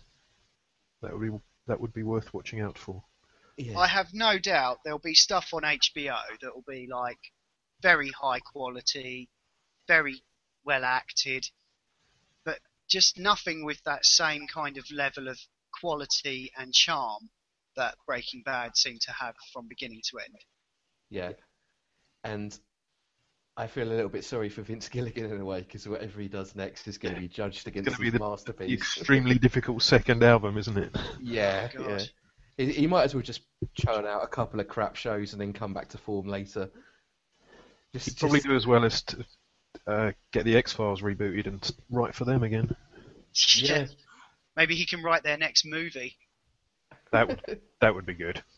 that 1.01 1.13
would 1.13 1.31
be 1.31 1.37
that 1.67 1.79
would 1.79 1.93
be 1.93 2.03
worth 2.03 2.33
watching 2.33 2.61
out 2.61 2.77
for. 2.77 3.03
Yeah. 3.57 3.77
I 3.77 3.87
have 3.87 4.13
no 4.13 4.39
doubt 4.39 4.79
there'll 4.83 4.99
be 4.99 5.13
stuff 5.13 5.53
on 5.53 5.63
HBO 5.63 6.17
that 6.41 6.55
will 6.55 6.63
be 6.67 6.87
like 6.89 7.19
very 7.81 8.09
high 8.09 8.39
quality, 8.39 9.29
very 9.87 10.23
well 10.63 10.83
acted, 10.85 11.45
but 12.45 12.59
just 12.87 13.19
nothing 13.19 13.65
with 13.65 13.83
that 13.83 14.05
same 14.05 14.47
kind 14.47 14.77
of 14.77 14.85
level 14.91 15.27
of 15.27 15.39
quality 15.79 16.51
and 16.57 16.73
charm 16.73 17.29
that 17.75 17.95
Breaking 18.05 18.41
Bad 18.45 18.75
seemed 18.75 19.01
to 19.01 19.11
have 19.11 19.35
from 19.53 19.67
beginning 19.67 20.01
to 20.11 20.19
end. 20.19 20.35
Yeah. 21.09 21.31
And 22.23 22.57
I 23.55 23.67
feel 23.67 23.87
a 23.87 23.93
little 23.93 24.09
bit 24.09 24.23
sorry 24.23 24.49
for 24.49 24.61
Vince 24.61 24.89
Gilligan 24.89 25.31
in 25.31 25.39
a 25.39 25.45
way 25.45 25.61
because 25.61 25.87
whatever 25.87 26.21
he 26.21 26.27
does 26.27 26.55
next 26.55 26.87
is 26.87 26.97
going 26.97 27.15
to 27.15 27.21
be 27.21 27.27
judged 27.27 27.67
against 27.67 27.87
gonna 27.89 27.97
be 27.99 28.05
his 28.05 28.13
the 28.13 28.19
masterpiece. 28.19 28.71
Extremely 28.71 29.37
difficult 29.37 29.81
second 29.81 30.23
album, 30.23 30.57
isn't 30.57 30.77
it? 30.77 30.95
Yeah, 31.21 31.69
God. 31.71 31.89
yeah. 31.89 32.05
He, 32.57 32.73
he 32.73 32.87
might 32.87 33.03
as 33.03 33.13
well 33.15 33.23
just 33.23 33.41
churn 33.73 34.05
out 34.05 34.23
a 34.23 34.27
couple 34.27 34.59
of 34.59 34.67
crap 34.67 34.95
shows 34.95 35.33
and 35.33 35.41
then 35.41 35.53
come 35.53 35.73
back 35.73 35.89
to 35.89 35.97
form 35.97 36.27
later. 36.27 36.69
Just, 37.93 38.07
He'd 38.09 38.17
probably 38.17 38.39
just- 38.39 38.47
do 38.47 38.55
as 38.55 38.67
well 38.67 38.85
as 38.85 39.01
to 39.03 39.25
uh, 39.87 40.11
get 40.31 40.45
the 40.45 40.57
X 40.57 40.73
Files 40.73 41.01
rebooted 41.01 41.47
and 41.47 41.71
write 41.89 42.15
for 42.15 42.25
them 42.25 42.43
again. 42.43 42.75
Yeah. 43.55 43.87
Maybe 44.59 44.75
he 44.75 44.85
can 44.85 45.01
write 45.01 45.23
their 45.23 45.37
next 45.39 45.65
movie. 45.65 46.19
That 47.11 47.27
would 47.27 47.43
that 47.81 47.93
would 47.93 48.05
be 48.07 48.15
good. 48.15 48.43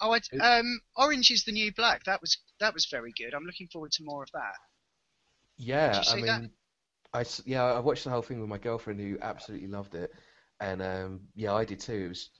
Oh, 0.00 0.12
I, 0.14 0.20
um, 0.58 0.80
Orange 0.96 1.30
is 1.30 1.44
the 1.44 1.52
New 1.52 1.72
Black. 1.72 2.04
That 2.04 2.20
was 2.20 2.36
that 2.58 2.74
was 2.74 2.84
very 2.86 3.12
good. 3.12 3.32
I'm 3.34 3.44
looking 3.46 3.68
forward 3.68 3.92
to 3.92 4.04
more 4.04 4.22
of 4.22 4.30
that. 4.32 4.56
Yeah, 5.56 5.92
Did 5.92 5.98
you 5.98 6.04
I 6.06 6.16
see 6.16 6.22
mean, 6.22 6.40
that? 6.40 6.44
I 7.14 7.20
s- 7.22 7.42
yeah, 7.46 7.64
I 7.64 7.80
watched 7.80 8.04
the 8.04 8.10
whole 8.10 8.22
thing 8.22 8.40
with 8.40 8.50
my 8.50 8.58
girlfriend 8.58 9.00
who 9.00 9.18
absolutely 9.22 9.68
loved 9.68 9.94
it, 9.94 10.12
and 10.60 10.82
um, 10.82 11.20
yeah, 11.34 11.54
I 11.54 11.64
did 11.64 11.80
too. 11.80 12.06
It 12.06 12.08
was 12.10 12.30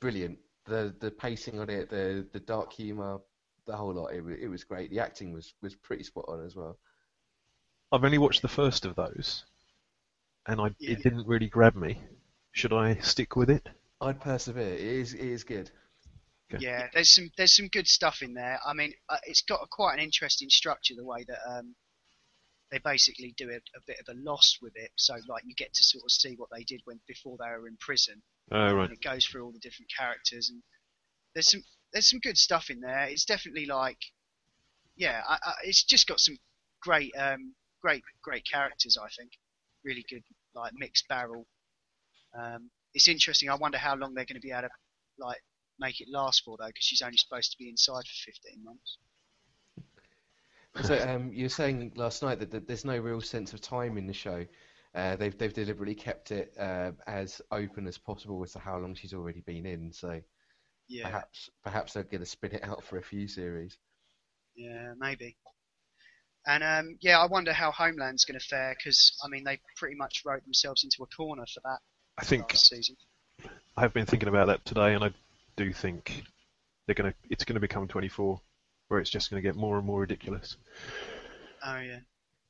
brilliant. 0.00 0.38
The 0.66 0.94
the 1.00 1.12
pacing 1.12 1.60
on 1.60 1.70
it, 1.70 1.90
the 1.90 2.28
the 2.32 2.40
dark 2.40 2.72
humor, 2.72 3.20
the 3.66 3.76
whole 3.76 3.94
lot. 3.94 4.14
It 4.14 4.22
wa- 4.22 4.32
it 4.40 4.48
was 4.48 4.64
great. 4.64 4.90
The 4.90 5.00
acting 5.00 5.32
was 5.32 5.54
was 5.62 5.76
pretty 5.76 6.04
spot 6.04 6.26
on 6.28 6.44
as 6.44 6.56
well. 6.56 6.78
I've 7.90 8.04
only 8.04 8.18
watched 8.18 8.42
the 8.42 8.48
first 8.48 8.84
of 8.84 8.94
those, 8.94 9.46
and 10.46 10.60
I 10.60 10.74
Yeah. 10.78 10.92
it 10.92 11.02
didn't 11.02 11.26
really 11.26 11.48
grab 11.48 11.74
me. 11.74 12.00
Should 12.52 12.72
I 12.72 12.96
stick 13.00 13.36
with 13.36 13.50
it? 13.50 13.68
I'd 14.00 14.20
persevere. 14.20 14.74
It 14.74 14.80
is 14.80 15.14
it 15.14 15.20
is 15.20 15.44
good. 15.44 15.70
Okay. 16.52 16.62
Yeah, 16.64 16.88
there's 16.92 17.14
some 17.14 17.30
there's 17.36 17.56
some 17.56 17.68
good 17.68 17.88
stuff 17.88 18.22
in 18.22 18.34
there. 18.34 18.60
I 18.64 18.74
mean, 18.74 18.92
uh, 19.08 19.18
it's 19.24 19.42
got 19.42 19.62
a, 19.62 19.66
quite 19.70 19.94
an 19.94 20.00
interesting 20.04 20.50
structure 20.50 20.94
the 20.96 21.04
way 21.04 21.24
that 21.26 21.38
um, 21.48 21.74
they 22.70 22.78
basically 22.78 23.34
do 23.36 23.50
a, 23.50 23.56
a 23.56 23.80
bit 23.86 23.98
of 24.00 24.14
a 24.14 24.18
Lost 24.20 24.58
with 24.60 24.74
it. 24.76 24.90
So 24.96 25.14
like 25.28 25.44
you 25.46 25.54
get 25.54 25.72
to 25.74 25.84
sort 25.84 26.04
of 26.04 26.10
see 26.10 26.34
what 26.36 26.50
they 26.54 26.64
did 26.64 26.82
when 26.84 27.00
before 27.08 27.36
they 27.38 27.48
were 27.48 27.66
in 27.66 27.76
prison, 27.80 28.22
Oh 28.52 28.74
right. 28.74 28.84
and 28.84 28.92
it 28.92 29.02
goes 29.02 29.24
through 29.24 29.44
all 29.44 29.52
the 29.52 29.58
different 29.58 29.90
characters 29.96 30.50
and 30.50 30.62
there's 31.34 31.50
some 31.50 31.64
there's 31.92 32.08
some 32.10 32.20
good 32.20 32.38
stuff 32.38 32.70
in 32.70 32.80
there. 32.80 33.04
It's 33.04 33.24
definitely 33.24 33.66
like 33.66 33.98
yeah, 34.96 35.22
I, 35.28 35.38
I, 35.42 35.52
it's 35.64 35.82
just 35.82 36.06
got 36.06 36.20
some 36.20 36.36
great 36.82 37.12
um, 37.18 37.54
great 37.82 38.02
great 38.22 38.44
characters. 38.50 38.96
I 39.02 39.08
think 39.16 39.32
really 39.84 40.04
good 40.08 40.22
like 40.54 40.72
mixed 40.74 41.08
barrel. 41.08 41.46
Um, 42.38 42.70
it's 42.94 43.08
interesting. 43.08 43.50
I 43.50 43.56
wonder 43.56 43.78
how 43.78 43.96
long 43.96 44.14
they're 44.14 44.24
going 44.26 44.40
to 44.40 44.40
be 44.40 44.52
able 44.52 44.62
to 44.62 44.70
like 45.18 45.42
make 45.78 46.00
it 46.00 46.08
last 46.10 46.42
for 46.44 46.56
though, 46.58 46.66
because 46.66 46.84
she's 46.84 47.02
only 47.02 47.16
supposed 47.18 47.52
to 47.52 47.58
be 47.58 47.68
inside 47.68 48.04
for 48.06 48.30
15 48.32 48.64
months. 48.64 48.98
So 50.82 50.98
um, 51.08 51.32
you 51.32 51.44
were 51.44 51.48
saying 51.50 51.92
last 51.96 52.22
night 52.22 52.40
that, 52.40 52.50
that 52.50 52.66
there's 52.66 52.84
no 52.84 52.98
real 52.98 53.20
sense 53.20 53.52
of 53.52 53.60
time 53.60 53.96
in 53.96 54.06
the 54.06 54.12
show. 54.12 54.46
Uh, 54.94 55.16
they've 55.16 55.36
they've 55.36 55.52
deliberately 55.52 55.94
kept 55.94 56.30
it 56.30 56.54
uh, 56.58 56.92
as 57.06 57.40
open 57.50 57.86
as 57.86 57.98
possible 57.98 58.42
as 58.44 58.52
to 58.52 58.58
how 58.58 58.78
long 58.78 58.94
she's 58.94 59.14
already 59.14 59.40
been 59.40 59.66
in. 59.66 59.92
So 59.92 60.20
Yeah, 60.88 61.10
perhaps 61.10 61.50
perhaps 61.64 61.92
they're 61.94 62.04
going 62.04 62.20
to 62.20 62.26
spin 62.26 62.52
it 62.52 62.64
out 62.64 62.84
for 62.84 62.98
a 62.98 63.02
few 63.02 63.28
series. 63.28 63.78
yeah, 64.54 64.94
maybe. 64.98 65.36
And 66.46 66.62
um, 66.62 66.98
yeah, 67.00 67.18
I 67.18 67.26
wonder 67.26 67.52
how 67.52 67.70
Homeland's 67.70 68.24
going 68.24 68.38
to 68.38 68.44
fare 68.44 68.74
because 68.76 69.16
I 69.24 69.28
mean 69.28 69.44
they 69.44 69.58
pretty 69.76 69.96
much 69.96 70.22
wrote 70.24 70.44
themselves 70.44 70.84
into 70.84 71.02
a 71.02 71.06
corner 71.06 71.44
for 71.52 71.60
that 71.64 71.78
I 72.18 72.24
think 72.24 72.52
last 72.52 72.68
season. 72.68 72.96
I 73.76 73.80
have 73.80 73.94
been 73.94 74.06
thinking 74.06 74.28
about 74.28 74.46
that 74.48 74.64
today, 74.64 74.94
and 74.94 75.02
I 75.02 75.10
do 75.56 75.72
think 75.72 76.22
they're 76.86 76.94
gonna. 76.94 77.14
It's 77.30 77.44
gonna 77.44 77.60
become 77.60 77.88
24, 77.88 78.40
where 78.88 79.00
it's 79.00 79.10
just 79.10 79.30
gonna 79.30 79.42
get 79.42 79.56
more 79.56 79.78
and 79.78 79.86
more 79.86 80.00
ridiculous. 80.00 80.56
Oh 81.64 81.78
yeah. 81.78 82.00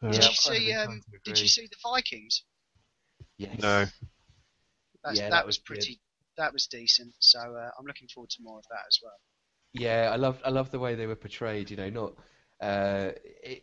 Uh, 0.03 0.11
Did 0.11 0.25
you 0.25 0.29
I'm 0.31 0.35
kind 0.45 0.57
of 0.57 0.63
see? 0.63 0.73
Um, 0.73 1.01
did 1.25 1.39
you 1.39 1.49
see 1.49 1.67
the 1.67 1.77
Vikings? 1.83 2.43
Yes. 3.39 3.59
No. 3.59 3.87
That's, 5.05 5.19
Yeah, 5.19 5.25
that, 5.25 5.31
that 5.31 5.47
was 5.47 5.57
was 5.57 5.59
good. 5.59 5.67
pretty. 5.67 6.01
That 6.37 6.53
was 6.53 6.67
decent. 6.67 7.15
So 7.21 7.39
uh, 7.39 7.71
I'm 7.79 7.87
looking 7.87 8.09
forward 8.09 8.31
to 8.31 8.43
more 8.43 8.59
of 8.59 8.65
that 8.71 8.85
as 8.89 8.99
well. 9.03 9.13
Yeah, 9.73 10.11
I 10.13 10.17
love 10.17 10.41
I 10.45 10.51
love 10.51 10.71
the 10.71 10.79
way 10.79 10.95
they 10.95 11.07
were 11.07 11.17
portrayed. 11.17 11.71
You 11.71 11.77
know, 11.77 11.91
not 11.91 12.13
uh, 12.61 13.11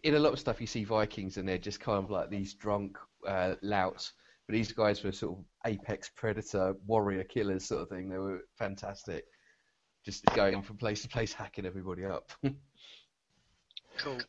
in 0.04 0.16
a 0.16 0.20
lot 0.20 0.34
of 0.34 0.40
stuff 0.40 0.60
you 0.62 0.68
see 0.68 0.84
Vikings 0.84 1.38
and 1.38 1.48
they're 1.48 1.58
just 1.58 1.80
kind 1.80 2.04
of 2.04 2.10
like 2.12 2.30
these 2.30 2.54
drunk 2.54 2.98
uh, 3.28 3.56
louts, 3.62 4.14
but 4.48 4.54
these 4.54 4.72
guys 4.72 5.04
were 5.04 5.12
sort 5.12 5.38
of 5.40 5.46
apex 5.66 6.10
predator 6.16 6.76
warrior 6.86 7.24
killers 7.24 7.66
sort 7.66 7.82
of 7.82 7.90
thing. 7.90 8.10
They 8.10 8.18
were 8.18 8.42
fantastic, 8.58 9.26
just 10.06 10.26
going 10.36 10.62
from 10.62 10.78
place 10.78 11.02
to 11.04 11.08
place, 11.10 11.34
hacking 11.34 11.66
everybody 11.66 12.06
up. 12.06 12.32
Cool. 13.98 14.20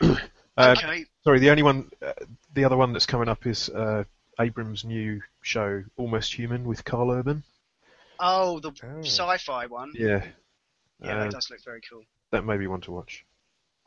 Uh, 0.56 0.72
okay. 0.78 1.04
Sorry, 1.24 1.40
the 1.40 1.50
only 1.50 1.64
one, 1.64 1.90
uh, 2.00 2.12
the 2.52 2.64
other 2.64 2.76
one 2.76 2.92
that's 2.92 3.06
coming 3.06 3.28
up 3.28 3.44
is 3.44 3.68
uh, 3.70 4.04
Abrams' 4.38 4.84
new 4.84 5.20
show, 5.42 5.82
Almost 5.96 6.32
Human, 6.32 6.62
with 6.64 6.84
Karl 6.84 7.10
Urban. 7.10 7.42
Oh, 8.20 8.60
the 8.60 8.70
Oh. 8.84 9.00
sci-fi 9.02 9.66
one. 9.66 9.90
Yeah, 9.96 10.24
Yeah, 11.00 11.16
uh, 11.16 11.24
that 11.24 11.32
does 11.32 11.50
look 11.50 11.58
very 11.64 11.80
cool. 11.90 12.04
that 12.30 12.44
may 12.44 12.56
be 12.56 12.68
one 12.68 12.80
to 12.82 12.92
watch. 12.92 13.24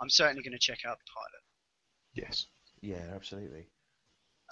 I'm 0.02 0.10
certainly 0.10 0.44
going 0.44 0.54
to 0.54 0.60
check 0.60 0.80
out 0.86 0.98
the 0.98 1.12
pilot. 1.14 1.44
Yes. 2.14 2.48
yeah, 2.82 3.14
absolutely. 3.14 3.68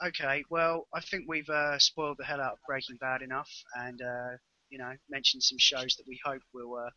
Okay, 0.05 0.43
well, 0.49 0.87
I 0.93 0.99
think 1.01 1.25
we've 1.27 1.49
uh, 1.49 1.79
spoiled 1.79 2.17
the 2.19 2.25
hell 2.25 2.41
out 2.41 2.53
of 2.53 2.59
Breaking 2.67 2.97
Bad 2.97 3.21
enough, 3.21 3.49
and 3.75 4.01
uh, 4.01 4.37
you 4.69 4.77
know, 4.77 4.91
mentioned 5.09 5.41
some 5.43 5.57
shows 5.57 5.95
that 5.95 6.05
we 6.07 6.19
hope 6.25 6.41
will 6.53 6.75
uh, 6.75 6.89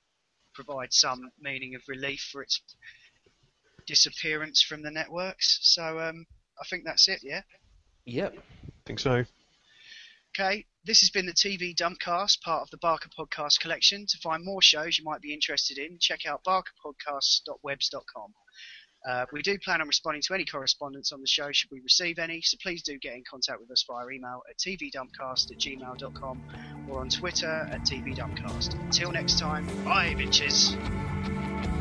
provide 0.54 0.92
some 0.92 1.30
meaning 1.40 1.74
of 1.74 1.82
relief 1.86 2.28
for 2.32 2.42
its 2.42 2.60
disappearance 3.86 4.62
from 4.62 4.82
the 4.82 4.90
networks. 4.90 5.58
So 5.62 6.00
um, 6.00 6.26
I 6.60 6.64
think 6.68 6.84
that's 6.84 7.08
it. 7.08 7.20
Yeah. 7.22 7.42
Yep. 8.06 8.34
I 8.36 8.70
think 8.86 8.98
so. 8.98 9.24
Okay, 10.38 10.66
this 10.84 11.00
has 11.00 11.10
been 11.10 11.26
the 11.26 11.32
TV 11.32 11.74
Dumpcast, 11.74 12.42
part 12.42 12.62
of 12.62 12.70
the 12.70 12.76
Barker 12.76 13.08
Podcast 13.18 13.58
collection. 13.58 14.06
To 14.06 14.18
find 14.18 14.44
more 14.44 14.62
shows 14.62 14.96
you 14.96 15.04
might 15.04 15.20
be 15.20 15.34
interested 15.34 15.78
in, 15.78 15.98
check 16.00 16.26
out 16.26 16.44
barkerpodcasts.webs.com. 16.44 18.34
Uh, 19.08 19.26
we 19.32 19.42
do 19.42 19.58
plan 19.58 19.80
on 19.80 19.88
responding 19.88 20.22
to 20.22 20.34
any 20.34 20.44
correspondence 20.44 21.10
on 21.12 21.20
the 21.20 21.26
show 21.26 21.50
should 21.50 21.70
we 21.72 21.80
receive 21.80 22.20
any, 22.20 22.40
so 22.42 22.56
please 22.62 22.82
do 22.82 22.98
get 22.98 23.14
in 23.14 23.24
contact 23.28 23.60
with 23.60 23.70
us 23.70 23.84
via 23.88 24.08
email 24.10 24.42
at 24.48 24.56
tvdumpcast 24.58 25.50
at 25.50 25.58
gmail.com 25.58 26.42
or 26.88 27.00
on 27.00 27.08
Twitter 27.08 27.68
at 27.72 27.80
tvdumpcast. 27.82 28.74
Until 28.80 29.10
next 29.10 29.38
time, 29.40 29.66
bye 29.84 30.14
bitches! 30.14 31.77